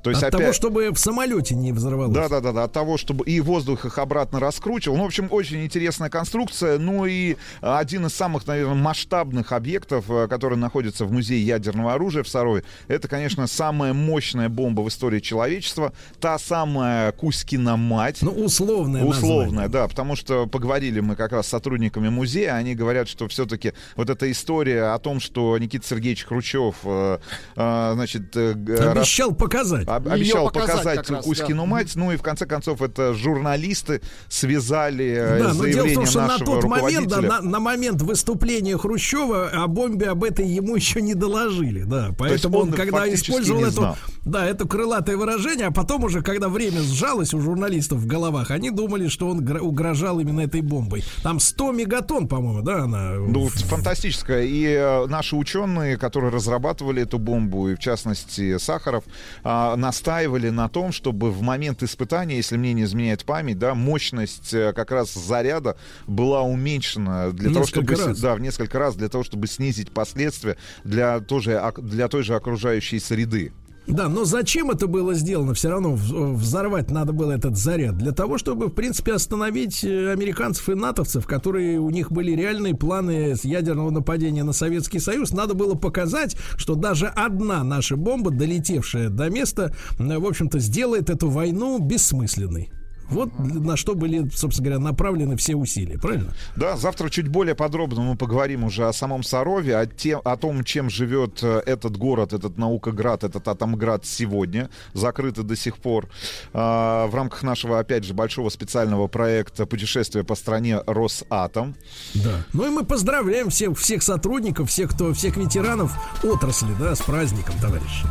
[0.04, 0.42] То есть от опять...
[0.42, 2.14] того, чтобы в самолете не взорвалось.
[2.14, 4.98] Да, да, да, да, от того, чтобы и воздух их обратно раскручивал.
[4.98, 6.80] Ну, в общем, очень интересная конструкция.
[6.80, 12.24] Ну и один из самых, наверное, масштабных объектов, э, который находится в музее ядерного оружия
[12.24, 15.94] в Сарове, это, конечно, самая мощная бомба в истории человечества.
[16.20, 18.20] Та самая Кузькина мать.
[18.22, 19.04] Ну, условная.
[19.04, 19.70] Условная, название.
[19.70, 24.10] да, потому что поговорили мы как раз с сотрудниками музея, они говорят, что все-таки вот
[24.10, 27.20] эта история о том, что Никита Сергеевич Хрущев, э,
[27.56, 28.36] э, значит...
[28.36, 29.38] Э, Обещал раз...
[29.38, 31.76] показать обещал показать, показать Кузькину раз, да.
[31.76, 31.92] мать.
[31.96, 36.22] Ну и в конце концов это журналисты связали э, да, но дело в том, что
[36.22, 41.02] на тот момент, да, на, на момент выступления Хрущева о бомбе об этой ему еще
[41.02, 42.12] не доложили, да.
[42.18, 46.82] Поэтому он, он когда использовал эту, да, это крылатое выражение, а потом уже, когда время
[46.82, 51.04] сжалось у журналистов в головах, они думали, что он угрожал именно этой бомбой.
[51.24, 53.14] Там 100 мегатонн, по-моему, да, она.
[53.14, 54.44] Ну, фантастическая.
[54.44, 59.04] И э, наши ученые, которые разрабатывали эту бомбу, и в частности Сахаров,
[59.44, 64.54] э, настаивали на том, чтобы в момент испытания, если мне не изменяет память, да, мощность
[64.54, 68.20] э, как раз заряда была уменьшена для того, чтобы раз.
[68.20, 73.00] да, в несколько раз для того, чтобы снизить последствия для тоже для той же окружающей
[73.00, 73.52] среды.
[73.88, 75.54] Да, но зачем это было сделано?
[75.54, 77.98] Все равно взорвать надо было этот заряд.
[77.98, 82.76] Для того, чтобы, в принципе, остановить э, американцев и натовцев, которые у них были реальные
[82.76, 85.32] планы с ядерного нападения на Советский Союз.
[85.32, 91.30] Надо было показать, что даже одна наша бомба, долетевшая до места, в общем-то, сделает эту
[91.30, 92.72] войну бессмысленной.
[93.12, 96.34] Вот на что были, собственно говоря, направлены все усилия, правильно?
[96.56, 100.64] Да, завтра чуть более подробно мы поговорим уже о самом Сарове, о, тем, о том,
[100.64, 106.08] чем живет э, этот город, этот наукоград, этот Атомград сегодня, закрытый до сих пор.
[106.54, 111.76] А, в рамках нашего, опять же, большого специального проекта путешествия по стране Росатом.
[112.14, 112.46] Да.
[112.54, 115.94] Ну и мы поздравляем всех, всех сотрудников, всех, кто, всех ветеранов
[116.24, 118.06] отрасли, да, с праздником, товарищи.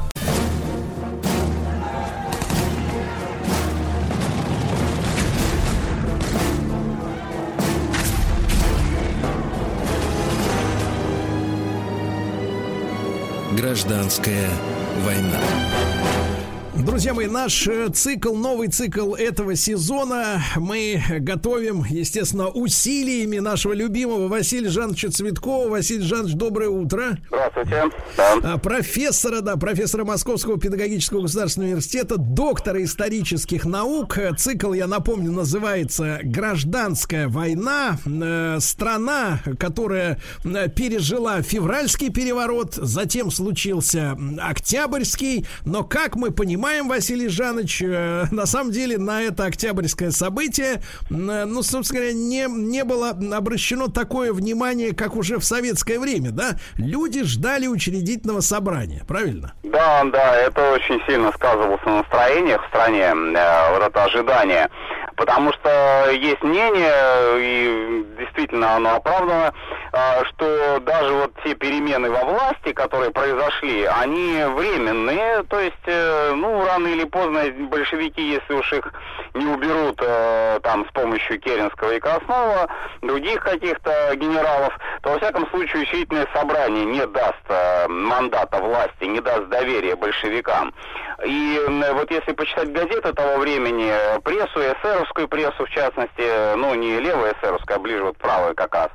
[13.70, 14.50] Гражданская
[15.04, 15.38] война.
[16.90, 24.26] Друзья мои, наш э, цикл, новый цикл этого сезона мы готовим, естественно, усилиями нашего любимого
[24.26, 25.68] Василия Жановича Цветкова.
[25.68, 27.16] Василий Жанович, доброе утро.
[27.28, 27.84] Здравствуйте.
[28.16, 28.34] Да.
[28.42, 34.18] А, профессора, да, профессора Московского педагогического государственного университета, доктора исторических наук.
[34.36, 37.98] Цикл, я напомню, называется «Гражданская война».
[38.04, 46.88] Э, страна, которая э, пережила февральский переворот, затем случился Октябрьский, но, как мы понимаем, понимаем,
[46.88, 50.80] Василий Жанович, э, на самом деле на это октябрьское событие, э,
[51.10, 56.56] ну, собственно говоря, не, не было обращено такое внимание, как уже в советское время, да?
[56.76, 59.52] Люди ждали учредительного собрания, правильно?
[59.62, 64.68] Да, да, это очень сильно сказывалось на настроениях в стране, э, вот это ожидание.
[65.20, 66.94] Потому что есть мнение,
[67.36, 69.52] и действительно оно оправдано,
[69.92, 76.32] а, что даже вот те перемены во власти, которые произошли, они временные, то есть, э,
[76.34, 78.94] ну, рано или поздно большевики, если уж их
[79.34, 82.68] не уберут э, там с помощью Керенского и Краснова,
[83.02, 84.72] других каких-то генералов,
[85.02, 90.72] то, во всяком случае, учредительное собрание не даст э, мандата власти, не даст доверия большевикам.
[91.26, 91.60] И
[91.92, 93.92] вот если почитать газеты того времени,
[94.24, 94.60] прессу,
[95.10, 98.88] эсеровскую прессу, в частности, ну, не левая эсеровская, а ближе вот правая как раз,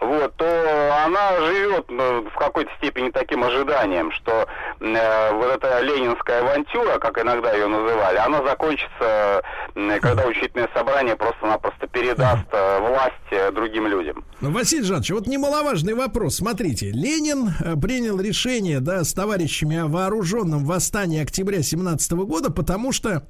[0.00, 4.46] вот, то она живет ну, в какой-то степени таким ожиданием, что
[4.80, 9.42] э, вот эта ленинская авантюра, как иногда ее называли, она закончится,
[9.74, 14.24] э, когда учительное собрание просто-напросто передаст э, власть э, другим людям.
[14.40, 16.36] Ну, Василий Жанович, вот немаловажный вопрос.
[16.36, 22.92] Смотрите, Ленин э, принял решение, да, с товарищами о вооруженном восстании октября 17 года, потому
[22.92, 23.24] что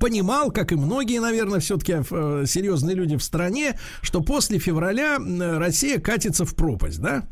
[0.00, 5.18] понимал, как и многие, наверное, все-таки э, серьезные люди в стране, что после февраля
[5.58, 7.24] Россия катится в пропасть, да?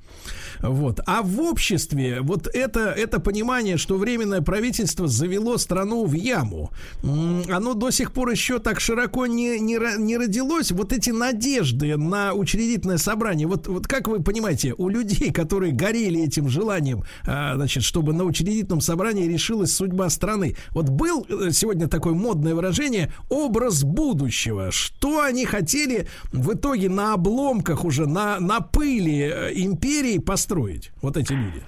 [0.63, 1.01] Вот.
[1.07, 6.71] А в обществе вот это, это понимание, что временное правительство завело страну в яму,
[7.03, 10.71] оно до сих пор еще так широко не, не, не родилось.
[10.71, 16.23] Вот эти надежды на учредительное собрание, вот, вот как вы понимаете, у людей, которые горели
[16.23, 21.89] этим желанием, а, значит, чтобы на учредительном собрании решилась судьба страны, вот был э, сегодня
[21.89, 24.71] такой модное выражение «образ будущего».
[24.71, 30.52] Что они хотели в итоге на обломках уже, на, на пыли э, империи построить?
[30.53, 31.63] Строить, вот эти люди?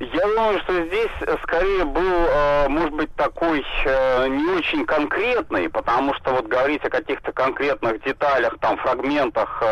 [0.00, 5.68] Я думаю, что здесь э, скорее был, э, может быть, такой э, не очень конкретный,
[5.68, 9.62] потому что вот говорить о каких-то конкретных деталях, там, фрагментах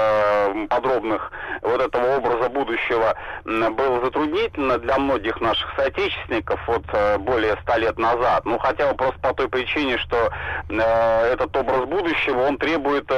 [0.68, 1.32] подробных
[1.62, 6.84] вот этого образа будущего было затруднительно для многих наших соотечественников вот
[7.20, 8.44] более ста лет назад.
[8.44, 10.30] Ну, хотя бы просто по той причине, что
[10.68, 13.10] этот образ будущего, он требует,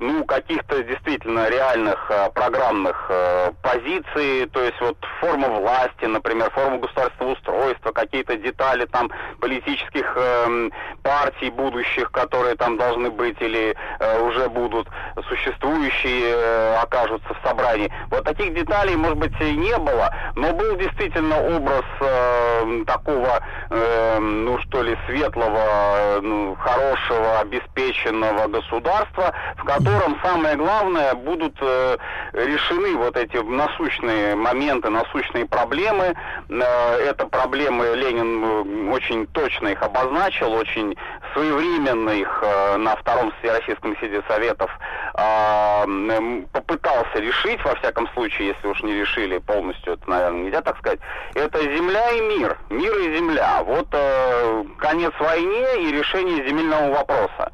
[0.00, 3.10] ну, каких-то действительно реальных программных
[3.62, 9.10] позиций, то есть вот форма власти, например, например, форму государственного устройства, какие-то детали там
[9.40, 10.70] политических э,
[11.02, 14.88] партий будущих, которые там должны быть или э, уже будут
[15.28, 17.90] существующие, э, окажутся в собрании.
[18.10, 23.40] Вот таких деталей, может быть, и не было, но был действительно образ э, такого,
[23.70, 31.56] э, ну что ли, светлого, э, ну, хорошего, обеспеченного государства, в котором самое главное будут
[31.60, 31.96] э,
[32.32, 36.14] решены вот эти насущные моменты, насущные проблемы,
[36.48, 40.96] это проблемы Ленин э, очень точно их обозначил, очень
[41.32, 44.70] своевременно их э, на втором Всероссийском съезде Советов
[46.52, 51.00] попытался решить, во всяком случае, если уж не решили полностью, это, наверное, нельзя так сказать,
[51.34, 53.62] это земля и мир, мир и земля.
[53.64, 53.88] Вот
[54.78, 57.52] конец войне и решение земельного вопроса.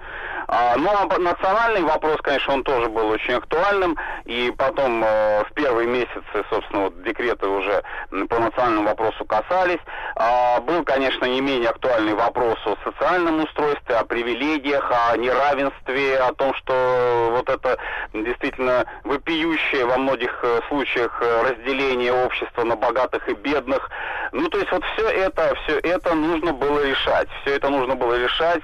[0.48, 3.96] А, ну, а национальный вопрос, конечно, он тоже был очень актуальным.
[4.24, 9.80] И потом э, в первые месяцы, собственно, вот декреты уже по национальному вопросу касались.
[10.16, 16.32] А, был, конечно, не менее актуальный вопрос о социальном устройстве, о привилегиях, о неравенстве, о
[16.34, 17.78] том, что вот это
[18.12, 23.90] действительно вопиющее во многих э, случаях э, разделение общества на богатых и бедных.
[24.32, 27.28] Ну, то есть вот все это, все это нужно было решать.
[27.42, 28.62] Все это нужно было решать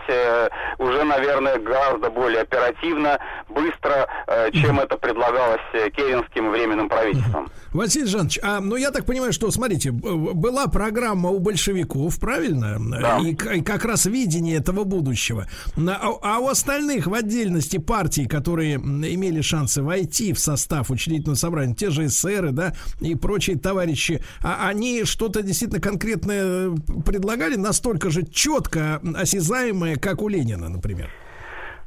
[0.79, 3.19] уже, наверное, гораздо более оперативно,
[3.49, 7.49] быстро, э, чем это предлагалось э, Керенским временным правительством.
[7.73, 12.79] Василий Жанович, а, ну я так понимаю, что, смотрите, была программа у большевиков, правильно?
[13.01, 13.19] Да.
[13.19, 15.47] И, и как раз видение этого будущего.
[15.77, 21.75] А, а у остальных в отдельности партий, которые имели шансы войти в состав учредительного собрания,
[21.75, 26.71] те же эсеры, да, и прочие товарищи, а они что-то действительно конкретное
[27.07, 31.11] предлагали, настолько же четко осязаемое, как у Ленина, например?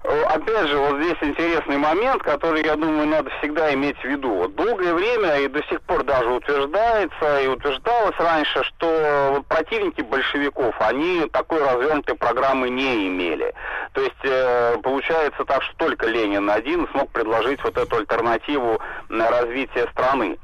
[0.03, 4.34] Опять же, вот здесь интересный момент, который, я думаю, надо всегда иметь в виду.
[4.34, 10.01] Вот долгое время и до сих пор даже утверждается и утверждалось раньше, что вот противники
[10.01, 13.53] большевиков, они такой развернутой программы не имели.
[13.93, 19.30] То есть э, получается так, что только Ленин один смог предложить вот эту альтернативу на
[19.30, 20.38] развитие страны.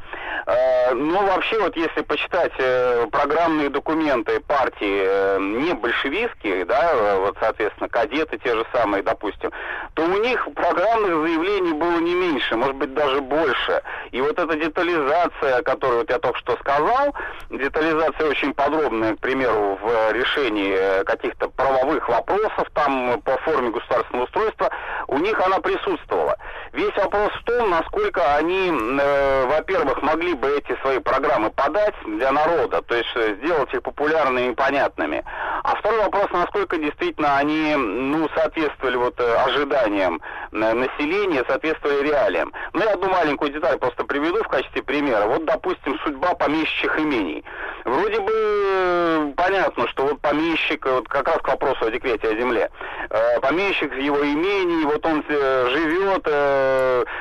[0.45, 7.37] Э, но вообще вот если почитать э, программные документы партии э, не большевистские, да, вот
[7.39, 9.51] соответственно кадеты те же самые, допустим,
[9.93, 13.81] то у них программных заявлений было не меньше, может быть, даже больше.
[14.11, 17.13] И вот эта детализация, о которой вот я только что сказал,
[17.49, 24.69] детализация очень подробная, к примеру, в решении каких-то правовых вопросов там по форме государственного устройства,
[25.07, 26.37] у них она присутствовала.
[26.73, 32.31] Весь вопрос в том, насколько они, э, во-первых, могли бы эти свои программы подать для
[32.31, 35.23] народа, то есть э, сделать их популярными и понятными.
[35.63, 40.21] А второй вопрос, насколько действительно они, ну, соответствовали вот э, ожиданиям
[40.51, 42.53] э, населения, соответствовали реалиям.
[42.73, 45.25] Ну, я одну маленькую деталь просто приведу в качестве примера.
[45.25, 47.43] Вот, допустим, судьба помещичьих имений.
[47.85, 52.69] Вроде бы понятно, что вот помещик, вот как раз к вопросу о декрете о земле,
[53.41, 56.25] помещик его имений, вот он живет,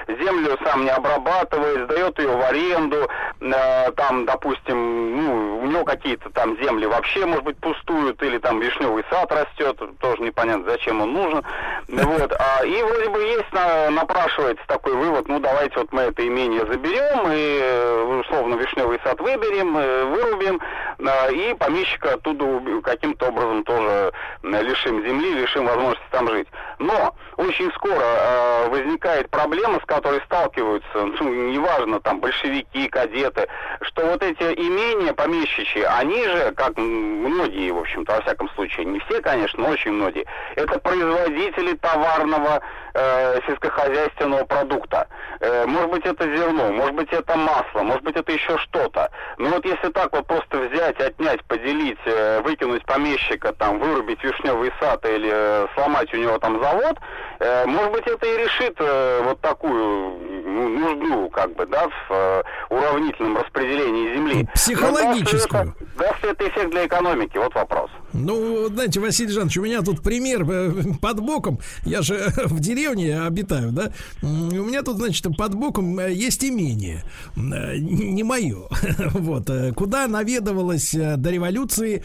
[0.08, 6.30] землю сам не обрабатывает, сдает ее в аренду, э, там, допустим, ну, у него какие-то
[6.30, 11.12] там земли вообще, может быть, пустуют, или там вишневый сад растет, тоже непонятно, зачем он
[11.12, 11.44] нужен.
[12.08, 12.32] Вот.
[12.32, 16.60] А, и вроде бы есть, на, напрашивается такой вывод, ну, давайте вот мы это имение
[16.60, 20.60] заберем, и, э, условно, вишневый сад выберем, э, вырубим,
[20.98, 22.44] э, и помещика оттуда
[22.82, 24.12] каким-то образом тоже
[24.42, 26.48] лишим земли, лишим возможности там жить.
[26.78, 33.48] Но очень скоро э, возникает проблема, с которой сталкиваются, ну, неважно, там, большевики, кадеты,
[33.82, 39.00] что вот эти имения помещичьи, они же, как многие, в общем-то, во всяком случае, не
[39.00, 40.24] все, конечно, но очень многие,
[40.54, 42.60] это производители товарного
[42.94, 45.08] э, сельскохозяйственного продукта.
[45.40, 49.10] Э, может быть, это зерно, может быть, это масло, может быть, это еще что-то.
[49.38, 54.72] Но вот если так вот просто взять, отнять, поделить, э, выкинуть помещика, там, вырубить вишневый
[54.80, 56.96] сад или э, сломать у него там завод,
[57.40, 62.12] э, может быть, это и решит э, вот такую ну, нужду, как бы, да, в
[62.12, 64.48] э, уравнительном распределении земли.
[64.54, 65.64] Психологическую.
[65.64, 67.38] Но Даст ли, это, даст ли это эффект для экономики?
[67.38, 67.90] Вот вопрос.
[68.12, 71.60] Ну, знаете, Василий Жанович, у меня тут пример э, под боком.
[71.84, 73.92] Я же в деревне обитаю, да?
[74.22, 77.04] У меня тут, значит, под боком э, есть имение.
[77.36, 78.68] Э, Не мое.
[79.18, 79.50] Вот.
[79.76, 82.02] Куда наведывалась до революции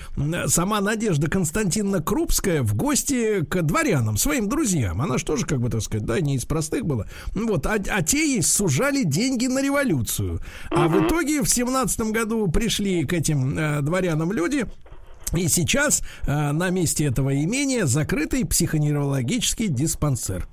[0.48, 5.02] сама Надежда Константиновна Крупская в гости к дворянам, своим друзьям.
[5.02, 7.06] Она же тоже, как бы так сказать, да, не из простых была.
[7.36, 7.66] Ну Вот.
[7.66, 10.40] А, а те ей сужали деньги на революцию.
[10.72, 14.66] А в итоге в семнадцатом году пришли к этим э, дворянам люди,
[15.36, 20.48] и сейчас э, на месте этого имения закрытый психоневрологический диспансер.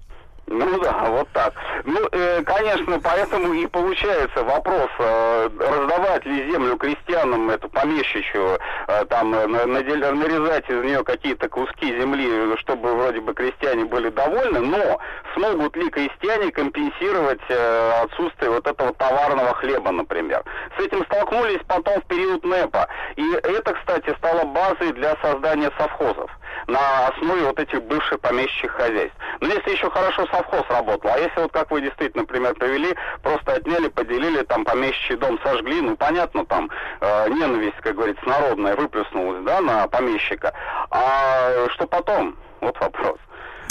[0.53, 1.55] Ну да, вот так.
[1.85, 8.59] Ну, э, конечно, поэтому и получается вопрос, э, раздавать ли землю крестьянам, эту помещичью,
[8.89, 14.59] э, там, э, нарезать из нее какие-то куски земли, чтобы вроде бы крестьяне были довольны,
[14.59, 14.99] но
[15.35, 20.43] смогут ли крестьяне компенсировать э, отсутствие вот этого товарного хлеба, например.
[20.77, 22.89] С этим столкнулись потом в период НЭПа.
[23.15, 26.29] И это, кстати, стало базой для создания совхозов
[26.67, 29.17] на основе вот этих бывших помещичьих хозяйств.
[29.41, 33.53] Но если еще хорошо совхоз работал, а если вот как вы действительно, например, провели, просто
[33.53, 36.71] отняли, поделили, там помещичий дом сожгли, ну понятно, там
[37.01, 40.53] э, ненависть, как говорится, народная выплеснулась, да, на помещика.
[40.91, 42.37] А что потом?
[42.61, 43.17] Вот вопрос.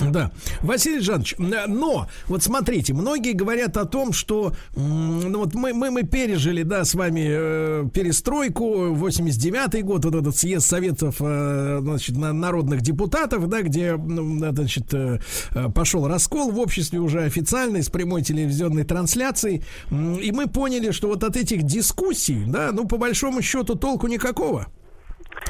[0.02, 0.32] Да,
[0.62, 5.92] Василий Жанович, э, но вот смотрите, многие говорят о том, что ну вот мы, мы,
[5.92, 12.18] мы пережили, да, с вами э, перестройку, 89-й год, вот этот съезд советов, э, значит,
[12.18, 15.20] на- народных депутатов, да, где, ну, значит, э,
[15.54, 21.08] э, пошел раскол в обществе уже официальный с прямой телевизионной трансляцией, и мы поняли, что
[21.08, 24.68] вот от этих дискуссий, да, ну, по большому счету толку никакого.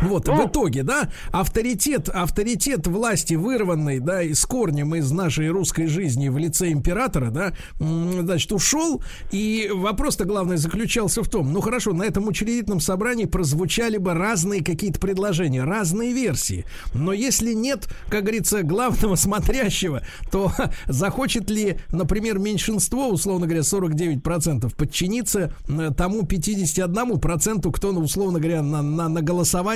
[0.01, 6.29] Вот, в итоге, да, авторитет, авторитет власти, вырванный, да, из корнем из нашей русской жизни
[6.29, 9.03] в лице императора, да, значит, ушел.
[9.31, 14.63] И вопрос-то главный заключался в том, ну хорошо, на этом учредительном собрании прозвучали бы разные
[14.63, 16.65] какие-то предложения, разные версии.
[16.93, 20.51] Но если нет, как говорится, главного смотрящего, то
[20.87, 28.61] захочет ли, например, меньшинство, условно говоря, 49% подчиниться э, тому 51%, кто, ну, условно говоря,
[28.61, 29.21] на, на, на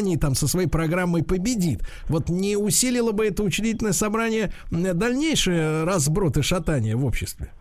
[0.03, 1.81] голосовании там со своей программой победит.
[2.07, 7.51] Вот не усилило бы это учредительное собрание м, дальнейшее разброд и шатание в обществе?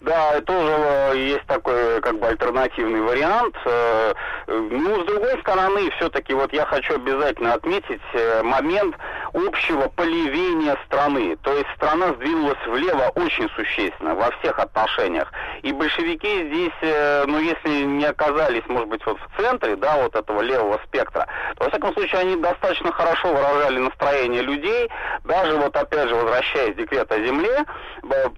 [0.00, 0.72] Да, тоже
[1.12, 3.54] э, есть такой как бы альтернативный вариант.
[3.66, 4.14] Э,
[4.46, 8.94] э, Ну, с другой стороны, все-таки вот я хочу обязательно отметить э, момент
[9.32, 11.36] общего поливения страны.
[11.42, 15.32] То есть страна сдвинулась влево очень существенно во всех отношениях.
[15.62, 20.14] И большевики здесь, э, ну, если не оказались, может быть, вот в центре, да, вот
[20.14, 21.26] этого левого спектра,
[21.56, 24.88] то, во всяком случае, они достаточно хорошо выражали настроение людей.
[25.24, 27.64] Даже вот, опять же, возвращаясь декрет о земле,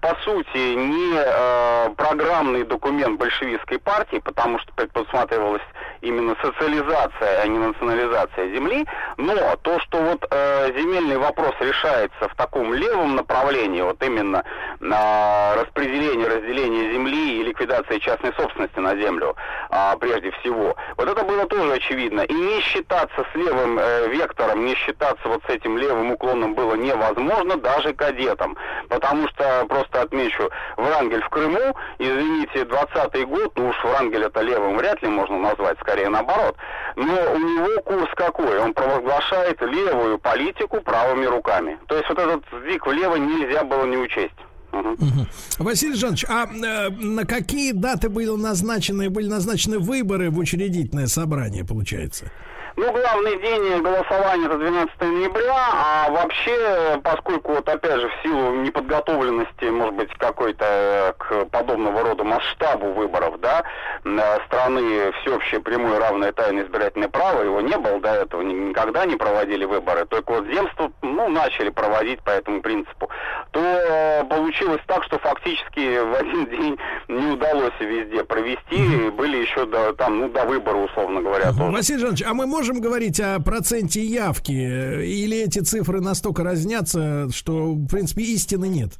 [0.01, 5.61] по сути, не э, программный документ большевистской партии, потому что предусматривалась
[6.01, 8.85] именно социализация, а не национализация земли,
[9.17, 14.43] Но то, что вот э, земельный вопрос решается в таком левом направлении, вот именно
[14.79, 19.35] на распределение, разделение земли и ликвидация частной собственности на землю,
[19.69, 22.21] а, прежде всего, вот это было тоже очевидно.
[22.21, 26.75] И не считаться с левым э, вектором, не считаться вот с этим левым уклоном было
[26.75, 28.57] невозможно даже кадетам.
[28.89, 34.77] Потому что, просто отмечу, Врангель в Крыму, извините, 20 год, ну уж Врангель это левым
[34.77, 36.55] вряд ли можно назвать, скорее наоборот.
[36.95, 38.59] Но у него курс какой?
[38.59, 41.77] Он провозглашает левую политику правыми руками.
[41.87, 44.33] То есть вот этот сдвиг влево нельзя было не учесть.
[44.71, 45.27] Угу.
[45.59, 51.63] Василий Жанович, а э, на какие даты были назначены, были назначены выборы в учредительное собрание,
[51.63, 52.31] получается?
[52.75, 58.55] Ну, главный день голосования это 12 ноября, а вообще, поскольку, вот опять же, в силу
[58.55, 63.63] неподготовленности, может быть, какой-то э, к подобного рода масштабу выборов, да,
[64.03, 69.17] э, страны всеобщее прямое равное тайное избирательное право, его не было до этого, никогда не
[69.17, 73.07] проводили выборы, только вот земство, ну, начали проводить по этому принципу,
[73.51, 79.67] то э, получилось так, что фактически в один день не удалось везде провести, были еще
[79.67, 81.71] до, там, ну, до выбора, условно говоря, тоже.
[81.71, 84.53] Василий Жанович, а мы можем можем говорить о проценте явки?
[84.53, 88.91] Или эти цифры настолько разнятся, что, в принципе, истины нет?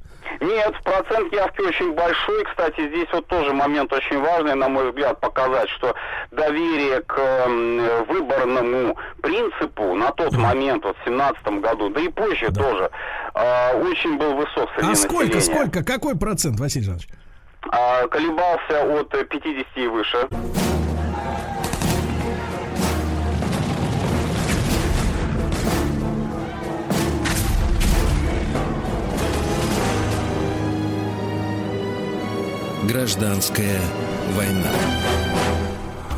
[0.42, 2.44] Нет, процент явки очень большой.
[2.44, 5.96] Кстати, здесь вот тоже момент очень важный, на мой взгляд, показать, что
[6.32, 7.48] доверие к
[8.10, 12.62] выборному принципу на тот момент, вот в 2017 году, да и позже да.
[12.62, 12.92] тоже,
[13.34, 15.42] э, очень был высок среди А сколько, населения.
[15.42, 17.08] сколько, какой процент, Василий Жанович?
[17.72, 20.28] Э, колебался от 50 и выше.
[32.88, 33.80] Гражданская
[34.36, 35.23] война.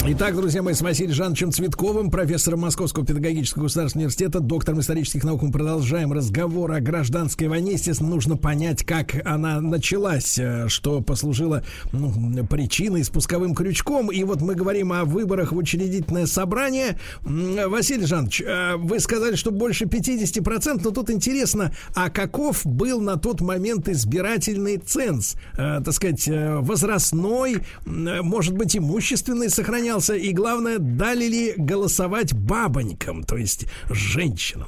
[0.07, 5.41] Итак, друзья мои, с Василием Жановичем Цветковым, профессором Московского педагогического государственного университета, доктором исторических наук,
[5.41, 7.71] мы продолжаем разговор о гражданской войне.
[7.71, 14.11] Естественно, нужно понять, как она началась, э, что послужило ну, причиной, спусковым крючком.
[14.11, 16.99] И вот мы говорим о выборах в учредительное собрание.
[17.23, 23.17] Василий Жанович, э, вы сказали, что больше 50%, но тут интересно, а каков был на
[23.17, 25.33] тот момент избирательный ценз?
[25.53, 33.23] Э, так сказать, возрастной, может быть, имущественный сохранялся поднялся, и главное, дали ли голосовать бабонькам,
[33.23, 34.67] то есть женщинам?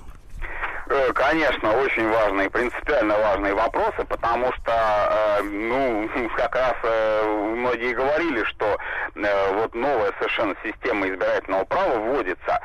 [0.90, 7.94] Э, конечно, очень важные, принципиально важные вопросы, потому что, э, ну, как раз э, многие
[7.94, 8.78] говорили, что
[9.16, 12.62] вот новая совершенно система избирательного права вводится.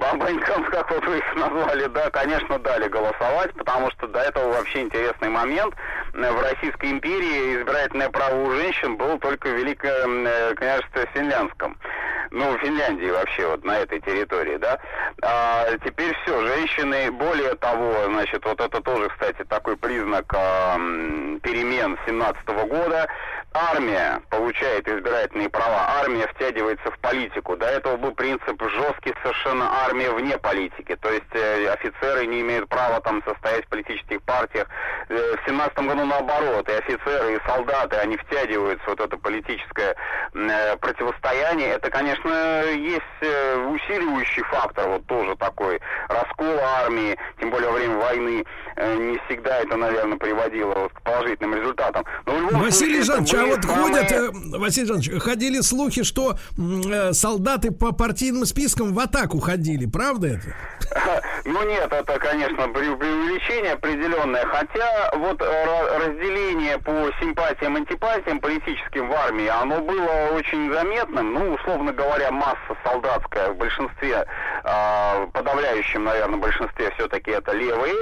[0.00, 4.80] Бабонькам, как вот вы их назвали, да, конечно, дали голосовать, потому что до этого вообще
[4.80, 5.74] интересный момент.
[6.14, 10.26] В Российской империи избирательное право у женщин было только в Великом
[10.56, 11.76] княжестве Финляндском.
[12.30, 14.78] Ну, в Финляндии вообще, вот на этой территории, да.
[15.22, 16.55] А теперь все, женщины,
[17.10, 23.08] более того, значит, вот это тоже, кстати, такой признак э, перемен 17 года.
[23.56, 27.56] Армия получает избирательные права, армия втягивается в политику.
[27.56, 30.94] До этого был принцип жесткий совершенно армия вне политики.
[30.96, 34.68] То есть э, офицеры не имеют права там состоять в политических партиях.
[35.08, 39.96] Э, в 17 году наоборот, и офицеры, и солдаты, они втягиваются вот это политическое
[40.34, 41.68] э, противостояние.
[41.68, 47.96] Это, конечно, есть э, усиливающий фактор, вот тоже такой раскол армии, тем более во время
[47.96, 48.44] войны.
[48.76, 52.04] Э, не всегда это, наверное, приводило вот к положительным результатам.
[52.26, 53.82] Но в любом Василий Жанович, а вот самые...
[53.82, 59.86] ходят, э, Василий Жанович, ходили слухи, что э, солдаты по партийным спискам в атаку ходили,
[59.86, 61.22] правда это?
[61.44, 64.44] Ну нет, это, конечно, преувеличение определенное.
[64.46, 71.34] Хотя вот разделение по симпатиям, антипатиям политическим в армии, оно было очень заметным.
[71.34, 74.26] Ну, условно говоря, масса солдатская в большинстве,
[74.64, 77.94] а, подавляющем, наверное, большинстве все-таки это левые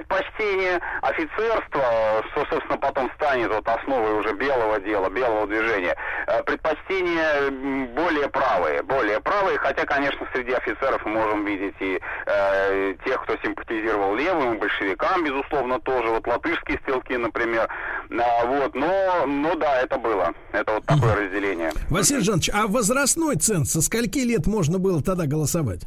[0.00, 0.80] предпочтения.
[1.02, 5.96] Офицерство, что, собственно, потом станет вот основой уже белого дела, белого движения.
[6.26, 7.50] Э, предпочтения
[7.94, 13.36] более правые, более правые, хотя, конечно, среди офицеров мы можем видеть и э, тех, кто
[13.42, 17.68] симпатизировал левым, большевикам, безусловно, тоже, вот латышские стрелки, например,
[18.10, 21.70] а, вот, но, но да, это было, это вот такое разделение.
[21.88, 25.82] Василий Жанович, а возрастной ценз, со скольки лет можно было тогда голосовать?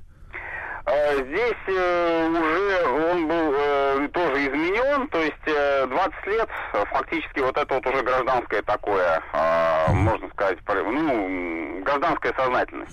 [0.85, 6.83] Э, Здесь э, уже он был э, тоже изменен, то есть э, 20 лет э,
[6.91, 12.91] фактически вот это вот уже гражданское такое, э, можно сказать, ну, гражданская сознательность.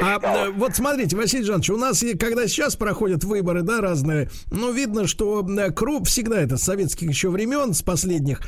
[0.00, 5.08] А вот смотрите, Василий Жанович, у нас, когда сейчас проходят выборы, да, разные, ну, видно,
[5.08, 5.44] что
[5.74, 8.42] круп, всегда это с советских еще времен, с последних,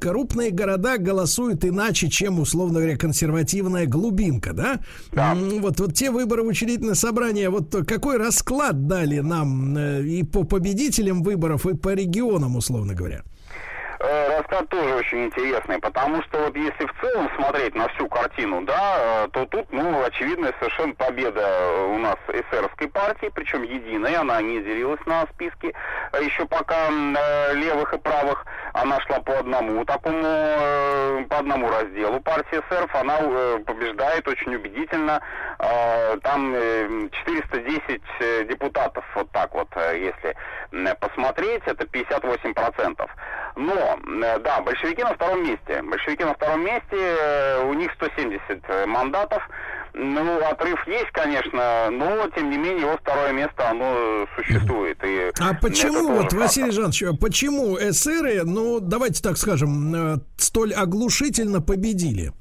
[0.00, 4.80] крупные города голосуют иначе, чем, условно говоря, консервативная глубинка, да?
[5.12, 5.34] Да.
[5.34, 10.44] Вот, вот те выборы в учредительное собрание, вот какой расклад дали нам э, и по
[10.44, 13.22] победителям выборов, и по регионам, условно говоря?
[14.00, 18.62] Э, Расклад тоже очень интересный, потому что вот если в целом смотреть на всю картину,
[18.62, 24.14] да, э, то тут, ну, очевидная совершенно победа э, у нас эсеровской партии, причем единой,
[24.14, 25.74] она не делилась на списки,
[26.12, 32.20] э, еще пока э, левых и правых, она шла по одному такому, по одному разделу
[32.20, 33.18] партии эсеров, она
[33.66, 35.20] побеждает очень убедительно,
[36.22, 40.36] там э, 410 э, депутатов, вот так вот, если
[41.00, 43.08] посмотреть, это 58%.
[43.56, 45.82] Но, э, да, большевики на втором месте.
[45.82, 49.42] Большевики на втором месте, э, у них 170 мандатов.
[49.94, 54.98] Ну, отрыв есть, конечно, но, тем не менее, его второе место, оно существует.
[55.02, 56.32] И А почему, вот.
[56.32, 62.32] Василий Жанович, а почему эсеры, ну, давайте так скажем, э, столь оглушительно победили?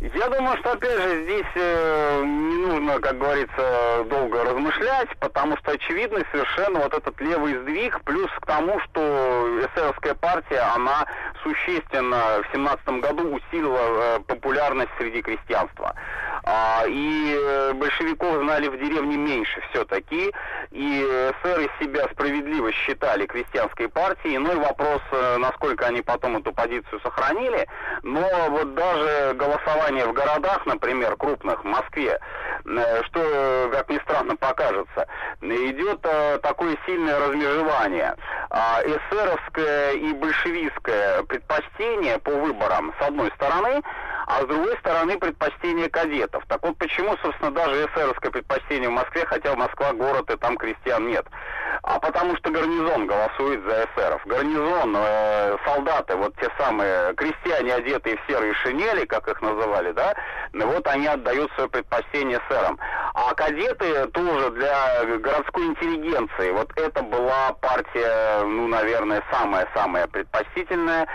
[0.00, 5.70] Я думаю, что опять же здесь э, не нужно, как говорится, долго размышлять, потому что
[5.70, 11.06] очевидный совершенно вот этот левый сдвиг, плюс к тому, что эсеровская партия, она
[11.42, 15.94] существенно в семнадцатом году усилила э, популярность среди крестьянства.
[16.42, 20.32] А, и э, большевиков знали в деревне меньше все-таки,
[20.72, 24.36] и эсеры себя справедливо считали крестьянской партией.
[24.36, 27.66] Иной вопрос, э, насколько они потом эту позицию сохранили,
[28.02, 32.18] но вот даже голосование в городах, например, крупных, в Москве,
[32.64, 35.06] э, что, как ни странно, покажется,
[35.42, 38.16] идет э, такое сильное размежевание.
[38.50, 43.82] А, Эсеровское и большевистское предпочтение по выборам, с одной стороны,
[44.26, 46.44] а с другой стороны предпочтение кадетов.
[46.48, 51.06] Так вот почему, собственно, даже эсеровское предпочтение в Москве, хотя Москва город и там крестьян
[51.06, 51.26] нет.
[51.82, 54.24] А потому что гарнизон голосует за эсеров.
[54.26, 60.14] Гарнизон, э, солдаты, вот те самые крестьяне, одетые в серые шинели, как их называли, да,
[60.52, 62.78] вот они отдают свое предпочтение эсерам.
[63.14, 66.50] А кадеты тоже для городской интеллигенции.
[66.52, 71.06] Вот это была партия, ну, наверное, самая-самая предпочтительная,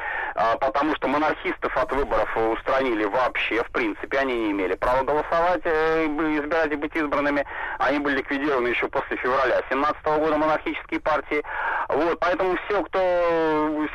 [0.62, 6.06] потому что монархистов от выборов устранили вообще, в принципе, они не имели права голосовать, э,
[6.06, 7.46] избирать и быть избранными.
[7.80, 11.44] Они были ликвидированы еще после февраля 17 года монархические партии.
[11.90, 13.00] Вот, поэтому все, кто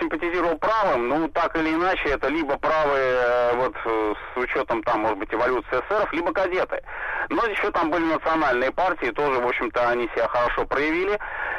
[0.01, 5.01] симпатизировал правым, ну, так или иначе, это либо правые, э, вот, э, с учетом, там,
[5.01, 6.83] может быть, эволюции эсеров, либо кадеты.
[7.31, 11.19] Но еще там были национальные партии, тоже, в общем-то, они себя хорошо проявили.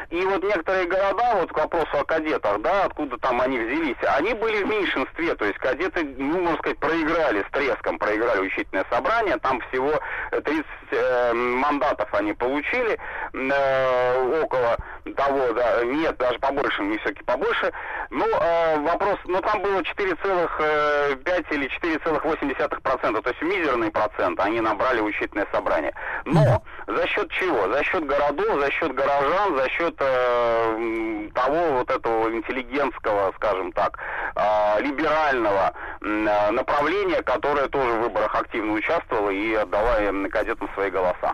[0.09, 4.33] И вот некоторые города, вот к вопросу о кадетах, да, откуда там они взялись, они
[4.33, 9.37] были в меньшинстве, то есть кадеты, ну, можно сказать, проиграли с треском, проиграли учительное собрание,
[9.37, 9.99] там всего
[10.31, 12.97] 30 э, мандатов они получили,
[13.33, 14.77] э, около
[15.13, 17.71] того, да, нет, даже побольше, не все-таки побольше.
[18.09, 25.01] Ну, э, вопрос, ну, там было 4,5 или 4,8%, то есть мизерный процент они набрали
[25.01, 25.93] учительное собрание.
[26.25, 27.71] Но за счет чего?
[27.73, 33.99] За счет городов, за счет горожан, за счет э, того вот этого интеллигентского, скажем так,
[34.35, 39.99] э, либерального э, направления, которое тоже в выборах активно участвовало и отдала
[40.29, 41.33] кадетам свои голоса.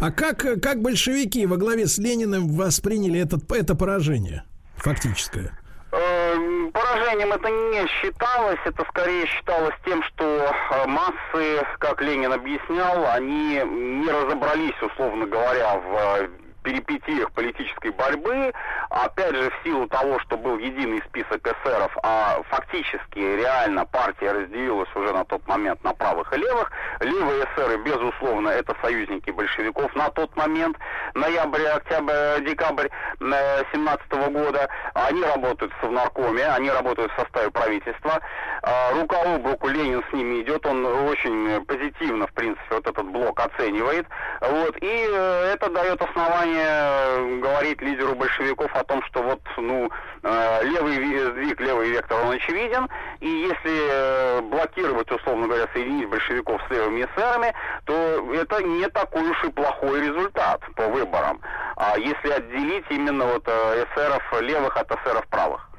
[0.00, 2.48] А как, э, как большевики во главе с Лениным
[2.90, 4.42] восприняли этот, это поражение
[4.76, 5.52] фактическое?
[5.92, 6.34] Э,
[6.72, 13.60] Поражением это не считалось, это скорее считалось тем, что э, массы, как Ленин объяснял, они
[13.64, 16.28] не разобрались, условно говоря, в э,
[16.62, 18.52] перипетиях политической борьбы,
[18.90, 24.88] опять же, в силу того, что был единый список эсеров, а фактически реально партия разделилась
[24.94, 26.70] уже на тот момент на правых и левых.
[27.00, 30.76] Левые эсеры, безусловно, это союзники большевиков на тот момент,
[31.14, 32.88] ноябрь, октябрь, декабрь
[33.20, 34.68] 17 года.
[34.94, 38.20] Они работают в Совнаркоме, они работают в составе правительства.
[38.62, 43.06] А, Рука об руку Ленин с ними идет, он очень позитивно, в принципе, вот этот
[43.06, 44.06] блок оценивает.
[44.40, 49.90] Вот, и э, это дает основание э, говорить лидеру большевиков о том, что вот, ну,
[50.22, 52.88] э, левый ви- сдвиг, левый вектор, он очевиден,
[53.20, 57.54] и если э, блокировать, условно говоря, соединить большевиков с левыми эсерами,
[57.84, 57.92] то
[58.34, 61.40] это не такой уж и плохой результат по выборам.
[61.76, 65.69] А если отделить именно вот эсеров левых от эсеров правых.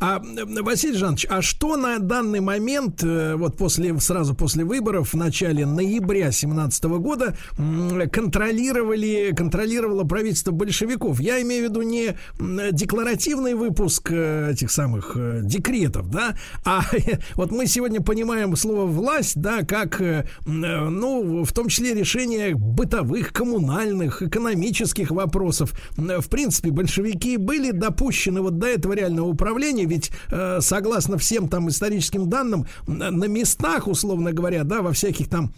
[0.00, 5.12] А, э, Василий Жанович, а что на данный момент, э, вот после, сразу после выборов
[5.12, 7.36] в начале ноября 2017 года
[8.12, 11.20] контролировали, контролировало правительство большевиков?
[11.20, 12.16] Я имею в виду не
[12.72, 16.82] декларативный выпуск э, этих самых декретов, да, а
[17.34, 20.02] вот мы сегодня понимаем слово власть, да, как,
[20.46, 25.72] ну, в том числе решение бытовых, коммунальных, экономических вопросов.
[25.96, 31.68] В принципе, большевики были допущены вот до этого реального управления, ведь э, согласно всем там
[31.68, 35.52] историческим данным, на местах, условно говоря, да, во всяких там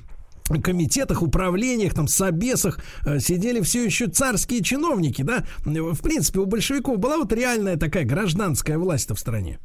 [0.62, 5.44] комитетах, управлениях, там, собесах э, сидели все еще царские чиновники, да?
[5.64, 9.60] В принципе, у большевиков была вот реальная такая гражданская власть в стране.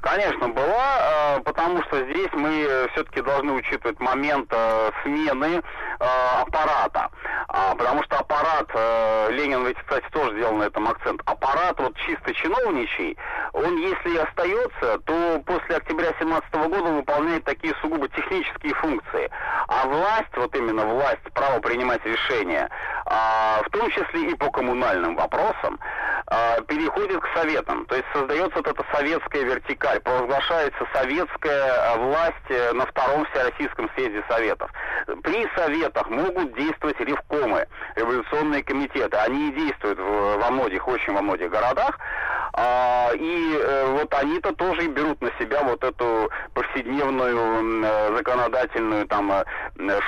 [0.00, 6.04] Конечно, была, э, потому что здесь мы все-таки должны учитывать момент э, смены э,
[6.40, 7.10] аппарата.
[7.48, 8.68] А, потому что аппарат,
[9.30, 13.16] Ленин ведь, кстати, тоже сделал на этом акцент, аппарат вот чисто чиновничий,
[13.54, 19.30] он если и остается, то после октября 17 года выполняет такие сугубо технические функции.
[19.66, 22.68] А власть, вот именно власть, право принимать решения,
[23.06, 25.80] а, в том числе и по коммунальным вопросам,
[26.66, 27.86] переходит к советам.
[27.86, 33.24] То есть создается вот эта советская вертикаль февраль провозглашается советская э, власть э, на втором
[33.26, 34.70] Всероссийском съезде Советов.
[35.22, 37.66] При Советах могут действовать ревкомы,
[37.96, 39.16] революционные комитеты.
[39.16, 41.98] Они и действуют во многих, очень во многих городах.
[42.52, 49.32] А, и э, вот они-то тоже берут на себя вот эту повседневную законодательную там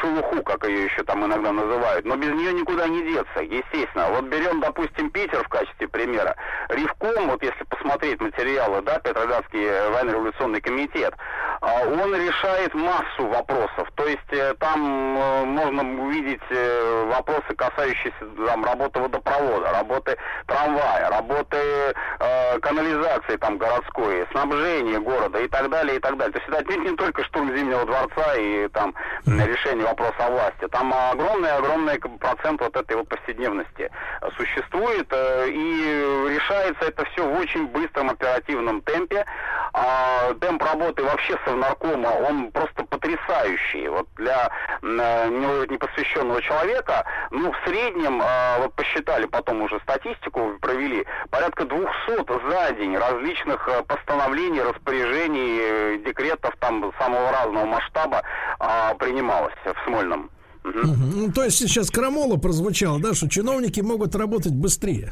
[0.00, 2.04] шелуху, как ее еще там иногда называют.
[2.04, 4.08] Но без нее никуда не деться, естественно.
[4.10, 6.34] Вот берем, допустим, Питер в качестве примера.
[6.68, 11.14] Ревком, вот если посмотреть материалы, да, Петроградский военно-революционный комитет,
[11.60, 13.88] а, он решает массу вопросов.
[13.94, 20.16] То есть э, там э, можно увидеть э, вопросы, касающиеся там, работы водопровода, работы
[20.46, 26.32] трамвая, работы э, канализации там городской, снабжения города и так далее, и так далее.
[26.32, 28.94] То есть это отнюдь не только штурм Зимнего дворца и там
[29.26, 30.66] решение вопроса о власти.
[30.70, 33.90] Там огромный-огромный процент вот этой вот повседневности
[34.36, 39.26] существует, и решается это все в очень быстром оперативном темпе.
[39.72, 43.88] А, темп работы вообще совнаркома, он просто потрясающий.
[43.88, 44.50] Вот для
[44.82, 45.28] э,
[45.68, 52.72] непосвященного человека, ну, в среднем, э, вот посчитали потом уже статистику, провели, порядка 200 за
[52.72, 58.22] день различных э, постановлений, распоряжений, декретов там самого разного масштаба
[58.58, 60.30] э, принималось в Смольном.
[60.62, 65.10] Ну, то есть сейчас крамола прозвучало, да, что чиновники могут работать быстрее.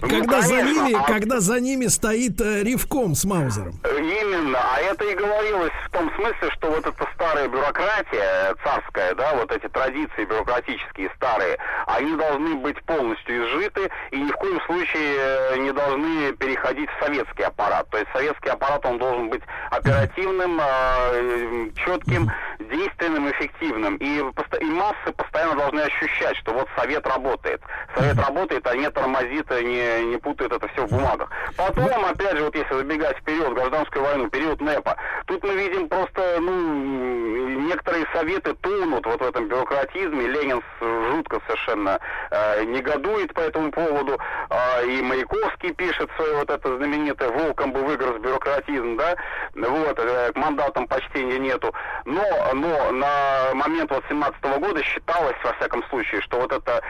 [0.00, 3.74] когда за ними, а когда за ними стоит э, Ривком с Маузером.
[3.84, 9.34] Именно, а это и говорилось в том смысле, что вот эта старая бюрократия царская, да,
[9.34, 15.16] вот эти традиции бюрократические старые, они должны быть полностью изжиты и ни в коем случае
[15.16, 17.88] э, не должны переходить в советский аппарат.
[17.90, 22.30] То есть советский аппарат, он должен быть оперативным, э, четким,
[22.72, 23.96] действенным, эффективным.
[23.96, 24.22] И
[24.60, 27.60] и массы постоянно должны ощущать, что вот совет работает.
[27.96, 31.30] Совет работает, а не тормозит, не, не путает это все в бумагах.
[31.56, 34.96] Потом, опять же, вот если забегать вперед, гражданскую войну, период НЭПа,
[35.26, 40.26] тут мы видим просто, ну, некоторые советы тонут вот в этом бюрократизме.
[40.26, 41.98] Ленин жутко совершенно
[42.30, 44.18] э, негодует по этому поводу.
[44.50, 49.16] Э, и Маяковский пишет свое вот это знаменитое «Волком бы выгрыз бюрократизм», да,
[49.54, 51.72] вот, э, к мандатам почтения нету.
[52.04, 52.22] Но,
[52.62, 56.80] но на момент вот 17 -го года считалось, во всяком случае, что вот эта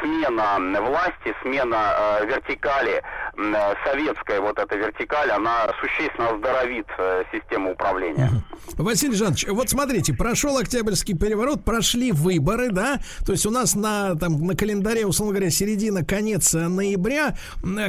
[0.00, 3.02] смена власти, смена э, вертикали,
[3.36, 8.30] э, советская вот эта вертикаль, она существенно оздоровит э, систему управления.
[8.76, 14.16] Василий Жанович, вот смотрите, прошел Октябрьский переворот, прошли выборы, да, то есть у нас на,
[14.16, 17.36] там, на календаре, условно говоря, середина, конец ноября.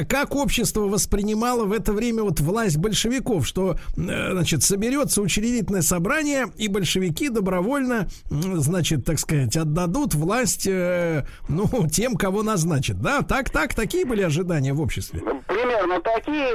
[0.08, 6.68] Как общество воспринимало в это время вот власть большевиков, что, значит, соберется учредительное собрание, и
[6.68, 13.22] большевики добровольно, значит, так сказать, отдадут власть, э, ну, тем, кого назначат, да?
[13.22, 15.20] Так, так, такие были ожидания в обществе?
[15.46, 16.48] Примерно такие,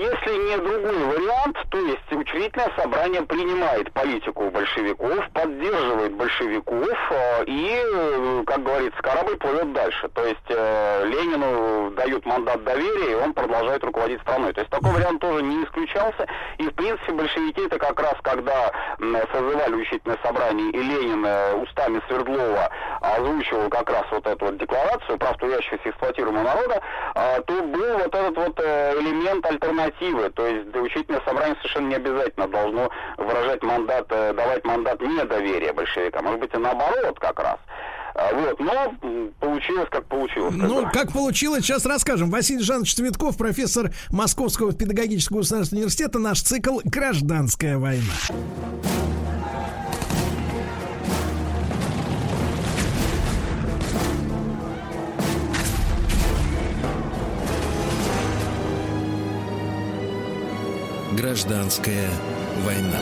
[0.00, 7.70] если не другой вариант, то есть учредительное собрание принимает политику большевиков, поддерживает большевиков э, и,
[7.70, 10.08] э, как говорится, корабль плывет дальше.
[10.08, 14.52] То есть э, Ленину дают мандат доверия, и он продолжает руководить страной.
[14.52, 16.26] То есть такой вариант тоже не исключался.
[16.58, 18.72] И, в принципе, большевики это как раз, когда
[19.32, 21.24] созывали учредительное собрание, и Ленин
[21.62, 22.70] устами Свердлова
[23.00, 26.80] озвучивал как раз вот эту вот декларацию прав трудящихся эксплуатируемого народа,
[27.14, 30.30] а, то был вот этот вот э, элемент альтернативы.
[30.30, 36.24] То есть учительное собрание совершенно не обязательно должно выражать мандат, э, давать мандат недоверия большевикам.
[36.24, 37.58] Может быть и наоборот как раз.
[38.14, 38.94] А, Вот, но
[39.40, 40.54] получилось, как получилось.
[40.56, 40.90] Ну, бы.
[40.90, 42.30] как получилось, сейчас расскажем.
[42.30, 48.12] Василий Жанович Цветков, профессор Московского педагогического государственного университета, наш цикл «Гражданская война».
[61.16, 62.10] Гражданская
[62.62, 63.00] война.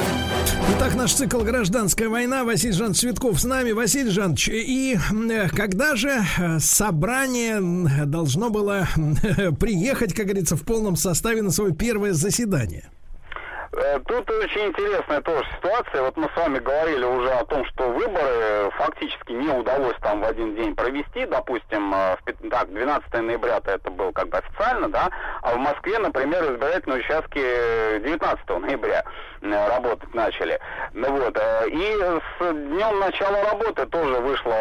[0.76, 2.44] Итак, наш цикл «Гражданская война».
[2.44, 3.72] Василий Жанович Цветков с нами.
[3.72, 7.60] Василий Жанович, и э, когда же э, собрание
[8.06, 9.16] должно было м,
[9.56, 12.88] приехать, как говорится, в полном составе на свое первое заседание?
[13.76, 16.02] Э, Тут очень интересная тоже ситуация.
[16.02, 20.24] Вот мы с вами говорили уже о том, что выборы фактически не удалось там в
[20.24, 21.26] один день провести.
[21.26, 25.10] Допустим, э, в так, 12 ноября это был как бы официально, да,
[25.42, 29.04] а в Москве, например, избирательные участки э, 19 ноября
[29.42, 30.60] э, работать начали.
[30.92, 31.36] Ну вот,
[31.66, 31.98] и
[32.40, 34.54] с днем начала работы тоже вышло,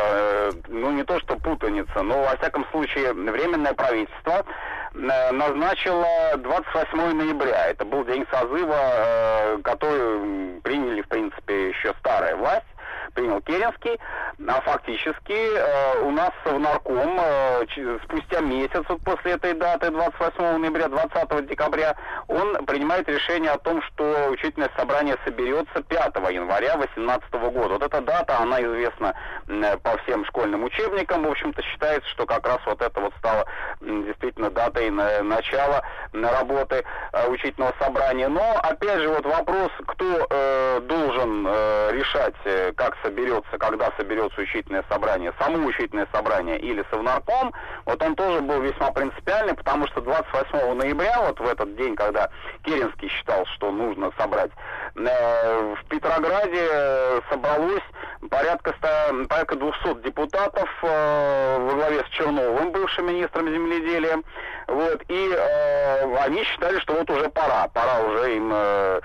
[0.68, 4.46] ну не то что путаница, но во всяком случае временное правительство
[4.94, 7.68] э, назначило 28 ноября.
[7.68, 12.66] Это был день созыва, э, который приняли, в принципе, еще старая власть
[13.14, 14.00] принял Керенский,
[14.48, 20.58] а фактически э, у нас Совнарком э, ч- спустя месяц вот после этой даты, 28
[20.58, 21.96] ноября, 20 декабря,
[22.28, 27.74] он принимает решение о том, что учительное собрание соберется 5 января 2018 года.
[27.74, 29.14] Вот эта дата, она известна
[29.48, 33.46] м, по всем школьным учебникам, в общем-то считается, что как раз вот это вот стало
[33.82, 35.84] м, действительно датой на- начала
[36.14, 38.28] работы э, учительного собрания.
[38.28, 44.42] Но, опять же, вот вопрос, кто э, должен э, решать, э, как соберется, когда соберется
[44.42, 47.54] учительное собрание, само учительное собрание или совнарком,
[47.86, 52.30] вот он тоже был весьма принципиальный, потому что 28 ноября, вот в этот день, когда
[52.64, 54.52] Керенский считал, что нужно собрать,
[54.96, 57.82] в Петрограде э, собралось
[58.30, 64.22] порядка, ста- порядка 200 депутатов э, во главе с Черновым, бывшим министром земледелия,
[64.68, 69.02] вот, и э, они считали, что вот уже пора, пора уже им э,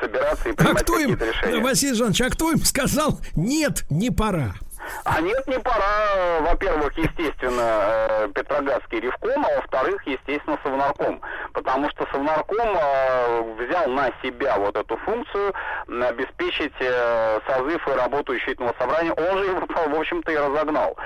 [0.00, 1.62] собираться и А принимать кто им, решения.
[1.62, 4.54] Василий Жанович, а кто им сказал, нет, не пора?
[5.04, 6.40] А нет, не пора.
[6.40, 11.20] Во-первых, естественно, э, Петроградский ревком, а во-вторых, естественно, Совнарком.
[11.52, 15.52] Потому что Совнарком э, взял на себя вот эту функцию
[15.88, 19.12] обеспечить э, созыв и работу учительного собрания.
[19.12, 20.96] Он же его, в общем-то, и разогнал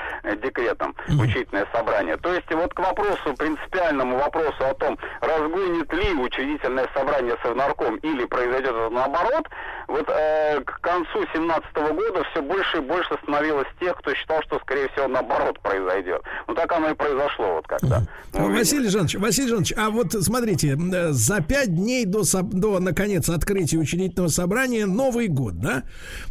[0.42, 2.16] декретом учительное собрание.
[2.18, 8.24] То есть вот к вопросу, принципиальному вопросу о том, разгонит ли учредительное собрание Совнарком или
[8.26, 9.48] произойдет это наоборот,
[9.88, 14.58] вот э, к концу 17 года все больше и больше становилось тех, кто считал, что,
[14.60, 16.22] скорее всего, наоборот произойдет.
[16.46, 18.02] Ну, так оно и произошло вот когда.
[18.32, 18.58] Увидели.
[18.58, 23.78] Василий Жанович, Василий Жанович, а вот смотрите, э, за пять дней до, до, наконец, открытия
[23.78, 25.84] учредительного собрания Новый год, да?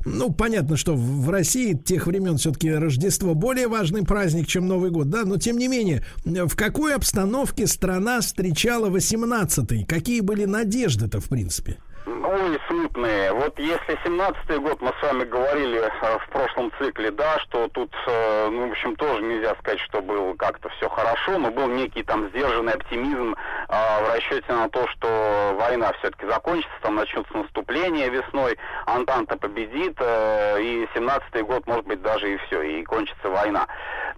[0.06, 4.92] Ну, понятно, что в в России тех времен все-таки Рождество более важный праздник, чем Новый
[4.92, 5.24] год, да?
[5.24, 9.86] Но, тем не менее, э, в какой обстановке страна встречала 18-й?
[9.86, 11.78] Какие были надежды-то, в принципе?
[12.06, 13.32] Ой, смутные.
[13.32, 17.96] Вот если 17-й год мы с вами говорили э, в прошлом цикле, да, что тут,
[18.08, 22.04] э, ну, в общем, тоже нельзя сказать, что было как-то все хорошо, но был некий
[22.04, 23.36] там сдержанный оптимизм
[23.70, 29.96] э, в расчете на то, что война все-таки закончится, там начнется наступление весной, Антанта победит,
[30.00, 33.66] э, и 17-й год, может быть, даже и все, и кончится война.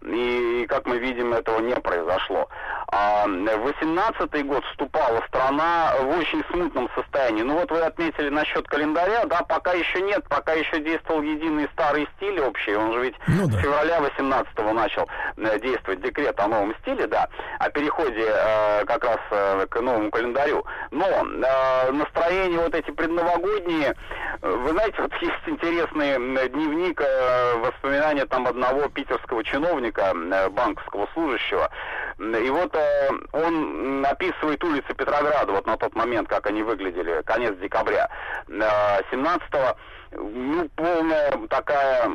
[0.02, 2.50] И, как мы видим, этого не произошло.
[2.88, 7.42] А в 18-й год вступала страна в очень смутном состоянии.
[7.42, 12.08] Ну вот вы отметили насчет календаря, да, пока еще нет, пока еще действовал единый старый
[12.16, 13.58] стиль общий, он же ведь Ну да.
[13.58, 17.28] с февраля 18-го начал э, действовать декрет о новом стиле, да,
[17.60, 20.66] о переходе э, как раз э, к новому календарю.
[20.92, 23.94] Но э, настроение вот эти предновогодние,
[24.42, 26.18] э, вы знаете, вот есть интересный
[26.50, 31.70] дневник э, воспоминания там одного питерского чиновника, э, банковского служащего.
[32.18, 37.56] И вот э, он описывает улицы Петрограда вот на тот момент, как они выглядели, конец
[37.58, 38.10] декабря
[38.48, 38.52] э,
[39.12, 39.78] 17-го.
[40.18, 42.10] Ну, полная такая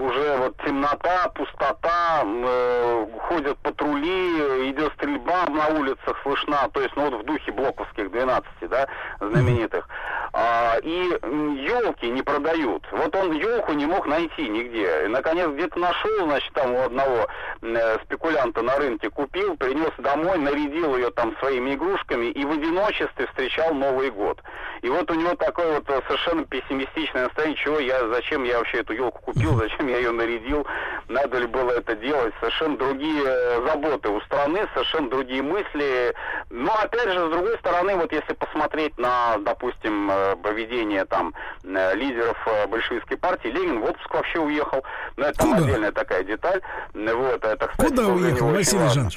[0.00, 7.10] уже вот темнота, пустота, э, ходят патрули, идет стрельба на улицах слышна, то есть, ну,
[7.10, 8.86] вот в духе блоковских 12, да,
[9.20, 9.88] знаменитых.
[10.32, 12.86] А, и елки не продают.
[12.92, 15.06] Вот он елку не мог найти нигде.
[15.06, 17.26] И, наконец, где-то нашел, значит, там у одного
[17.62, 23.26] э, спекулянта на рынке купил, принес домой, нарядил ее там своими игрушками и в одиночестве
[23.28, 24.42] встречал Новый год.
[24.82, 28.78] И вот у него такое вот э, совершенно пессимистичное настроение, чего я, зачем я вообще
[28.78, 30.66] эту елку купил, зачем я ее нарядил,
[31.08, 32.34] надо ли было это делать.
[32.40, 36.14] Совершенно другие э, заботы у страны, совершенно другие мысли.
[36.50, 41.34] Но опять же, с другой стороны, вот если посмотреть на, допустим, э, поведение там
[41.64, 42.36] лидеров
[42.68, 44.84] большевистской партии, Ленин в отпуск вообще уехал.
[45.16, 45.64] Но это там Куда?
[45.64, 46.60] отдельная такая деталь.
[46.94, 49.10] Вот, это, кстати, Куда уехал, Василий важно.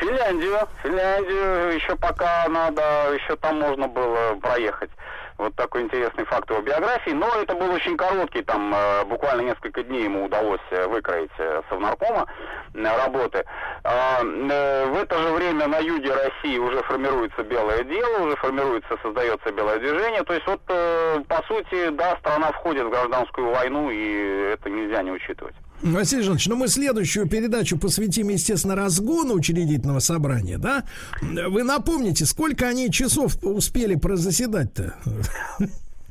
[0.00, 0.58] Финляндию.
[0.82, 2.82] Финляндию еще пока надо,
[3.14, 4.90] еще там можно было проехать.
[5.38, 7.10] Вот такой интересный факт его биографии.
[7.10, 11.62] Но это был очень короткий, там э, буквально несколько дней ему удалось э, выкроить э,
[11.68, 12.26] совнаркома
[12.72, 13.44] э, работы.
[13.84, 19.52] А, в это же время на юге России уже формируется белое дело, уже формируется, создается
[19.52, 20.22] белое движение.
[20.22, 25.12] То есть вот, по сути, да, страна входит в гражданскую войну, и это нельзя не
[25.12, 25.54] учитывать.
[25.82, 30.84] Василий Жанович, ну мы следующую передачу посвятим, естественно, разгону учредительного собрания, да?
[31.20, 34.94] Вы напомните, сколько они часов успели прозаседать-то?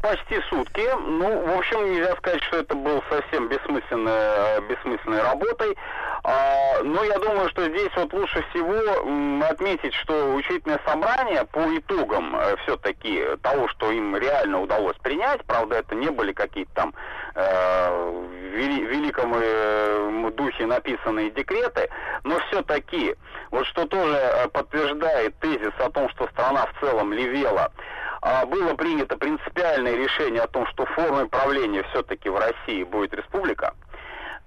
[0.06, 0.88] Почти сутки.
[1.00, 5.76] Ну, в общем, нельзя сказать, что это был совсем бессмысленной, э, бессмысленной работой.
[6.24, 8.76] А, но я думаю, что здесь вот лучше всего
[9.50, 15.96] отметить, что учительное собрание по итогам все-таки того, что им реально удалось принять, правда, это
[15.96, 16.94] не были какие-то там
[17.34, 21.90] э, вели- великом э, духе написанные декреты,
[22.24, 23.16] но все-таки,
[23.52, 27.72] вот что тоже э, подтверждает тезис о том, что страна в целом левела,
[28.48, 33.74] было принято принципиальное решение о том, что формой правления все-таки в России будет республика.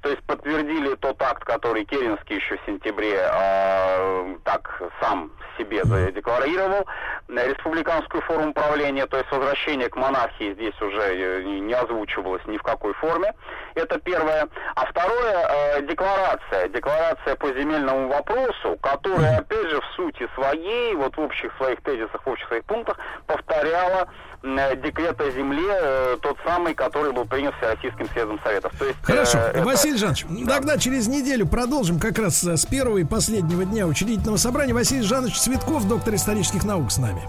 [0.01, 6.87] То есть подтвердили тот акт, который Керенский еще в сентябре а, так сам себе задекларировал,
[7.29, 12.57] э, республиканскую форму правления, то есть возвращение к монархии здесь уже э, не озвучивалось ни
[12.57, 13.35] в какой форме.
[13.75, 14.49] Это первое.
[14.77, 16.69] А второе, э, декларация.
[16.69, 22.25] Декларация по земельному вопросу, которая, опять же, в сути своей, вот в общих своих тезисах,
[22.25, 27.55] в общих своих пунктах, повторяла э, декрет о земле, э, тот самый, который был принят
[27.57, 28.73] Всероссийским съездом Советов.
[28.79, 32.65] То есть, э, Хорошо, это- Василий Жанович, тогда через неделю продолжим как раз э, с
[32.67, 34.75] первого и последнего дня учредительного собрания.
[34.75, 37.23] Василий Жанович Цветков, доктор исторических наук с нами.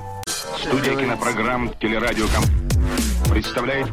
[0.57, 2.43] Студия кинопрограмм «Телерадиоком»
[3.29, 3.87] представляет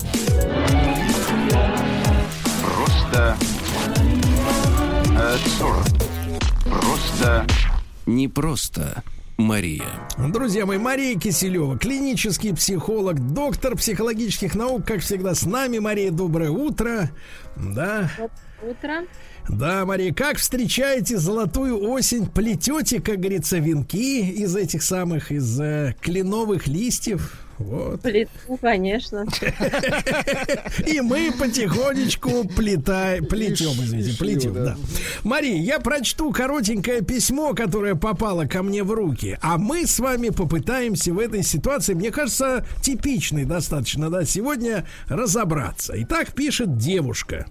[2.62, 3.36] Просто
[5.18, 5.84] э, 40.
[6.80, 7.46] Просто
[8.06, 9.02] Не просто
[9.36, 9.84] Мария.
[10.16, 15.78] Друзья мои, Мария Киселева, клинический психолог, доктор психологических наук, как всегда, с нами.
[15.78, 17.10] Мария, доброе утро.
[17.56, 18.10] Да,
[18.62, 19.04] Утро.
[19.48, 22.26] да, Мария, как встречаете золотую осень?
[22.26, 27.45] Плетете, как говорится, венки из этих самых, из э, кленовых листьев?
[27.58, 28.02] Вот.
[28.02, 29.24] Плиту, конечно.
[30.86, 34.64] И мы потихонечку плетай, плетем, извините, плетем, да.
[34.64, 34.76] да.
[35.24, 40.28] Мария, я прочту коротенькое письмо, которое попало ко мне в руки, а мы с вами
[40.28, 45.94] попытаемся в этой ситуации, мне кажется, типичной достаточно, да, сегодня разобраться.
[45.96, 47.46] Итак, пишет девушка.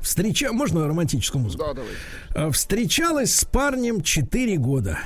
[0.00, 0.52] Встреча...
[0.52, 1.64] Можно романтическую музыку?
[1.64, 1.92] Да, давай.
[2.34, 4.98] Э, Встречалась с парнем 4 года.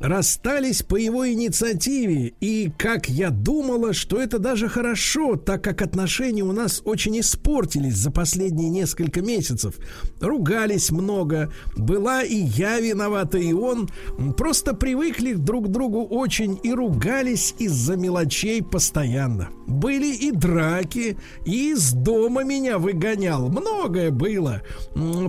[0.00, 6.42] Расстались по его инициативе, и как я думала, что это даже хорошо, так как отношения
[6.42, 9.76] у нас очень испортились за последние несколько месяцев.
[10.20, 13.88] Ругались много, была и я виновата, и он.
[14.36, 19.50] Просто привыкли друг к другу очень и ругались из-за мелочей постоянно.
[19.66, 21.16] Были и драки,
[21.46, 23.48] и из дома меня выгонял.
[23.48, 24.62] Многое было.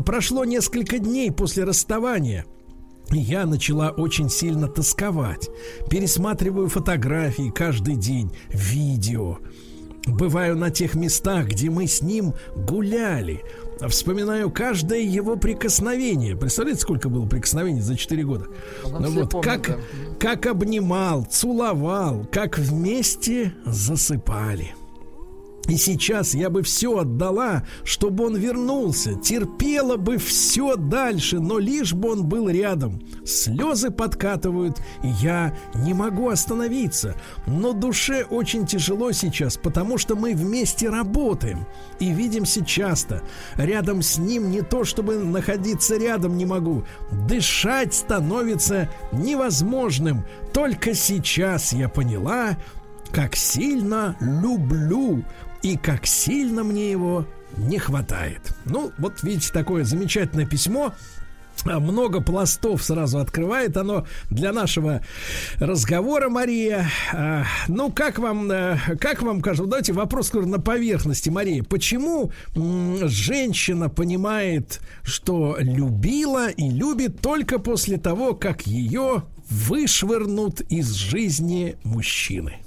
[0.05, 2.45] Прошло несколько дней после расставания.
[3.11, 5.49] Я начала очень сильно тосковать.
[5.89, 9.37] Пересматриваю фотографии каждый день, видео.
[10.07, 13.43] Бываю на тех местах, где мы с ним гуляли.
[13.87, 16.35] Вспоминаю каждое его прикосновение.
[16.35, 18.45] Представляете, сколько было прикосновений за 4 года?
[18.83, 19.77] Ну вот, помнит, как, да.
[20.19, 24.75] как обнимал, целовал, как вместе засыпали.
[25.67, 31.93] И сейчас я бы все отдала, чтобы он вернулся, терпела бы все дальше, но лишь
[31.93, 33.01] бы он был рядом.
[33.25, 37.15] Слезы подкатывают, я не могу остановиться.
[37.47, 41.65] Но душе очень тяжело сейчас, потому что мы вместе работаем
[41.99, 43.23] и видимся часто.
[43.55, 46.83] Рядом с ним не то, чтобы находиться рядом не могу.
[47.27, 50.25] Дышать становится невозможным.
[50.53, 52.57] Только сейчас я поняла,
[53.11, 55.23] как сильно люблю
[55.65, 57.25] и как сильно мне его
[57.57, 58.53] не хватает.
[58.65, 60.93] Ну, вот видите, такое замечательное письмо.
[61.65, 65.01] А, Много пластов сразу открывает оно для нашего
[65.57, 66.87] разговора, Мария.
[67.11, 71.63] А, Ну, как вам, э, как вам кажется, давайте вопрос скоро на поверхности, Мария.
[71.63, 81.75] Почему женщина понимает, что любила и любит только после того, как ее вышвырнут из жизни
[81.83, 82.57] мужчины?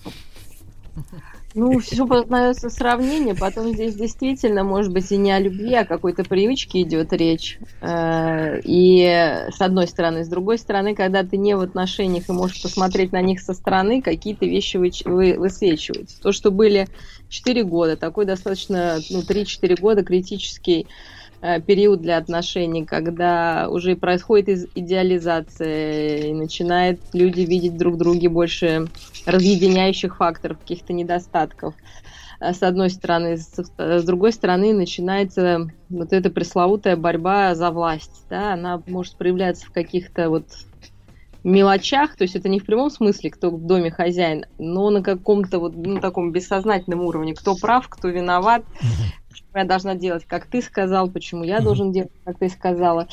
[1.54, 5.86] Ну, все познается сравнение, потом здесь действительно, может быть, и не о любви, а о
[5.86, 7.58] какой-то привычке идет речь.
[7.80, 10.24] Э, и с одной стороны.
[10.24, 14.02] С другой стороны, когда ты не в отношениях и можешь посмотреть на них со стороны,
[14.02, 16.20] какие-то вещи высвечиваются.
[16.20, 16.86] То, что были
[17.30, 20.86] 4 года, такой достаточно, ну, 3-4 года критический
[21.66, 28.88] период для отношений, когда уже происходит идеализация, и начинают люди видеть друг в друге больше
[29.26, 31.74] разъединяющих факторов, каких-то недостатков.
[32.40, 38.54] Э, с одной стороны, с другой стороны начинается вот эта пресловутая борьба за власть, да,
[38.54, 40.46] она может проявляться в каких-то вот
[41.44, 45.58] мелочах, то есть это не в прямом смысле, кто в доме хозяин, но на каком-то
[45.58, 48.64] вот ну, таком бессознательном уровне, кто прав, кто виноват,
[49.54, 53.08] я должна делать, как ты сказал, почему я должен делать, как ты сказала.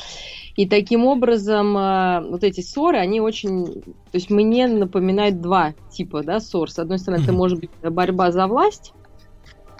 [0.56, 6.22] И таким образом э, вот эти ссоры, они очень, то есть мне напоминают два типа,
[6.22, 6.70] да, ссор.
[6.70, 8.92] С одной стороны, это может быть борьба за власть,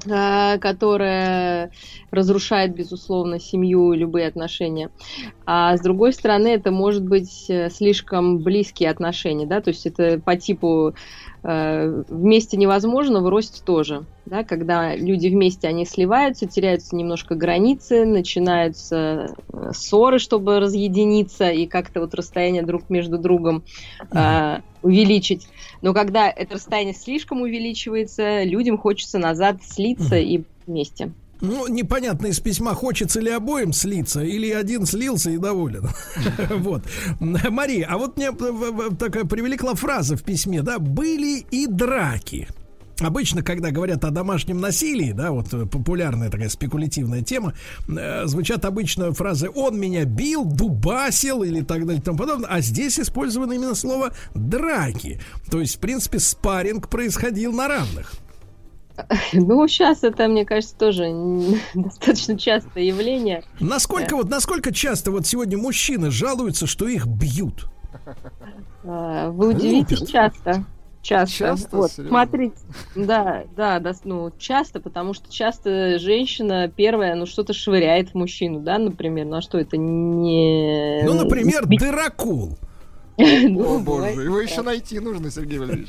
[0.06, 1.70] э, которая
[2.10, 4.90] разрушает, безусловно, семью и любые отношения.
[5.44, 10.20] А с другой стороны, это может быть э, слишком близкие отношения, да, то есть это
[10.20, 10.94] по типу
[11.42, 14.06] вместе невозможно, в росте тоже.
[14.24, 21.66] Да, когда люди вместе, они сливаются, теряются немножко границы, начинаются э, ссоры, чтобы разъединиться и
[21.66, 23.64] как-то вот расстояние друг между другом
[24.12, 25.46] э, увеличить.
[25.82, 31.12] Но когда это расстояние слишком увеличивается, людям хочется назад слиться и вместе.
[31.40, 35.88] Ну, непонятно из письма, хочется ли обоим слиться, или один слился и доволен.
[36.56, 36.82] Вот.
[37.20, 38.32] Мария, а вот мне
[38.98, 42.48] такая привлекла фраза в письме, да, были и драки.
[43.00, 47.52] Обычно, когда говорят о домашнем насилии, да, вот э, популярная такая спекулятивная тема,
[47.88, 52.60] э, звучат обычно фразы «он меня бил», «дубасил» или так далее и тому подобное, а
[52.62, 55.20] здесь использовано именно слово «драки».
[55.50, 58.14] То есть, в принципе, спарринг происходил на равных.
[59.32, 61.06] Ну, сейчас это, мне кажется, тоже
[61.74, 63.42] достаточно частое явление.
[63.60, 67.66] Насколько вот, насколько часто вот сегодня мужчины жалуются, что их бьют?
[68.84, 70.64] А, вы удивитесь, часто.
[71.02, 71.36] Часто.
[71.38, 72.56] часто вот, смотрите,
[72.96, 78.58] да, да, да, ну, часто, потому что часто женщина первая, ну, что-то швыряет в мужчину,
[78.58, 81.02] да, например, ну, а что это не...
[81.04, 82.58] Ну, например, дырокул.
[83.18, 85.88] Ну, О, боже, его еще найти нужно, Сергей Валерьевич.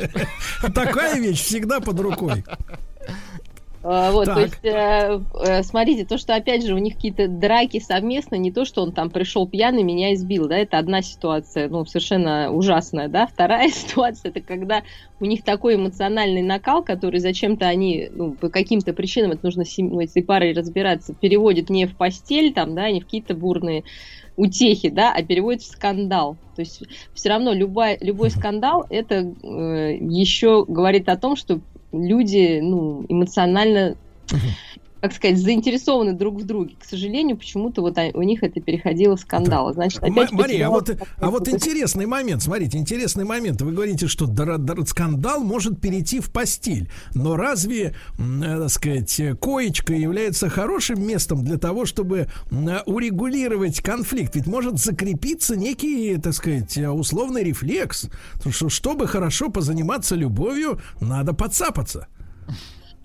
[0.73, 2.45] Такая вещь всегда под рукой.
[3.89, 4.35] А, вот, так.
[4.35, 8.51] то есть, э, э, смотрите, то, что, опять же, у них какие-то драки совместно, не
[8.51, 13.07] то, что он там пришел пьяный, меня избил, да, это одна ситуация, ну, совершенно ужасная,
[13.07, 13.27] да.
[13.27, 14.83] Вторая ситуация, это когда
[15.21, 19.77] у них такой эмоциональный накал, который зачем-то они, ну, по каким-то причинам, это нужно с
[19.77, 23.85] ну, этой парой разбираться, переводят не в постель, там, да, не в какие-то бурные
[24.35, 26.35] утехи, да, а переводится в скандал.
[26.57, 26.83] То есть
[27.13, 31.61] все равно любой, любой скандал это э, еще говорит о том, что
[31.91, 33.95] люди ну, эмоционально
[35.01, 36.75] как сказать, заинтересованы друг в друге.
[36.79, 39.73] К сожалению, почему-то вот у них это переходило в скандал.
[39.73, 43.61] Значит, опять Мария, а вот, а вот интересный момент, смотрите, интересный момент.
[43.61, 46.89] Вы говорите, что дар, дар, скандал может перейти в постель.
[47.13, 52.27] Но разве, э, так сказать, коечка является хорошим местом для того, чтобы
[52.85, 54.35] урегулировать конфликт?
[54.35, 58.09] Ведь может закрепиться некий, так сказать, условный рефлекс.
[58.49, 62.07] Что, чтобы хорошо позаниматься любовью, надо подцапаться.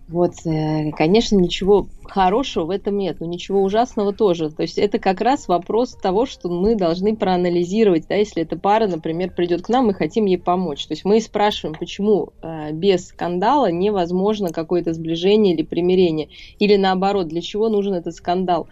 [0.09, 4.51] Вот, э, конечно, ничего хорошего в этом нет, но ничего ужасного тоже.
[4.51, 8.87] То есть это как раз вопрос того, что мы должны проанализировать, да, если эта пара,
[8.87, 10.87] например, придет к нам, мы хотим ей помочь.
[10.87, 17.29] То есть мы спрашиваем, почему э, без скандала невозможно какое-то сближение или примирение, или наоборот,
[17.29, 18.69] для чего нужен этот скандал.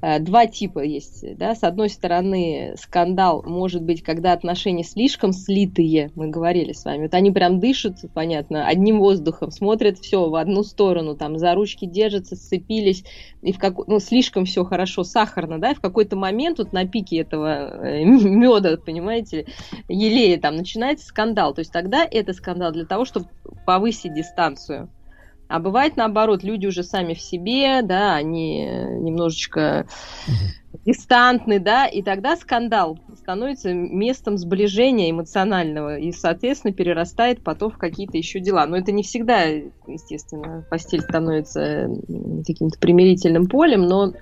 [0.00, 1.36] Э, два типа есть.
[1.36, 1.54] Да?
[1.54, 7.04] С одной стороны, скандал может быть, когда отношения слишком слитые, мы говорили с вами.
[7.04, 11.86] Вот они прям дышат, понятно, одним воздухом, смотрят все в одну сторону, там за ручки
[11.86, 13.04] держатся, сцепились,
[13.42, 13.86] и в как...
[13.86, 18.04] ну, слишком все хорошо, сахарно, да, и в какой-то момент вот на пике этого э,
[18.04, 19.46] меда, понимаете,
[19.88, 21.54] елея там начинается скандал.
[21.54, 23.26] То есть тогда это скандал для того, чтобы
[23.64, 24.90] повысить дистанцию.
[25.48, 29.86] А бывает наоборот, люди уже сами в себе, да, они немножечко
[30.84, 38.18] дистантны, да, и тогда скандал становится местом сближения эмоционального и, соответственно, перерастает потом в какие-то
[38.18, 38.66] еще дела.
[38.66, 41.88] Но это не всегда, естественно, постель становится
[42.46, 44.12] каким-то примирительным полем, но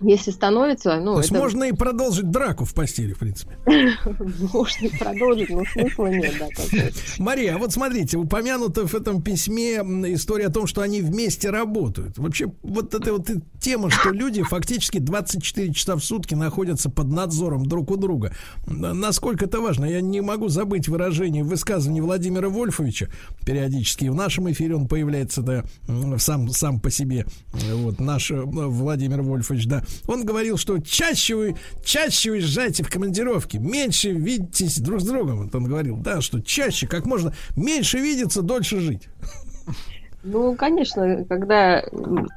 [0.00, 3.56] Если становится, ну, То есть это можно и продолжить драку в постели, в принципе.
[4.52, 6.46] можно и продолжить, но смысла нет, да.
[7.18, 9.78] Мария, а вот смотрите, упомянуто в этом письме
[10.14, 12.16] история о том, что они вместе работают.
[12.16, 13.28] Вообще, вот эта вот
[13.60, 18.32] тема, что люди фактически 24 часа в сутки находятся под надзором друг у друга.
[18.66, 19.84] Насколько это важно?
[19.84, 23.08] Я не могу забыть выражение, высказывание Владимира Вольфовича.
[23.44, 25.64] Периодически в нашем эфире он появляется, да,
[26.18, 27.26] сам, сам по себе.
[27.72, 29.82] Вот наш э, Владимир Вольфович, да.
[30.06, 35.44] Он говорил, что чаще вы, чаще уезжайте в командировки, меньше видитесь друг с другом.
[35.44, 39.08] Вот он говорил, да, что чаще, как можно меньше видеться, дольше жить.
[40.24, 41.84] Ну, конечно, когда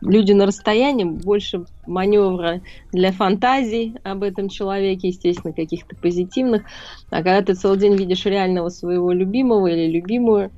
[0.02, 2.62] люди на расстоянии, больше маневра
[2.92, 6.64] для фантазий об этом человеке, естественно, каких-то позитивных.
[7.10, 10.52] А когда ты целый день видишь реального своего любимого или любимую,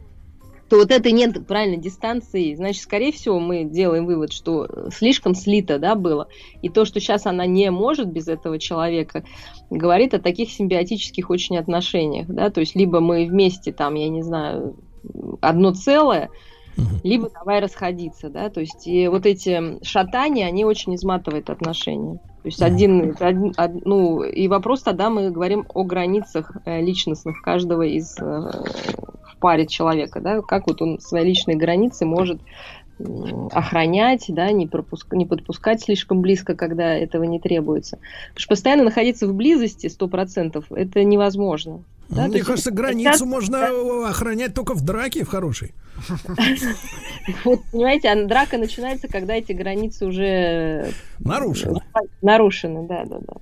[0.70, 2.56] то вот этой нет правильно дистанции.
[2.56, 6.28] Значит, скорее всего, мы делаем вывод, что э, слишком слито, да, было.
[6.62, 9.24] И то, что сейчас она не может без этого человека,
[9.70, 14.24] говорит о таких симбиотических очень отношениях, да, то есть либо мы вместе там, я не
[14.24, 14.76] знаю,
[15.42, 16.30] одно целое,
[17.04, 22.20] либо давай расходиться, да, то есть и вот эти шатания, они очень изматывают отношения.
[22.42, 27.42] То есть один, один- од- ну, и вопрос тогда мы говорим о границах э, личностных
[27.42, 28.18] каждого из
[29.44, 32.40] паре человека, да, как вот он свои личные границы может
[33.52, 37.98] охранять, да, не, пропуск- не подпускать слишком близко, когда этого не требуется.
[38.30, 41.84] Потому что постоянно находиться в близости 100% это невозможно.
[42.08, 45.28] да, то Мне есть кажется, это границу сейчас- можно э, охранять только в драке в
[45.28, 45.74] хорошей.
[47.46, 51.82] Вот, понимаете, а драка начинается, когда эти границы уже Нарушены.
[52.22, 53.34] нарушены, да, да, да.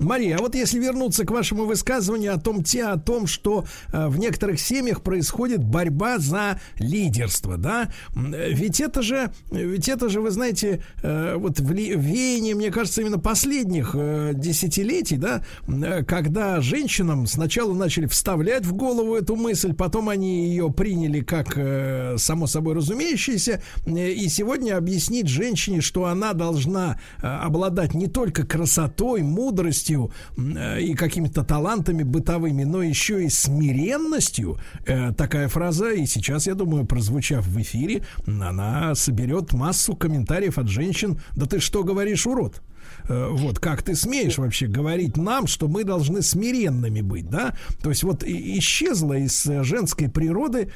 [0.00, 4.08] Мария, а вот если вернуться к вашему высказыванию о том, те, о том, что э,
[4.08, 10.22] в некоторых семьях происходит борьба за лидерство, да, э, ведь это же, ведь это же,
[10.22, 16.62] вы знаете, э, вот вли- веяние, мне кажется, именно последних э, десятилетий, да, э, когда
[16.62, 22.46] женщинам сначала начали вставлять в голову эту мысль, потом они ее приняли как э, само
[22.46, 30.56] собой разумеющееся, и сегодня объяснить женщине, что она должна обладать не только красотой, мудростью м,
[30.56, 34.58] э, и какими-то талантами бытовыми, но еще и смиренностью.
[34.86, 40.68] Э, Такая фраза, и сейчас, я думаю, прозвучав в эфире, она соберет массу комментариев от
[40.68, 41.18] женщин.
[41.36, 42.62] Да ты что говоришь, урод?
[43.08, 47.54] Э, Вот, как ты смеешь вообще говорить нам, что мы должны смиренными быть, да?
[47.82, 50.70] То есть вот исчезла из женской природы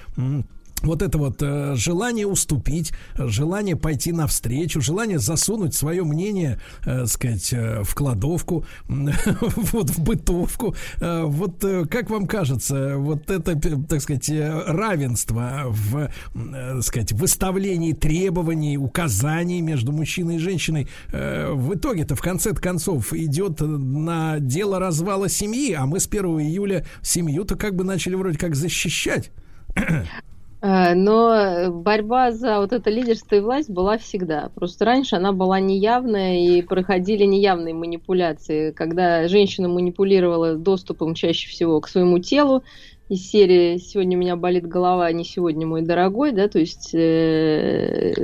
[0.84, 7.06] вот это вот э, желание уступить, э, желание пойти навстречу, желание засунуть свое мнение, э,
[7.06, 10.74] сказать, э, в кладовку, вот в бытовку.
[11.00, 16.80] Э, вот э, как вам кажется, вот это, п- так сказать, э, равенство в, э,
[16.82, 23.60] сказать, выставлении требований, указаний между мужчиной и женщиной э, в итоге-то в конце концов идет
[23.60, 28.54] на дело развала семьи, а мы с 1 июля семью-то как бы начали вроде как
[28.54, 29.30] защищать.
[30.64, 34.50] Э, Но борьба за вот это лидерство и власть была всегда.
[34.54, 41.80] Просто раньше она была неявная и проходили неявные манипуляции, когда женщина манипулировала доступом чаще всего
[41.80, 42.64] к своему телу,
[43.10, 46.94] из серии «Сегодня у меня болит голова, а не сегодня, мой дорогой», да, то есть
[46.94, 48.14] э,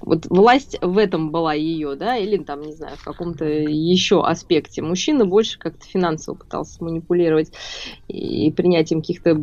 [0.00, 4.82] вот власть в этом была ее, да, или там, не знаю, в каком-то еще аспекте.
[4.82, 7.52] Мужчина больше как-то финансово пытался манипулировать
[8.08, 9.42] и принятием каких-то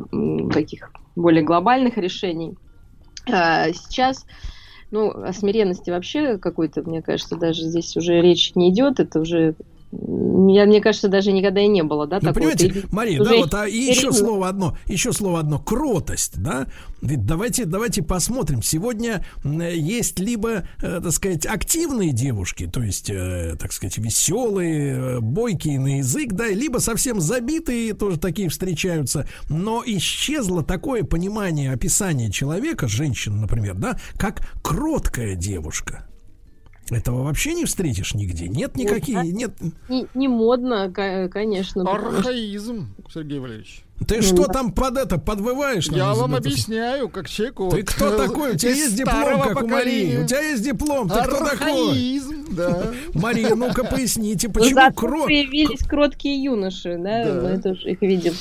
[0.52, 2.56] таких более глобальных решений.
[3.30, 4.26] А Сейчас,
[4.92, 9.56] ну, о смиренности вообще какой-то, мне кажется, даже здесь уже речь не идет, это уже
[9.92, 12.34] я, мне кажется, даже никогда и не было, да, Ну, такого.
[12.34, 16.68] понимаете, Ты- Мария, да, вот, а и еще слово одно, еще слово одно, кротость, да?
[17.02, 18.62] Ведь давайте, давайте посмотрим.
[18.62, 25.20] Сегодня есть либо, э, так сказать, активные девушки, то есть, э, так сказать, веселые, э,
[25.22, 29.28] бойкие на язык, да, либо совсем забитые, тоже такие встречаются.
[29.50, 36.08] Но исчезло такое понимание, описание человека, женщины, например, да, как кроткая девушка.
[36.90, 38.48] Этого вообще не встретишь нигде.
[38.48, 39.24] Нет никаких, да.
[39.24, 39.52] нет.
[39.90, 41.84] Не, не модно, ко- конечно.
[41.90, 43.84] Архаизм, Сергей Валерьевич.
[44.08, 45.88] Ты Ну, что там под это подвываешь?
[45.90, 47.70] Я вам это- объясняю, как человеку.
[47.72, 48.54] Ты кто такой?
[48.54, 50.24] У тебя есть диплом, старого как у Марии.
[50.24, 51.10] У тебя есть диплом.
[51.10, 52.22] Ты кто такой?
[52.52, 52.94] Да.
[53.14, 55.26] Мария, ну-ка поясните, Ну, почему кровь?
[55.26, 57.42] появились кроткие юноши, да, Да.
[57.50, 58.34] мы тоже их видим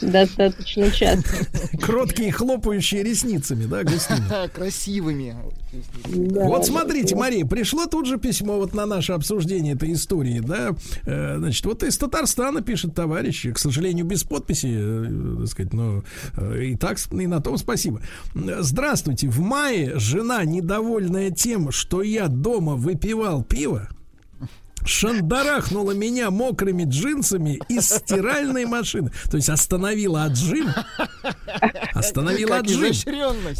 [0.00, 1.30] достаточно часто.
[1.80, 4.48] Кроткие хлопающие ресницами, да, густыми.
[4.54, 5.36] Красивыми.
[6.06, 6.44] Да.
[6.44, 10.74] Вот смотрите, Мария, пришло тут же письмо вот на наше обсуждение этой истории, да.
[11.06, 16.04] Э, Значит, вот из Татарстана пишет товарищ, к сожалению, без подписи, э, так сказать, но
[16.36, 18.02] э, и так, и на том спасибо.
[18.34, 19.28] Здравствуйте.
[19.28, 23.88] В мае жена, недовольная тем, что я дома выпивал пиво,
[24.84, 29.10] шандарахнула меня мокрыми джинсами из стиральной машины.
[29.30, 30.68] То есть остановила отжим.
[31.94, 32.92] Остановила Как отжим.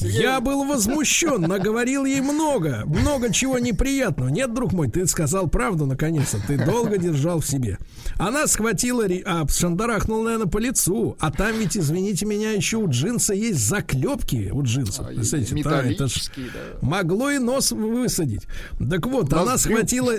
[0.01, 4.29] Я был возмущен, наговорил ей много, много чего неприятного.
[4.29, 6.41] Нет, друг мой, ты сказал правду наконец-то.
[6.47, 7.79] Ты долго держал в себе.
[8.19, 11.17] Она схватила, а, шандарахнула, наверное, по лицу.
[11.21, 15.07] А там ведь, извините меня, еще у джинса есть заклепки у джинсов.
[15.09, 16.87] А, Представляете, да, это ж да.
[16.87, 18.47] Могло и нос высадить.
[18.91, 20.15] Так вот, она схватила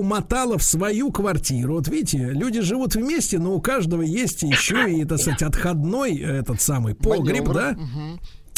[0.00, 1.74] ребенка, умотала в свою квартиру.
[1.74, 6.38] Вот видите, люди живут вместе, но у каждого есть еще и, так сказать, отходной э,
[6.40, 7.54] этот самый погреб, Маневр.
[7.54, 7.76] да?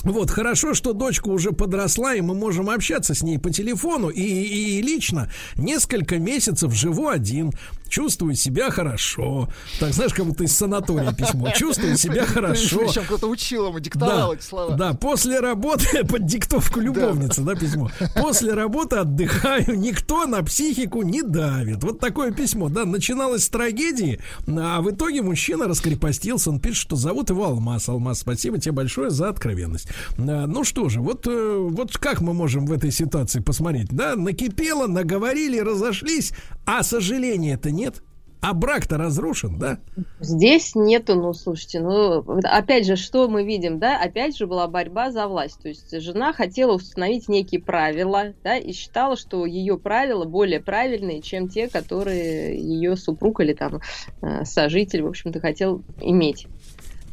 [0.05, 4.20] Вот, хорошо, что дочка уже подросла, и мы можем общаться с ней по телефону и,
[4.20, 5.31] и- и лично.
[5.56, 7.52] Несколько месяцев живу один,
[7.89, 9.48] чувствую себя хорошо.
[9.81, 11.51] Так, знаешь, как будто из санатория письмо.
[11.51, 12.78] Чувствую себя хорошо.
[12.78, 14.74] Причем кто-то учил ему, диктовал эти слова.
[14.77, 17.90] Да, после работы под диктовку любовницы, да, письмо.
[18.15, 21.82] После работы отдыхаю, никто на психику не давит.
[21.82, 26.97] Вот такое письмо, да, начиналось с трагедии, а в итоге мужчина раскрепостился, он пишет, что
[26.97, 27.89] зовут его Алмаз.
[27.89, 29.89] Алмаз, спасибо тебе большое за откровенность.
[30.19, 34.16] А, Ну что же, вот, э, вот как мы можем в этой ситуации посмотреть, да,
[34.16, 36.32] накипело, наговорили, разошлись,
[36.66, 38.03] а сожаления-то нет.
[38.47, 39.79] А брак-то разрушен, да?
[40.21, 45.11] Здесь нету, ну, слушайте, ну, опять же, что мы видим, да, опять же была борьба
[45.11, 50.27] за власть, то есть жена хотела установить некие правила, да, и считала, что ее правила
[50.27, 53.81] более правильные, чем те, которые ее супруг или там
[54.21, 56.47] э, сожитель, в общем-то, хотел иметь.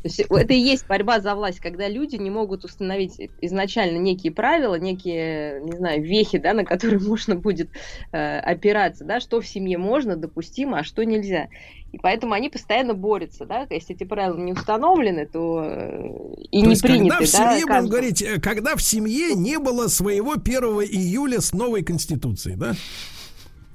[0.02, 4.32] То есть это и есть борьба за власть, когда люди не могут установить изначально некие
[4.32, 7.70] правила, некие, не знаю, вехи, да, на которые можно будет
[8.12, 11.50] э, опираться, да, что в семье можно, допустимо, а что нельзя.
[11.92, 16.66] И поэтому они постоянно борются, да, если эти правила не установлены, то э, и То
[16.66, 17.92] не есть, приняты, когда в да, семье, будем каждым.
[17.92, 22.74] говорить, э, когда в семье не было своего 1 июля с новой конституцией, да?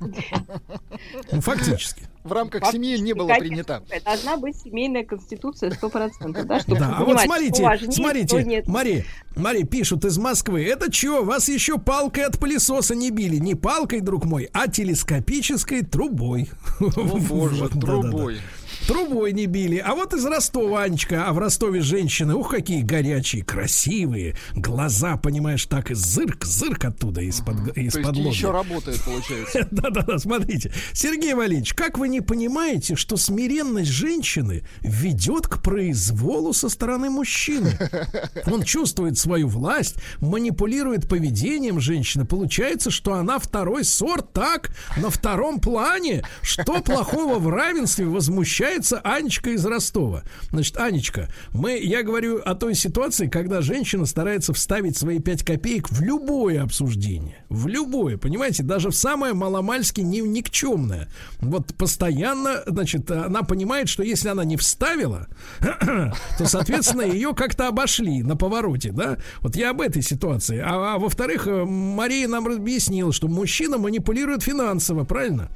[0.01, 2.03] Ну, фактически.
[2.27, 3.83] В рамках семьи не было Конечно, принято.
[4.05, 8.65] Должна быть семейная конституция 100%, да, чтобы Да, а вот смотрите, что важнее, смотрите.
[8.67, 9.05] Мари,
[9.37, 10.65] Мари пишут из Москвы.
[10.65, 13.37] Это что, вас еще палкой от пылесоса не били?
[13.37, 16.49] Не палкой, друг мой, а телескопической трубой.
[16.81, 18.39] О боже, трубой.
[18.87, 19.79] Трубой не били.
[19.79, 24.37] А вот из Ростова, Анечка, а в Ростове женщины, ух, какие горячие, красивые.
[24.55, 28.31] Глаза, понимаешь, так и зырк, зырк оттуда из-под То из-под есть лобья.
[28.31, 29.67] еще работает, получается.
[29.73, 30.73] Да-да-да, смотрите.
[30.93, 37.77] Сергей Валерьевич, как вы не понимаете, что смиренность женщины ведет к произволу со стороны мужчины?
[38.47, 42.25] Он чувствует свою власть, манипулирует поведением женщины.
[42.25, 46.25] Получается, что она второй сорт, так, на втором плане.
[46.43, 48.07] Что плохого в равенстве
[48.77, 50.23] возмущается Анечка из Ростова?
[50.51, 55.91] Значит, Анечка, мы, я говорю о той ситуации, когда женщина старается вставить свои пять копеек
[55.91, 57.45] в любое обсуждение.
[57.49, 61.09] В любое, понимаете, даже в самое маломальски ни, никчемное.
[61.41, 65.29] Вот постоянно, значит, она понимает, что если она не вставила,
[65.61, 69.17] то, соответственно, ее как-то обошли на повороте, да?
[69.41, 70.59] Вот я об этой ситуации.
[70.59, 75.49] А, а во-вторых, Мария нам объяснила, что мужчина манипулирует финансово, правильно?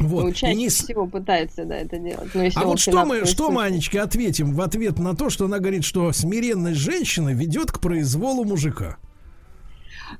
[0.00, 0.24] Вот.
[0.24, 2.34] Ну, И чаще не с- всего пытается, да, это делать.
[2.34, 3.64] Но если а вот что мы, что мы.
[3.64, 8.44] Анечке, ответим в ответ на то, что она говорит, что смиренность женщины ведет к произволу
[8.44, 8.96] мужика?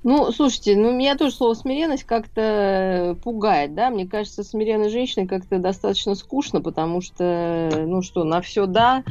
[0.03, 3.91] Ну, слушайте, ну меня тоже слово смиренность как-то пугает, да.
[3.91, 9.03] Мне кажется, смиренной женщиной как-то достаточно скучно, потому что, ну что, на все да,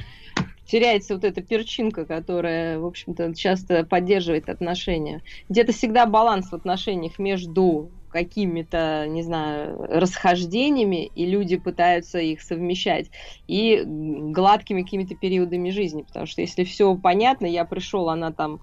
[0.67, 5.23] теряется вот эта перчинка, которая, в общем-то, часто поддерживает отношения.
[5.49, 13.11] Где-то всегда баланс в отношениях между какими-то, не знаю, расхождениями, и люди пытаются их совмещать,
[13.47, 16.01] и гладкими какими-то периодами жизни.
[16.01, 18.59] Потому что если все понятно, я пришел, она там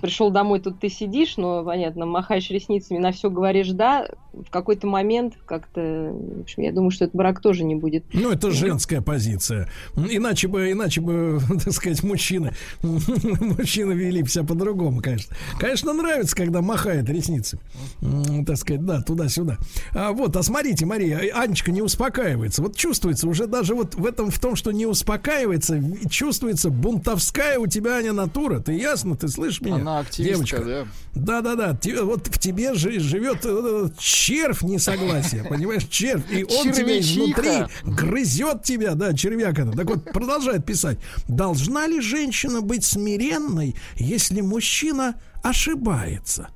[0.00, 4.86] пришел домой, тут ты сидишь, но, понятно, махаешь ресницами, на все говоришь «да», в какой-то
[4.86, 8.04] момент как-то, в общем, я думаю, что этот брак тоже не будет.
[8.12, 9.68] Ну, это женская позиция.
[9.96, 12.52] Иначе бы, иначе бы, так сказать, мужчины,
[12.82, 15.34] мужчины вели себя по-другому, конечно.
[15.58, 17.62] Конечно, нравится, когда махает ресницами.
[18.00, 19.58] М, Так сказать, да, туда-сюда.
[19.94, 22.62] А вот, а смотрите, Мария, Анечка не успокаивается.
[22.62, 25.80] Вот чувствуется уже даже вот в этом, в том, что не успокаивается,
[26.10, 28.60] чувствуется бунтовская у тебя, Аня, натура.
[28.60, 29.76] Ты ясно, ты слышишь меня?
[29.76, 30.86] Она активистка, девочка?
[31.14, 31.42] да.
[31.42, 33.88] Да-да-да, вот в тебе жи- живет э,
[34.22, 37.10] червь несогласия, понимаешь, червь, и он тебя Червячиха.
[37.10, 37.50] изнутри
[37.84, 39.72] грызет тебя, да, червяк это.
[39.72, 40.98] Так вот, продолжает писать.
[41.26, 46.48] Должна ли женщина быть смиренной, если мужчина ошибается?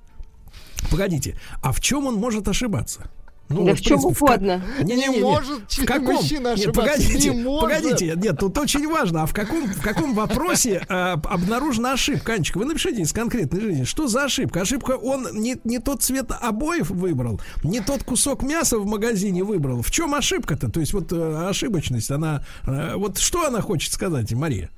[0.93, 3.10] Погодите, а в чем он может ошибаться?
[3.48, 4.62] Ну, да вот, в чем принципе, угодно.
[4.78, 6.14] ка- Не, не, Не не, может в каком?
[6.16, 6.81] мужчина Нет, ошибаться.
[6.81, 7.60] погодите, Не может.
[7.81, 12.59] погодите, нет, тут очень важно, а в каком, в каком вопросе э, обнаружена ошибка, Анечка?
[12.59, 14.62] Вы напишите из конкретной жизни, что за ошибка?
[14.62, 19.81] Ошибка, он не, не тот цвет обоев выбрал, не тот кусок мяса в магазине выбрал.
[19.82, 20.68] В чем ошибка-то?
[20.68, 24.70] То есть вот э, ошибочность, она, э, вот что она хочет сказать, Мария?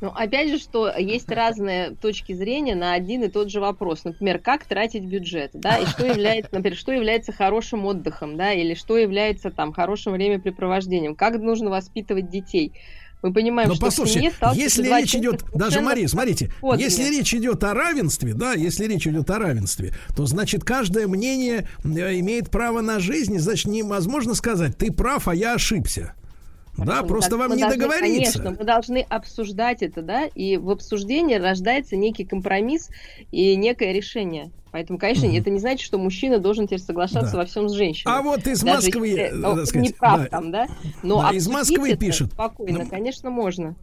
[0.00, 4.04] Ну, опять же, что есть разные точки зрения на один и тот же вопрос.
[4.04, 8.74] Например, как тратить бюджет, да, и что является, например, что является хорошим отдыхом, да, или
[8.74, 12.72] что является там хорошим времяпрепровождением, как нужно воспитывать детей.
[13.22, 16.84] Мы понимаем, Но что в семье послушайте, если речь идет, даже Мария, смотрите, сходными.
[16.84, 21.68] если речь идет о равенстве, да, если речь идет о равенстве, то значит каждое мнение
[21.82, 26.14] э, имеет право на жизнь, и, значит невозможно сказать, ты прав, а я ошибся.
[26.78, 28.38] Да, Хорошо, просто так вам не должны, договориться.
[28.38, 32.88] Конечно, мы должны обсуждать это, да, и в обсуждении рождается некий компромисс
[33.32, 34.52] и некое решение.
[34.70, 37.38] Поэтому, конечно, это не значит, что мужчина должен теперь соглашаться Да.
[37.38, 38.12] во всем с женщиной.
[38.14, 40.26] А вот из Даже Москвы, если так сказать, не прав да.
[40.26, 40.66] там, да?
[41.02, 42.32] Но Да, из Москвы это пишет.
[42.32, 43.74] Спокойно, Ну, конечно, можно.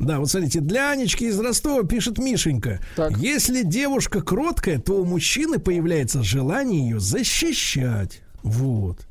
[0.00, 2.80] Да, вот смотрите, для Анечки из Ростова пишет Мишенька.
[2.96, 3.18] Так.
[3.18, 8.22] Если девушка кроткая, то у мужчины появляется желание ее защищать.
[8.42, 9.06] Вот.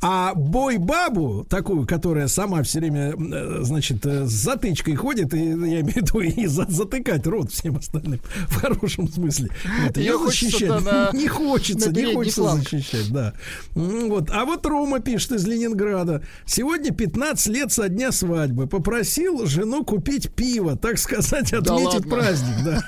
[0.00, 5.54] А бой-бабу, такую, которая сама все время, э, значит, э, с затычкой ходит, и я
[5.54, 9.50] имею в виду и за- затыкать рот всем остальным, в хорошем смысле.
[9.86, 12.68] Вот, хочется защищать на- не хочется, на не хочется фланг.
[12.68, 13.34] защищать, да.
[13.74, 14.30] Вот.
[14.30, 16.22] А вот Рома пишет из Ленинграда.
[16.46, 18.66] Сегодня 15 лет со дня свадьбы.
[18.66, 22.10] Попросил жену купить пиво, так сказать, отметить ладно?
[22.10, 22.64] праздник.
[22.64, 22.82] Да.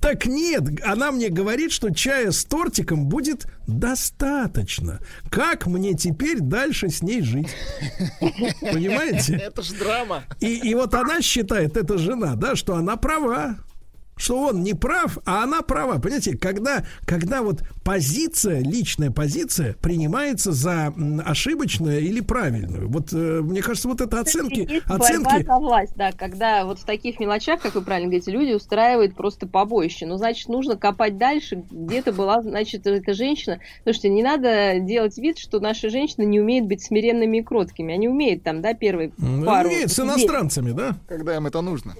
[0.00, 5.00] Так нет, она мне говорит, что чая с тортиком будет достаточно.
[5.30, 7.48] Как мне теперь дальше с ней жить?
[8.60, 9.36] Понимаете?
[9.36, 10.24] Это ж драма.
[10.40, 13.56] И, и вот она считает, эта жена, да, что она права.
[14.18, 15.98] Что он не прав, а она права.
[15.98, 20.94] Понимаете, когда, когда вот позиция, личная позиция принимается за
[21.24, 22.88] ошибочную или правильную.
[22.88, 25.44] Вот э, мне кажется, вот это оценки, Есть борьба оценки.
[25.46, 29.46] за власть, да, когда вот в таких мелочах, как вы правильно говорите, люди устраивают просто
[29.46, 30.06] побоище.
[30.06, 33.60] Ну, значит, нужно копать дальше, где-то была, значит, эта женщина.
[33.82, 37.92] Слушайте, не надо делать вид, что наши женщины не умеют быть смиренными и кроткими.
[37.92, 40.96] Они умеют там, да, первые м, пару умеет с иностранцами, да?
[41.06, 41.94] Когда им это нужно.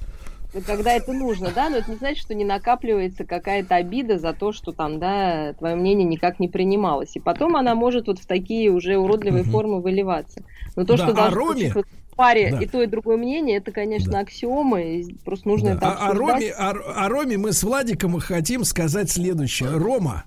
[0.63, 4.53] Когда это нужно, да, но это не значит, что не накапливается какая-то обида за то,
[4.53, 7.17] что там, да, твое мнение никак не принималось.
[7.17, 9.53] И потом она может вот в такие уже уродливые Мгм.
[9.53, 10.43] формы выливаться.
[10.77, 12.59] Но то, Да, что а Роме- в паре Да.
[12.63, 14.19] и то, и другое мнение, это, конечно, Да.
[14.21, 15.77] аксиома, и просто нужно Да.
[15.77, 16.15] это А, о.
[16.15, 16.71] Роме, о,
[17.05, 19.71] о Роме мы с Владиком хотим сказать следующее.
[19.71, 20.25] Рома,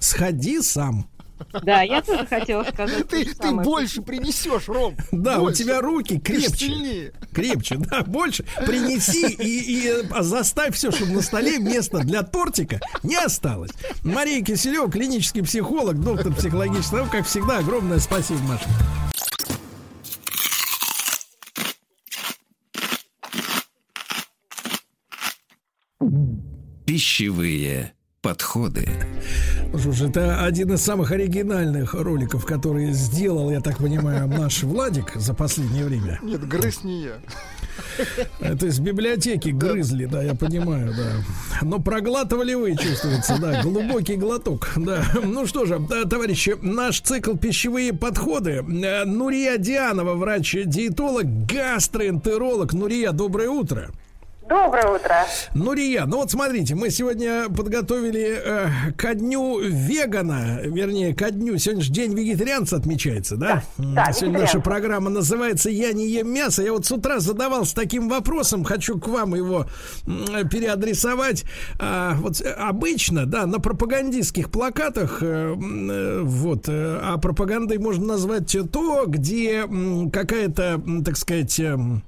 [0.00, 1.06] сходи сам.
[1.62, 3.08] Да, я тоже хотела сказать.
[3.08, 4.96] Ты, ты больше принесешь, Ром.
[5.12, 5.62] Да, у Больше.
[5.62, 6.56] тебя руки Ты крепче.
[6.56, 7.12] сильнее.
[7.32, 8.44] Крепче, да, больше.
[8.66, 13.70] Принеси и, и э, заставь все, чтобы на столе места для тортика не осталось.
[14.02, 18.68] Мария Киселева, клинический психолог, доктор психологических наук, как всегда, огромное спасибо, Маша.
[26.86, 27.92] Пищевые
[28.28, 28.86] подходы.
[29.80, 35.32] Слушай, это один из самых оригинальных роликов, которые сделал, я так понимаю, наш Владик за
[35.32, 36.18] последнее время.
[36.22, 37.12] Нет, грыз не я.
[38.40, 41.24] Это из библиотеки грызли, да, я понимаю, да.
[41.62, 45.02] Но проглатывали вы, чувствуется, да, глубокий глоток, да.
[45.24, 48.62] Ну что же, да, товарищи, наш цикл пищевые подходы.
[48.62, 52.74] Э, Нурия Дианова, врач-диетолог, гастроэнтеролог.
[52.74, 53.90] Нурия, доброе утро.
[54.48, 55.26] Доброе утро.
[55.52, 61.82] Нурия, ну вот смотрите, мы сегодня подготовили э, ко дню вегана, вернее, ко дню, сегодня
[61.82, 63.62] же день вегетарианца отмечается, да?
[63.78, 66.62] М, да, сегодня наша программа называется «Я не ем мясо».
[66.62, 69.66] Я вот с утра задавался таким вопросом, хочу к вам его
[70.06, 71.44] переадресовать.
[71.78, 78.06] А, вот э, обычно, да, на пропагандистских плакатах, э, э, вот, э, а пропагандой можно
[78.06, 79.64] назвать то, где
[80.10, 82.02] какая-то, так сказать, эм,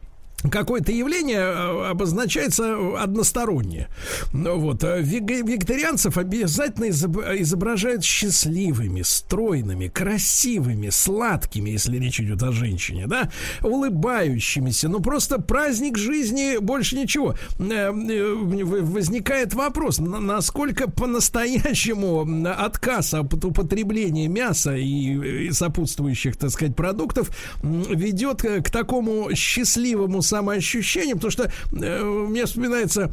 [0.50, 3.88] какое-то явление э, обозначается односторонне.
[4.32, 4.84] Ну Вот.
[4.84, 13.30] э, Вегетарианцев обязательно изоб- изображают счастливыми, стройными, красивыми, сладкими, если речь идет о женщине, да,
[13.62, 14.88] улыбающимися.
[14.88, 17.34] Ну, просто праздник жизни, больше ничего.
[17.58, 22.26] Э, Возникает вопрос, на- насколько по-настоящему
[22.56, 27.30] отказ от употребления мяса и, сопутствующих, так сказать, продуктов
[27.62, 33.12] ведет к такому счастливому самоощущению, потому что э, мне вспоминается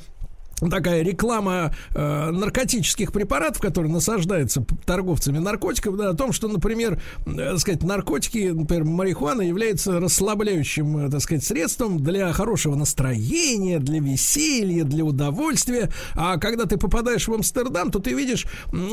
[0.60, 7.58] такая реклама э, наркотических препаратов, которые насаждаются торговцами наркотиков, да, о том, что, например, э,
[7.58, 14.84] сказать, наркотики, например, марихуана является расслабляющим, э, так сказать, средством для хорошего настроения, для веселья,
[14.84, 15.92] для удовольствия.
[16.16, 18.46] А когда ты попадаешь в Амстердам, то ты видишь,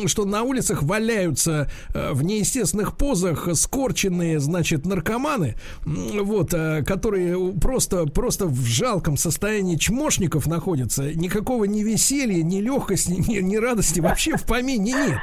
[0.07, 8.07] что на улицах валяются э, в неестественных позах скорченные, значит, наркоманы, вот, э, которые просто,
[8.07, 11.15] просто в жалком состоянии чмошников находятся.
[11.15, 15.19] Никакого ни веселья, ни легкости, ни, ни радости вообще в помине нет.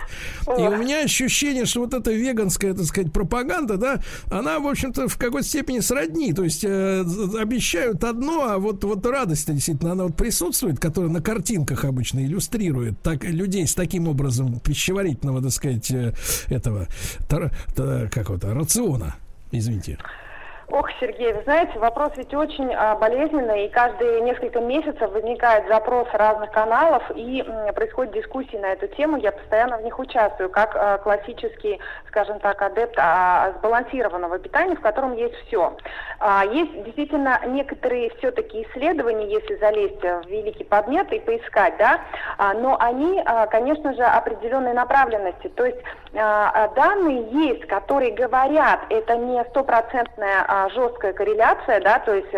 [0.57, 5.07] И у меня ощущение, что вот эта веганская, так сказать, пропаганда, да, она, в общем-то,
[5.07, 6.33] в какой-то степени сродни.
[6.33, 7.03] То есть э,
[7.39, 13.01] обещают одно, а вот, вот радость действительно, она вот присутствует, которая на картинках обычно иллюстрирует
[13.01, 16.13] так, людей с таким образом пищеварительного, так сказать, э,
[16.47, 16.87] этого,
[17.27, 19.15] тар- та- как вот, рациона.
[19.51, 19.97] Извините.
[20.71, 26.07] Ох, Сергей, вы знаете, вопрос ведь очень а, болезненный, и каждые несколько месяцев возникает запрос
[26.13, 29.17] разных каналов, и м, происходят дискуссии на эту тему.
[29.17, 31.77] Я постоянно в них участвую, как а, классический,
[32.07, 35.75] скажем так, адепт а, сбалансированного питания, в котором есть все.
[36.19, 41.99] А, есть действительно некоторые все-таки исследования, если залезть в великий подмет и поискать, да,
[42.37, 45.49] а, но они, а, конечно же, определенной направленности.
[45.49, 45.79] То есть
[46.13, 52.33] а, а, данные есть, которые говорят, это не стопроцентная а, жесткая корреляция, да, то есть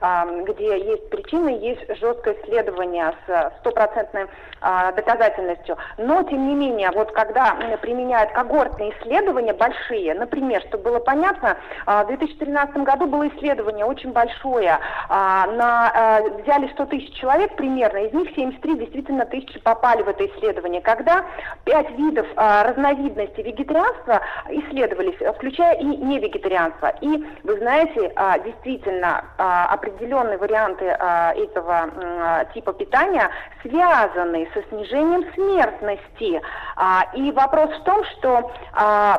[0.00, 4.26] а, где есть причины, есть жесткое исследование с а, стопроцентной
[4.60, 5.76] а, доказательностью.
[5.98, 12.06] Но, тем не менее, вот когда применяют когортные исследования большие, например, чтобы было понятно, в
[12.06, 14.78] 2013 году было исследование очень большое,
[15.08, 20.80] на, взяли 100 тысяч человек примерно, из них 73 действительно тысячи попали в это исследование,
[20.80, 21.24] когда
[21.64, 26.94] пять видов разновидностей вегетарианства исследовались, включая и невегетарианство.
[27.00, 33.28] И вы знаете, а, действительно, а, определенные варианты а, этого типа питания
[33.62, 36.40] связаны со снижением смертности.
[37.14, 38.52] И вопрос в том, что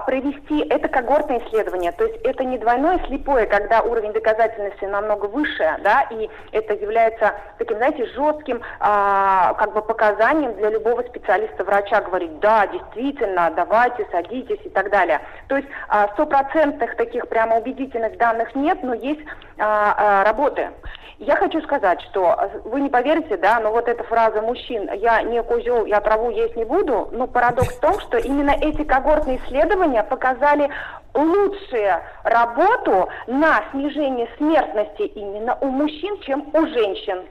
[0.06, 5.78] провести это когортное исследование, то есть это не двойное слепое, когда уровень доказательности намного выше,
[5.84, 12.68] да, и это является таким, знаете, жестким как бы показанием для любого специалиста-врача говорить, да,
[12.68, 15.20] действительно, давайте, садитесь и так далее.
[15.48, 15.68] То есть
[16.14, 19.22] стопроцентных таких прямо убедительных данных нет, но есть
[19.58, 20.72] а, а, работы.
[21.20, 25.24] Я хочу сказать, что а, вы не поверите, да, но вот эта фраза мужчин «я
[25.24, 29.40] не козел, я траву есть не буду», ну, парадокс в том, что именно эти когортные
[29.44, 30.70] исследования показали
[31.16, 37.24] лучшую работу на снижение смертности именно у мужчин, чем у женщин.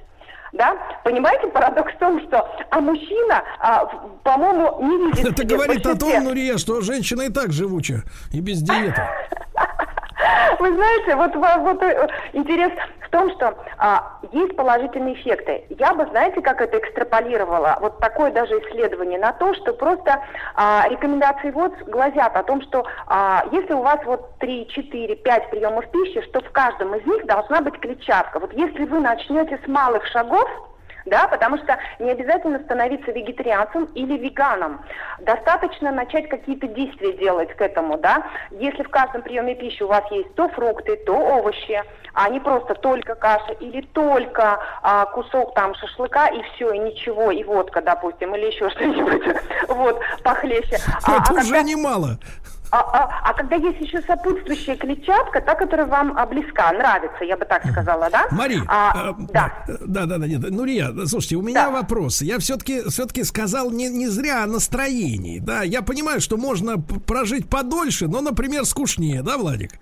[0.53, 0.77] Да?
[1.05, 3.85] Понимаете, парадокс в том, что а мужчина, а,
[4.25, 8.03] по-моему, не видит Это говорит о том, Нурия, что женщина и так живуча,
[8.33, 9.03] и без диеты.
[10.59, 15.65] Вы знаете, вот, во- вот э, интерес в том, что а, есть положительные эффекты.
[15.71, 20.23] Я бы, знаете, как это экстраполировала, вот такое даже исследование на то, что просто
[20.55, 25.51] а, рекомендации ВОЗ гласят о том, что а, если у вас вот 3, 4, 5
[25.51, 28.39] приемов пищи, что в каждом из них должна быть клетчатка.
[28.41, 30.49] Вот если вы начнете с малых шагов,
[31.07, 34.81] да, потому что не обязательно становиться вегетарианцем или веганом.
[35.21, 38.27] Достаточно начать какие-то действия делать к этому, да.
[38.51, 42.75] Если в каждом приеме пищи у вас есть то фрукты, то овощи, а не просто
[42.75, 48.35] только каша или только а, кусок там шашлыка и все, и ничего, и водка, допустим,
[48.35, 49.23] или еще что-нибудь,
[49.69, 50.77] вот, похлеще.
[51.05, 52.19] А- Это а уже когда- немало.
[52.81, 57.37] А, а- а когда есть еще сопутствующая клетчатка, та, которая вам а, близка, нравится, я
[57.37, 58.27] бы так сказала, да?
[58.31, 59.53] Мари, А, э, да.
[59.87, 62.23] да, да, да, нет, Нурия, слушайте, у меня вопрос.
[62.23, 65.63] Я все-таки, все-таки сказал не, не зря о настроении, да.
[65.63, 69.73] Я понимаю, что можно прожить подольше, но, например, скучнее, да, Владик?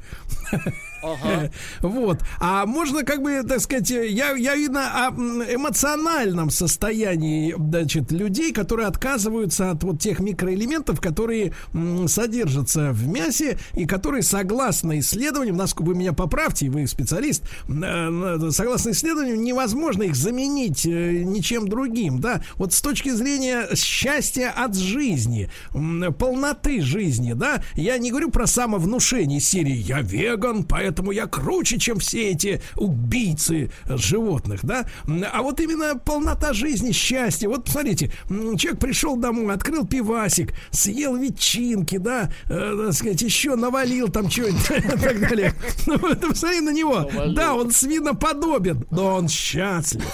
[1.81, 2.21] Вот.
[2.41, 8.53] А можно, как бы, так сказать, я, я видно о м, эмоциональном состоянии, значит, людей,
[8.53, 11.53] которые отказываются от вот тех микроэлементов, которые
[12.07, 18.51] содержатся в мясе и которые, согласно исследованиям, насколько вы меня поправьте, вы специалист, э, э,
[18.51, 22.43] согласно исследованиям, невозможно их заменить э, ничем другим, да.
[22.57, 25.51] Вот с точки зрения счастья от жизни,
[26.19, 31.99] полноты жизни, да, я не говорю про самовнушение серии «Я веган, поэтому я круче, чем
[31.99, 34.87] все эти убийцы животных», да,
[35.33, 37.49] а вот именно полнота жизни, счастье.
[37.49, 44.09] Вот посмотрите, человек пришел домой, открыл пивасик, съел ветчинки, да, э, так сказать, еще навалил
[44.09, 45.55] там что-нибудь и так далее.
[45.87, 47.11] Ну, посмотри на него.
[47.35, 50.05] Да, он свиноподобен, но он счастлив.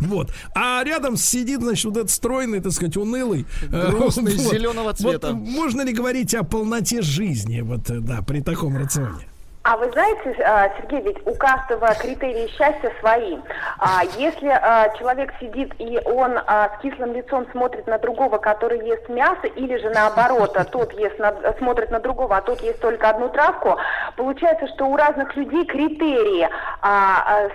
[0.00, 0.32] Вот.
[0.54, 3.46] А рядом сидит, значит, вот этот стройный, так сказать, унылый.
[3.70, 4.52] э, Грустный, вот.
[4.52, 5.32] зеленого цвета.
[5.32, 9.28] Вот можно ли говорить о полноте жизни, вот, э, да, при таком рационе?
[9.64, 13.38] А вы знаете, а, Сергей, ведь у каждого критерии счастья свои.
[13.78, 18.84] А если а, человек сидит и он а, с кислым лицом смотрит на другого, который
[18.84, 21.16] ест мясо, или же наоборот, а тот ест
[21.58, 23.76] смотрит на другого, а тот ест только одну травку,
[24.16, 26.48] получается, что у разных людей критерии
[26.80, 27.48] а,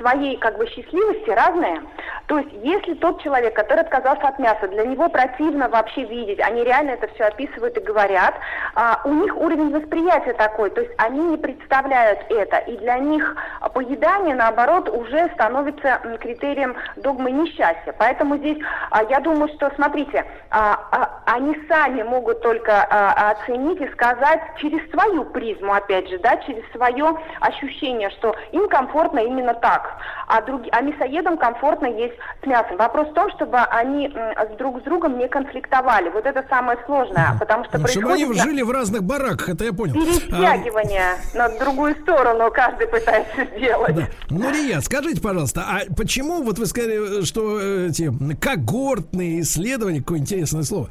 [0.00, 1.82] своей как бы счастливости разные.
[2.26, 6.64] То есть, если тот человек, который отказался от мяса, для него противно вообще видеть, они
[6.64, 8.34] реально это все описывают и говорят,
[8.74, 13.36] а, у них уровень восприятия такой, то есть они не представляют это, и для них
[13.74, 17.94] поедание, наоборот, уже становится критерием догмы несчастья.
[17.98, 18.58] Поэтому здесь
[18.90, 24.40] а, я думаю, что, смотрите, а, а, они сами могут только а, оценить и сказать
[24.58, 29.89] через свою призму, опять же, да, через свое ощущение, что им комфортно именно так,
[30.26, 32.76] а, други- а мясоедам комфортно есть с мясом.
[32.76, 36.08] Вопрос в том, чтобы они м, с друг с другом не конфликтовали.
[36.10, 39.72] Вот это самое сложное, потому что Чтобы они происходит жили в разных бараках, это я
[39.72, 39.94] понял.
[40.00, 43.94] А, перетягивание на другую сторону, каждый пытается сделать.
[43.94, 44.02] Да.
[44.30, 48.10] Ну, Рия, скажите, пожалуйста, а почему, вот вы сказали, что эти
[48.40, 50.88] когортные исследования, какое интересное слово,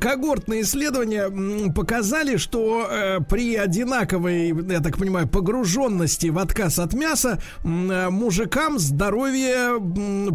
[0.00, 7.38] когортные исследования показали, что э, при одинаковой, я так понимаю, погруженности в отказ от мяса
[7.64, 9.80] э, мужикам здоровье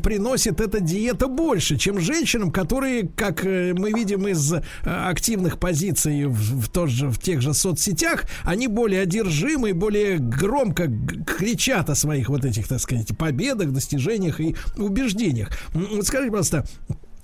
[0.04, 6.26] приносит эта диета больше, чем женщинам, которые, как э, мы видим из э, активных позиций
[6.26, 10.92] в, в, тот же, в тех же соцсетях, они более одержимы, более громко
[11.26, 15.50] кричат о своих вот этих, так сказать, победах, достижениях и убеждениях.
[15.74, 16.66] Вот Скажите, пожалуйста,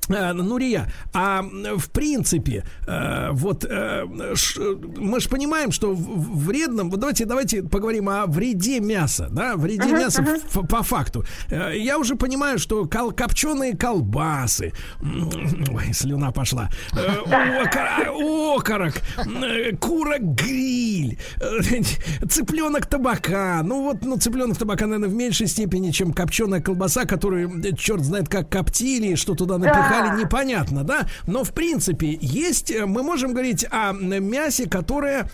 [0.10, 7.00] Нурия, а в принципе, э, вот э, мы же понимаем, что в- в вредном, вот
[7.00, 11.24] давайте, давайте поговорим о вреде мяса, да, вреде мяса ф- по факту.
[11.50, 19.76] Э, Я уже понимаю, что кол- копченые колбасы, ой, слюна пошла, э, окор- окорок, э,
[19.78, 26.62] кура-гриль, э, цыпленок табака, ну вот, ну цыпленок табака, наверное, в меньшей степени, чем копченая
[26.62, 32.18] колбаса, которую, э, черт знает, как коптили, что туда напихали, непонятно, да, но в принципе
[32.20, 35.30] есть, э, мы можем говорить о мясе, которое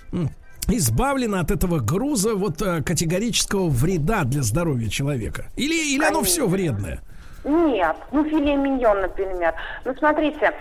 [0.68, 5.45] избавлено от этого груза вот э, категорического вреда для здоровья человека?
[5.56, 7.02] Или, или оно все вредное?
[7.43, 9.53] Нет, ну филе миньон, например.
[9.85, 10.51] Ну смотрите,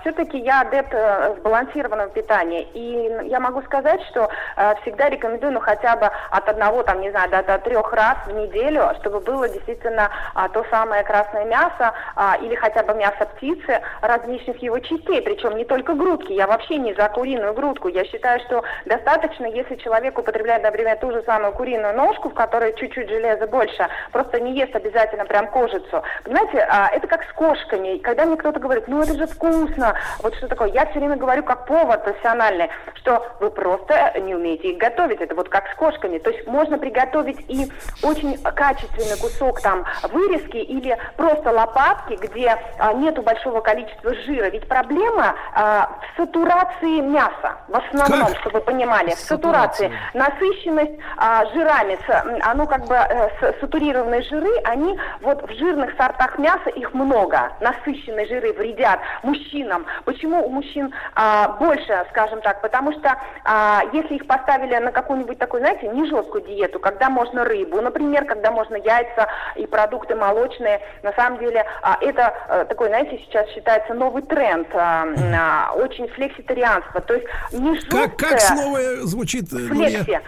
[0.00, 5.60] все-таки я адепт э, сбалансированного питания, и я могу сказать, что э, всегда рекомендую, ну
[5.60, 9.48] хотя бы от одного, там, не знаю, до, до трех раз в неделю, чтобы было
[9.48, 15.22] действительно а, то самое красное мясо а, или хотя бы мясо птицы различных его частей,
[15.22, 16.32] причем не только грудки.
[16.32, 17.88] Я вообще не за куриную грудку.
[17.88, 22.74] Я считаю, что достаточно, если человек употребляет, например, ту же самую куриную ножку, в которой
[22.76, 26.02] чуть-чуть железа больше, просто не ест обязательно прям кожицу.
[26.24, 27.98] Понимаете, а, это как с кошками.
[27.98, 31.42] Когда мне кто-то говорит, ну это же вкусно, вот что такое, я все время говорю
[31.42, 35.20] как повар профессиональный, что вы просто не умеете их готовить.
[35.20, 36.18] Это вот как с кошками.
[36.18, 37.70] То есть можно приготовить и
[38.02, 44.46] очень качественный кусок там вырезки или просто лопатки, где а, нету большого количества жира.
[44.50, 47.56] Ведь проблема а, в сатурации мяса.
[47.68, 48.38] В основном, Как?
[48.40, 49.92] чтобы вы понимали, в сатурации.
[50.14, 51.98] Насыщенность а, жирами,
[52.42, 56.07] оно как бы с- сатурированные жиры, они вот в жирных сортах
[56.38, 57.52] мяса их много.
[57.60, 59.86] Насыщенные жиры вредят мужчинам.
[60.04, 62.60] Почему у мужчин а, больше, скажем так?
[62.60, 67.44] Потому что а, если их поставили на какую-нибудь такую, знаете, не жесткую диету, когда можно
[67.44, 72.88] рыбу, например, когда можно яйца и продукты молочные, на самом деле а, это э, такой,
[72.88, 77.00] знаете, сейчас считается новый тренд, а, а, очень флекситарианство.
[77.00, 78.08] То есть не жесткое...
[78.08, 79.52] Как, как слово звучит?
[79.52, 80.04] э, Нурия?
[80.04, 80.20] Флекси.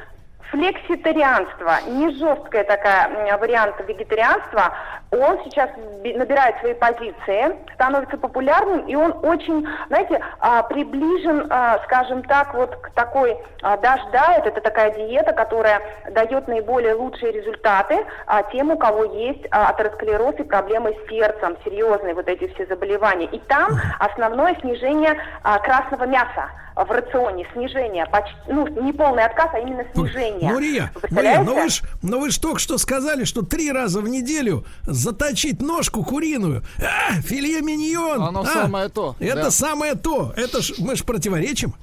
[0.50, 4.74] Флекситарианство, не жесткая такая вариант вегетарианства,
[5.12, 5.70] он сейчас
[6.02, 12.54] би- набирает свои позиции, становится популярным, и он очень, знаете, а, приближен, а, скажем так,
[12.54, 15.80] вот к такой а, дождает, это такая диета, которая
[16.10, 18.04] дает наиболее лучшие результаты
[18.52, 23.26] тем, у кого есть атеросклероз и проблемы с сердцем, серьезные вот эти все заболевания.
[23.26, 29.58] И там основное снижение красного мяса в рационе, снижение, почти, ну, не полный отказ, а
[29.58, 30.52] именно снижение.
[30.52, 31.42] Нурия, представляете?
[31.42, 36.05] но вы ж, но вы только что сказали, что три раза в неделю заточить ножку
[36.05, 38.23] куриную, а, филье миньон.
[38.23, 39.50] Оно а, самое то, Это да.
[39.50, 40.32] самое то.
[40.36, 41.74] Это ж мы ж противоречим.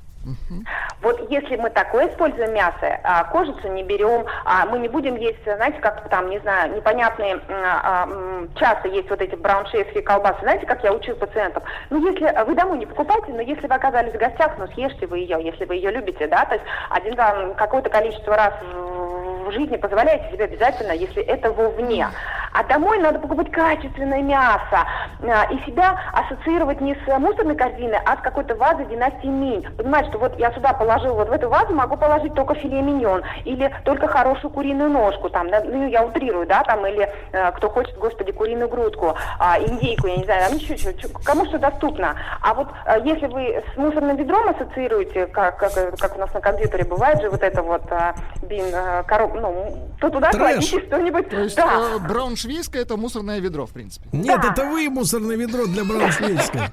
[1.01, 5.43] Вот если мы такое используем мясо, а, кожицу не берем, а, мы не будем есть,
[5.43, 8.07] знаете, как там, не знаю, непонятные, а,
[8.55, 10.39] часто есть вот эти брауншейские колбасы.
[10.41, 11.63] Знаете, как я учу пациентов?
[11.89, 15.07] Ну, если а, вы домой не покупайте, но если вы оказались в гостях, ну, съешьте
[15.07, 19.17] вы ее, если вы ее любите, да, то есть один там какое-то количество раз в
[19.47, 22.07] в жизни позволяете себе обязательно, если это вовне.
[22.53, 24.85] А домой надо покупать качественное мясо
[25.21, 29.63] а, и себя ассоциировать не с мусорной корзиной, а с какой-то вазой династии Минь.
[29.77, 33.23] Понимаете, что вот я сюда положил, вот в эту вазу могу положить только филе миньон
[33.45, 37.97] или только хорошую куриную ножку, там, ну, я утрирую, да, там, или э, кто хочет,
[37.97, 42.15] господи, куриную грудку, а, индейку, я не знаю, там, ничего, чего, кому что доступно.
[42.41, 46.41] А вот э, если вы с мусорным ведром ассоциируете, как, как, как у нас на
[46.41, 48.13] компьютере бывает же вот это вот э,
[48.43, 50.41] бин, э, короб, ну, то туда Трэш.
[50.69, 51.29] кладите что-нибудь.
[51.29, 51.95] То есть да.
[51.95, 54.07] э, брауншвейское это мусорное ведро, в принципе.
[54.11, 54.51] Нет, Да.
[54.51, 56.59] это вы мусорное ведро для Брауншвейгска.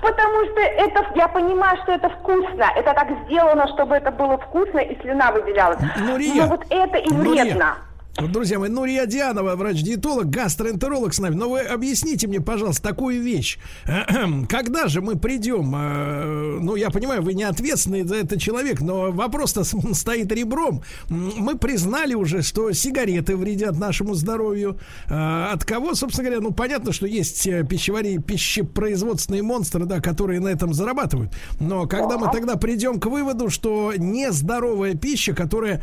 [0.00, 2.66] Потому что это, я понимаю, что это вкусно.
[2.76, 5.78] Это так сделано, чтобы это было вкусно и слюна выделялась.
[5.96, 6.42] Нурия.
[6.42, 7.76] Но вот это и вредно.
[8.16, 11.34] Друзья мои, Нурия Дианова, врач-диетолог, гастроэнтеролог с нами.
[11.34, 13.58] Но вы объясните мне, пожалуйста, такую вещь.
[14.48, 19.10] Когда же мы придем, э, ну, я понимаю, вы не ответственный за это человек, но
[19.10, 20.82] вопрос-то стоит ребром.
[21.08, 24.78] Мы признали уже, что сигареты вредят нашему здоровью.
[25.08, 30.38] Э, От кого, собственно говоря, ну, понятно, что есть э, пищевари, пищепроизводственные монстры, да, которые
[30.38, 31.32] на этом зарабатывают.
[31.58, 35.82] Но когда мы тогда придем к выводу, что нездоровая пища, которая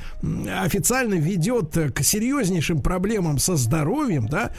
[0.61, 4.51] официально ведет к серьезнейшим проблемам со здоровьем, да,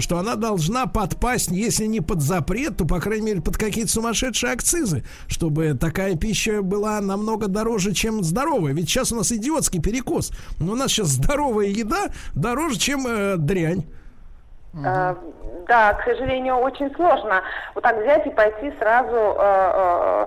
[0.00, 4.52] что она должна подпасть, если не под запрет, то, по крайней мере, под какие-то сумасшедшие
[4.52, 8.72] акцизы, чтобы такая пища была намного дороже, чем здоровая.
[8.72, 10.32] Ведь сейчас у нас идиотский перекос.
[10.58, 13.84] Но у нас сейчас здоровая еда дороже, чем э, дрянь.
[14.74, 15.14] Э,
[15.68, 17.42] Да, к сожалению, очень сложно
[17.74, 19.14] вот так взять и пойти сразу.
[19.14, 20.26] э, э,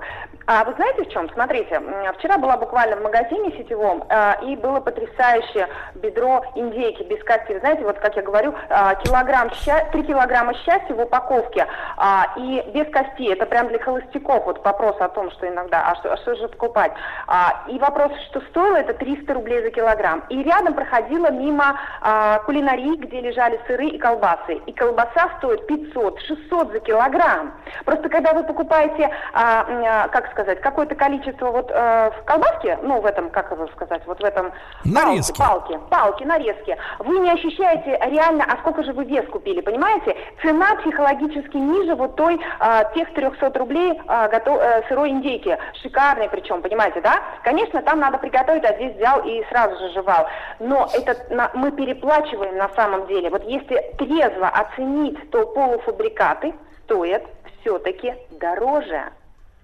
[0.52, 1.30] А вы знаете в чем?
[1.30, 1.80] Смотрите,
[2.18, 7.53] вчера была буквально в магазине сетевом, э, и было потрясающее бедро индейки без кости.
[7.53, 9.86] Вы знаете, вот как я говорю, э, килограмм ща...
[9.92, 13.32] 3 килограмма счастья в упаковке, а, и без костей.
[13.32, 14.44] Это прям для холостяков.
[14.45, 16.94] Вот вопрос о том, что иногда, а что, а что же покупать?
[17.28, 20.24] А, и вопрос, что стоило, это 300 рублей за килограмм.
[20.30, 24.56] И рядом проходила мимо а, кулинарии, где лежали сыры и колбасы.
[24.66, 27.53] И колбаса стоит 500-600 за килограмм.
[27.86, 33.30] Просто когда вы покупаете, как сказать, какое-то количество вот э, в колбаске, ну в этом,
[33.30, 34.51] как его сказать, вот в этом
[34.85, 35.38] Нарезки.
[35.38, 40.16] палки, палки, палки, нарезки, вы не ощущаете реально, а сколько же вы вес купили, понимаете?
[40.42, 46.30] Цена психологически ниже вот той, а, тех 300 рублей а, готов- э, сырой индейки, шикарной
[46.30, 47.22] причем, понимаете, да?
[47.43, 50.27] Конечно, там надо приготовить, а здесь взял и сразу же жевал.
[50.59, 53.30] Но это на- мы переплачиваем на самом деле.
[53.30, 56.53] Вот если трезво оценить, то полуфабрикаты
[56.85, 57.24] стоят
[57.61, 59.03] все-таки дороже.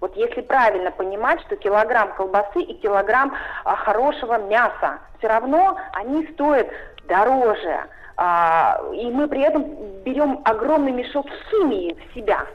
[0.00, 3.34] Вот если правильно понимать, что килограмм колбасы и килограмм
[3.64, 6.68] а, хорошего мяса, все равно они стоят
[7.08, 7.86] дороже.
[8.16, 9.64] А, и мы при этом
[10.04, 12.46] берем огромный мешок химии в себя.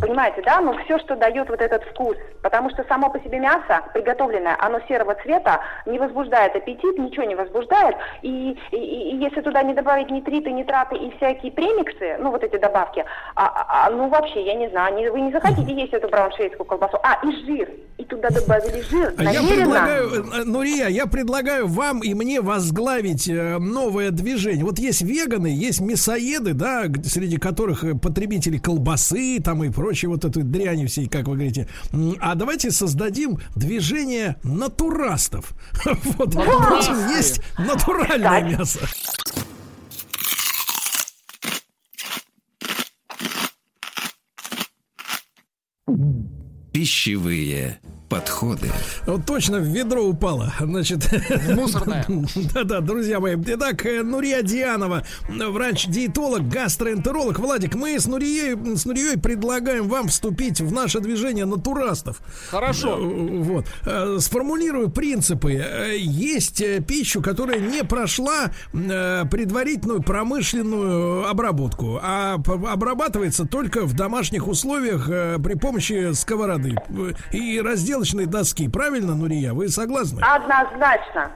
[0.00, 0.60] Понимаете, да?
[0.60, 2.16] Но все, что дает вот этот вкус.
[2.42, 7.34] Потому что само по себе мясо, приготовленное, оно серого цвета, не возбуждает аппетит, ничего не
[7.34, 7.96] возбуждает.
[8.22, 12.56] И, и- и если туда не добавить нитриты, нитраты и всякие премиксы, ну вот эти
[12.58, 13.04] добавки,
[13.34, 16.64] а, а- а, ну вообще, я не знаю, не- вы не захотите есть эту брауншвейскую
[16.66, 16.98] колбасу.
[17.02, 17.70] А, и жир.
[17.96, 19.14] И туда добавили жир.
[19.18, 24.64] А Я предлагаю, э, Нурия, я предлагаю вам и мне возглавить э, новое движение.
[24.64, 30.24] Вот есть веганы, есть мясоеды, да, среди которых э, потребители колбасы там и прочей вот
[30.24, 31.68] этой дряни всей, как вы говорите.
[32.20, 35.54] А давайте создадим движение натурастов.
[36.16, 38.80] Вот, будем есть натуральное мясо.
[46.72, 47.80] Пищевые
[48.14, 48.70] подходы.
[49.06, 50.52] Вот точно в ведро упало.
[50.60, 51.10] Значит,
[51.48, 52.06] Мусорное.
[52.54, 53.34] Да-да, друзья мои.
[53.44, 57.40] Итак, э, Нурия Дианова, врач-диетолог, гастроэнтеролог.
[57.40, 62.20] Владик, мы с Нурией, с Нурией предлагаем вам вступить в наше движение натурастов.
[62.50, 62.96] Хорошо.
[62.96, 63.66] Э, Вот.
[63.84, 65.64] Э, Сформулирую принципы.
[65.98, 75.54] Есть пищу, которая не прошла предварительную промышленную обработку, а обрабатывается только в домашних условиях при
[75.54, 76.76] помощи сковороды
[77.32, 77.60] и
[78.04, 78.68] разделочной доски.
[78.68, 79.52] Правильно, Нурия?
[79.52, 80.20] Вы согласны?
[80.22, 81.30] Однозначно.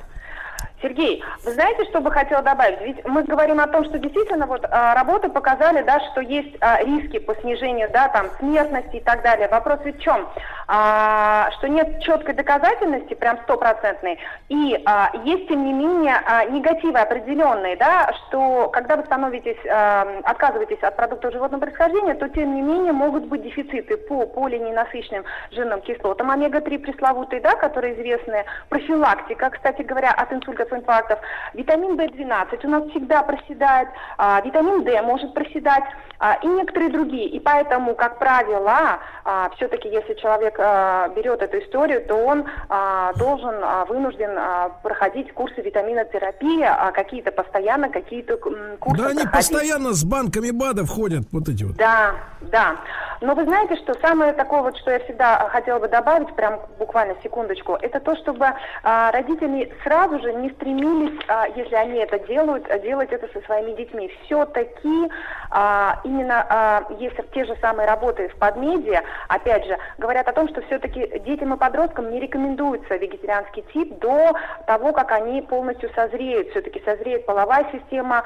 [0.81, 2.81] Сергей, вы знаете, что бы хотела добавить?
[2.81, 6.83] Ведь мы говорим о том, что действительно вот а, работы показали, да, что есть а,
[6.83, 9.49] риски по снижению, да, там смертности и так далее.
[9.49, 10.29] Вопрос ведь в чем?
[10.69, 16.99] А, что нет четкой доказательности, прям стопроцентной, и а, есть тем не менее а, негативы
[16.99, 22.63] определенные, да, что когда вы становитесь, а, отказываетесь от продуктов животного происхождения, то тем не
[22.63, 29.83] менее могут быть дефициты по полиненасыщенным жирным кислотам омега-3 пресловутые, да, которые известны, профилактика, кстати
[29.83, 31.19] говоря, от инсульта рисков инфарктов.
[31.55, 35.85] Витамин В12 у нас всегда проседает, а, витамин D может проседать
[36.21, 37.29] а, и некоторые другие.
[37.29, 43.13] И поэтому, как правило, а, все-таки если человек а, берет эту историю, то он а,
[43.15, 49.33] должен, а, вынужден а, проходить курсы витаминотерапии, а, какие-то постоянно, какие-то курсы Да они проходить.
[49.33, 51.77] постоянно с банками БАДов ходят, вот эти вот.
[51.77, 52.77] Да, да.
[53.21, 57.15] Но вы знаете, что самое такое вот, что я всегда хотела бы добавить, прям буквально
[57.23, 58.47] секундочку, это то, чтобы
[58.83, 63.45] а, родители сразу же не стремились, а, если они это делают, а, делать это со
[63.47, 64.11] своими детьми.
[64.25, 65.11] Все-таки
[65.51, 70.61] а, именно если те же самые работы в подмедиа, опять же, говорят о том, что
[70.63, 74.33] все-таки детям и подросткам не рекомендуется вегетарианский тип до
[74.67, 76.51] того, как они полностью созреют.
[76.51, 78.25] Все-таки созреет половая система,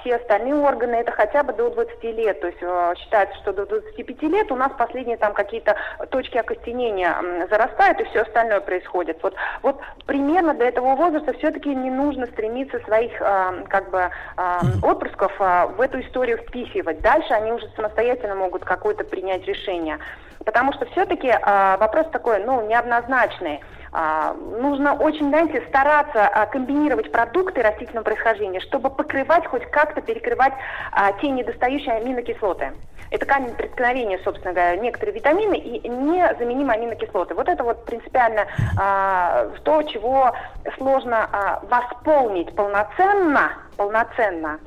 [0.00, 2.40] все остальные органы, это хотя бы до 20 лет.
[2.40, 5.76] То есть считается, что до 25 лет у нас последние там какие-то
[6.10, 9.18] точки окостенения зарастают, и все остальное происходит.
[9.22, 14.60] Вот, вот примерно до этого возраста все-таки не нужно стремиться своих а, как бы а,
[14.80, 17.00] отпрысков а, в эту историю впихивать.
[17.00, 19.98] Дальше они уже самостоятельно могут какое-то принять решение.
[20.44, 21.32] Потому что все-таки
[21.78, 23.60] вопрос такой, ну, неоднозначный.
[23.92, 30.54] А, нужно очень, знаете, стараться а, комбинировать продукты растительного происхождения, чтобы покрывать, хоть как-то перекрывать
[30.92, 32.72] а, те недостающие аминокислоты.
[33.10, 37.34] Это камень преткновения, собственно говоря, некоторые витамины и незаменимые аминокислоты.
[37.34, 38.46] Вот это вот принципиально
[38.78, 40.32] а, то, чего
[40.78, 44.58] сложно а, восполнить полноценно, полноценно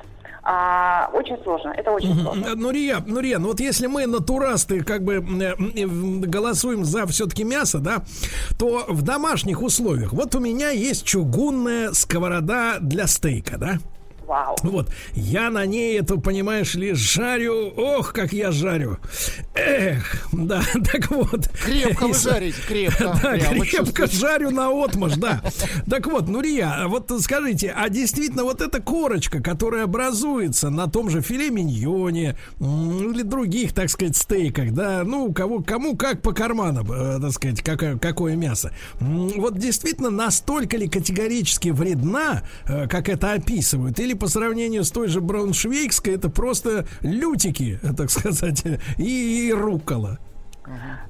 [0.48, 1.74] а, очень сложно.
[1.76, 2.54] Это очень сложно.
[2.54, 7.80] Нурия, Нурия, ну вот если мы натурасты как бы э, э, голосуем за все-таки мясо,
[7.80, 8.04] да,
[8.56, 13.78] то в домашних условиях, вот у меня есть чугунная сковорода для стейка, да?
[14.26, 14.56] Вау.
[14.62, 18.98] Вот, я на ней это, понимаешь ли, жарю, ох, как я жарю.
[19.54, 21.48] Эх, да, так вот.
[21.64, 23.18] Крепко вы жарите, крепко.
[23.22, 25.42] Да, крепко жарю на отмаш, да.
[25.88, 31.20] Так вот, Нурия, вот скажите, а действительно вот эта корочка, которая образуется на том же
[31.22, 37.20] филе миньоне или других, так сказать, стейках, да, ну, кого, кому как по карманам, э,
[37.20, 38.72] так сказать, какое, какое мясо.
[38.98, 45.08] Вот действительно настолько ли категорически вредна, э, как это описывают, или по сравнению с той
[45.08, 48.64] же брауншвейгской, это просто лютики, так сказать,
[48.98, 50.18] и, и рукола.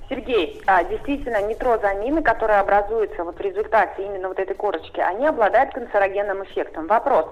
[0.09, 5.73] Сергей, а, действительно, нитрозамины, которые образуются вот в результате именно вот этой корочки, они обладают
[5.73, 6.87] канцерогенным эффектом.
[6.87, 7.27] Вопрос,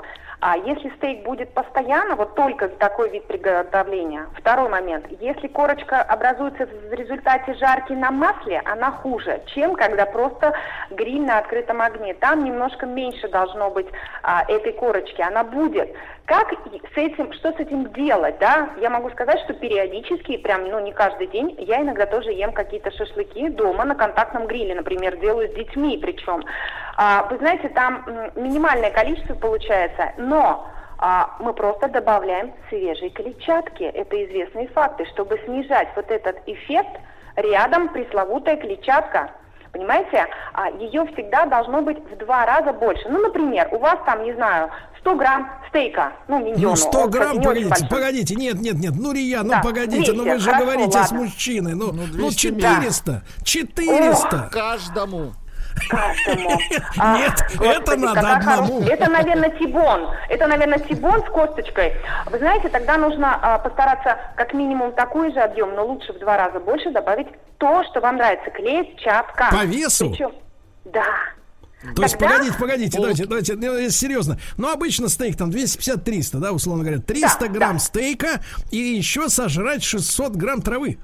[0.46, 4.26] а если стейк будет постоянно, вот только такой вид приготовления?
[4.36, 10.52] Второй момент, если корочка образуется в результате жарки на масле, она хуже, чем когда просто
[10.90, 12.12] гриль на открытом огне.
[12.12, 13.86] Там немножко меньше должно быть
[14.22, 15.90] а, этой корочки, она будет.
[16.26, 18.70] Как с этим, что с этим делать, да?
[18.80, 22.92] Я могу сказать, что периодически, прям, ну, не каждый день, я иногда тоже ем какие-то
[22.92, 26.44] шашлыки дома на контактном гриле, например, делаю с детьми причем.
[26.96, 28.04] А, вы знаете, там
[28.36, 30.68] минимальное количество получается, но
[30.98, 33.82] а, мы просто добавляем свежие клетчатки.
[33.82, 37.00] Это известные факты, чтобы снижать вот этот эффект,
[37.34, 39.30] рядом пресловутая клетчатка.
[39.72, 43.08] Понимаете, а, ее всегда должно быть в два раза больше.
[43.08, 44.70] Ну, например, у вас там, не знаю,
[45.04, 46.70] 100 грамм стейка, ну, миньону.
[46.70, 49.50] Ну, 100 он, кстати, грамм, не очень погодите, погодите, нет, нет, нет, ну, Рия, ну,
[49.50, 51.18] Да, погодите, ну, вы 200, же хорошо, говорите с ладно.
[51.18, 54.48] мужчиной, ну, ну, 200 400, 400.
[54.50, 55.34] Каждому.
[55.90, 56.58] Каждому.
[56.98, 58.80] А, Нет, это надо одному.
[58.82, 60.08] Это, наверное, тибон.
[60.28, 61.92] Это, наверное, тибон с косточкой.
[62.30, 66.36] Вы знаете, тогда нужно а, постараться как минимум такой же объем, но лучше в два
[66.36, 67.26] раза больше добавить
[67.58, 68.50] то, что вам нравится.
[68.52, 69.48] Клетчатка.
[69.50, 70.10] По весу?
[70.10, 70.32] Причем-
[70.84, 71.04] да.
[71.94, 74.38] То есть, погодите, погодите, давайте, давайте, ну, если серьезно.
[74.56, 77.00] Ну, обычно стейк там 250-300, да, условно говоря.
[77.00, 80.98] 300 Да, грамм стейка и еще сожрать 600 грамм травы.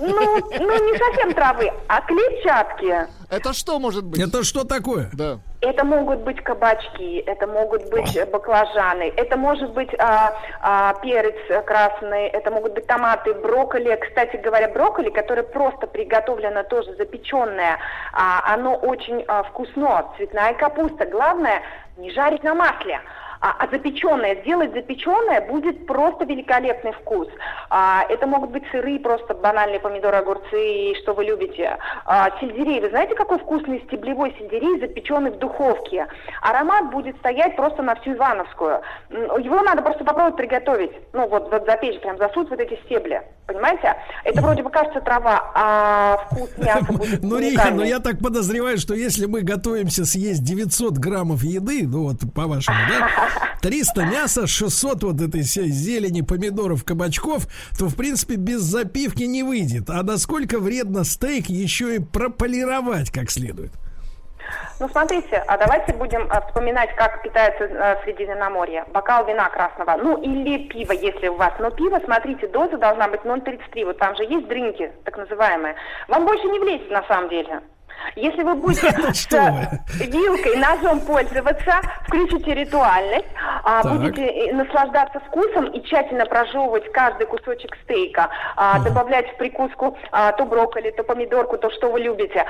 [0.00, 3.06] Ну, ну, не совсем травы, а клетчатки.
[3.30, 4.20] Это что может быть?
[4.20, 5.10] Это что такое?
[5.12, 5.38] Да.
[5.60, 12.26] Это могут быть кабачки, это могут быть баклажаны, это может быть а, а, перец красный,
[12.26, 13.98] это могут быть томаты, брокколи.
[14.06, 17.78] Кстати говоря, брокколи, которое просто приготовлено тоже запеченное,
[18.12, 20.12] а, оно очень а, вкусно.
[20.16, 21.06] Цветная капуста.
[21.06, 21.62] Главное
[21.96, 23.00] не жарить на масле.
[23.44, 27.28] А, а запеченное, сделать запеченное будет просто великолепный вкус.
[27.68, 31.76] А, это могут быть сырые, просто банальные помидоры, огурцы, и что вы любите.
[32.06, 36.06] А, сельдерей, вы знаете, какой вкусный стеблевой сельдерей, запеченный в духовке?
[36.40, 38.80] Аромат будет стоять просто на всю Ивановскую.
[39.10, 40.92] Его надо просто попробовать приготовить.
[41.12, 43.20] Ну, вот, вот запечь, прям засунуть вот эти стебли.
[43.46, 43.94] Понимаете?
[44.24, 47.76] Это вроде бы кажется трава, а вкус мяса будет Ну, уникальный.
[47.76, 52.78] но я так подозреваю, что если мы готовимся съесть 900 граммов еды, ну вот по-вашему,
[52.88, 53.10] да,
[53.62, 57.46] 300 мяса, 600 вот этой всей зелени, помидоров, кабачков,
[57.78, 59.88] то, в принципе, без запивки не выйдет.
[59.90, 63.72] А насколько вредно стейк еще и прополировать как следует?
[64.80, 68.84] Ну, смотрите, а давайте будем а, вспоминать, как питается а, Средиземноморье.
[68.92, 71.52] Бокал вина красного, ну, или пиво, если у вас.
[71.58, 73.84] Но пиво, смотрите, доза должна быть 0,33.
[73.84, 75.76] Вот там же есть дринки, так называемые.
[76.08, 77.60] Вам больше не влезет, на самом деле.
[78.16, 83.26] Если вы будете с вилкой, ножом пользоваться, включите ритуальность,
[83.64, 89.96] а, будете э, наслаждаться вкусом и тщательно прожевывать каждый кусочек стейка, а, добавлять в прикуску
[90.12, 92.44] а, то брокколи, то помидорку, то, что вы любите,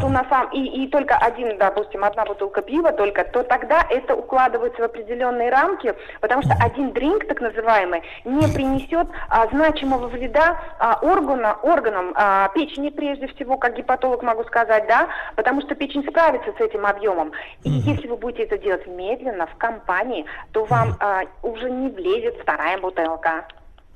[0.00, 4.14] то на самом и, и только один, допустим, одна бутылка пива только, то тогда это
[4.14, 9.08] укладывается в определенные рамки, потому что один дринк, так называемый, не принесет
[9.52, 10.60] значимого вреда
[11.02, 12.14] органа, органам.
[12.54, 17.32] Печени прежде всего, как гепатолог могу сказать, да, потому что печень справится с этим объемом.
[17.64, 22.36] И если вы будете это делать медленно, в компании, то вам а, уже не влезет
[22.40, 23.46] вторая бутылка.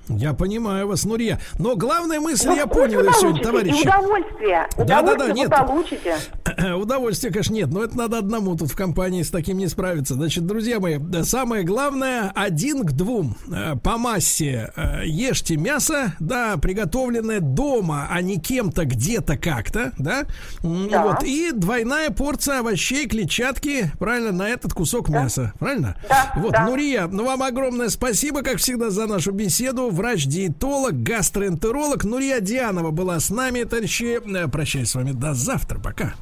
[0.08, 1.40] Я понимаю вас, Нурия.
[1.58, 3.82] Но главная мысль Ну, я вкус понял я сегодня, товарищи.
[3.82, 4.68] Удовольствие.
[4.76, 5.50] Да-да-да, Удовольствие нет.
[5.50, 6.16] вы получите.
[6.76, 10.14] Удовольствия, конечно, нет, но это надо одному тут в компании с таким не справиться.
[10.14, 13.36] Значит, друзья мои, да, самое главное, один к двум.
[13.52, 20.24] Э, По массе э, ешьте мясо, да, приготовленное дома, а не кем-то где-то как-то, да?
[20.62, 21.02] Да.
[21.02, 25.96] Вот, и двойная порция овощей, клетчатки, правильно, на этот кусок мяса, правильно?
[26.08, 26.66] Да, Вот, да.
[26.66, 29.90] Нурия, ну вам огромное спасибо, как всегда, за нашу беседу.
[29.96, 34.20] Врач-диетолог, гастроэнтеролог Нурия Дианова была с нами, товарищи.
[34.26, 36.14] Э, Прощаюсь с вами до завтра, пока.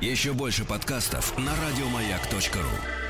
[0.00, 3.01] Еще больше подкастов на радиомаяк.ру.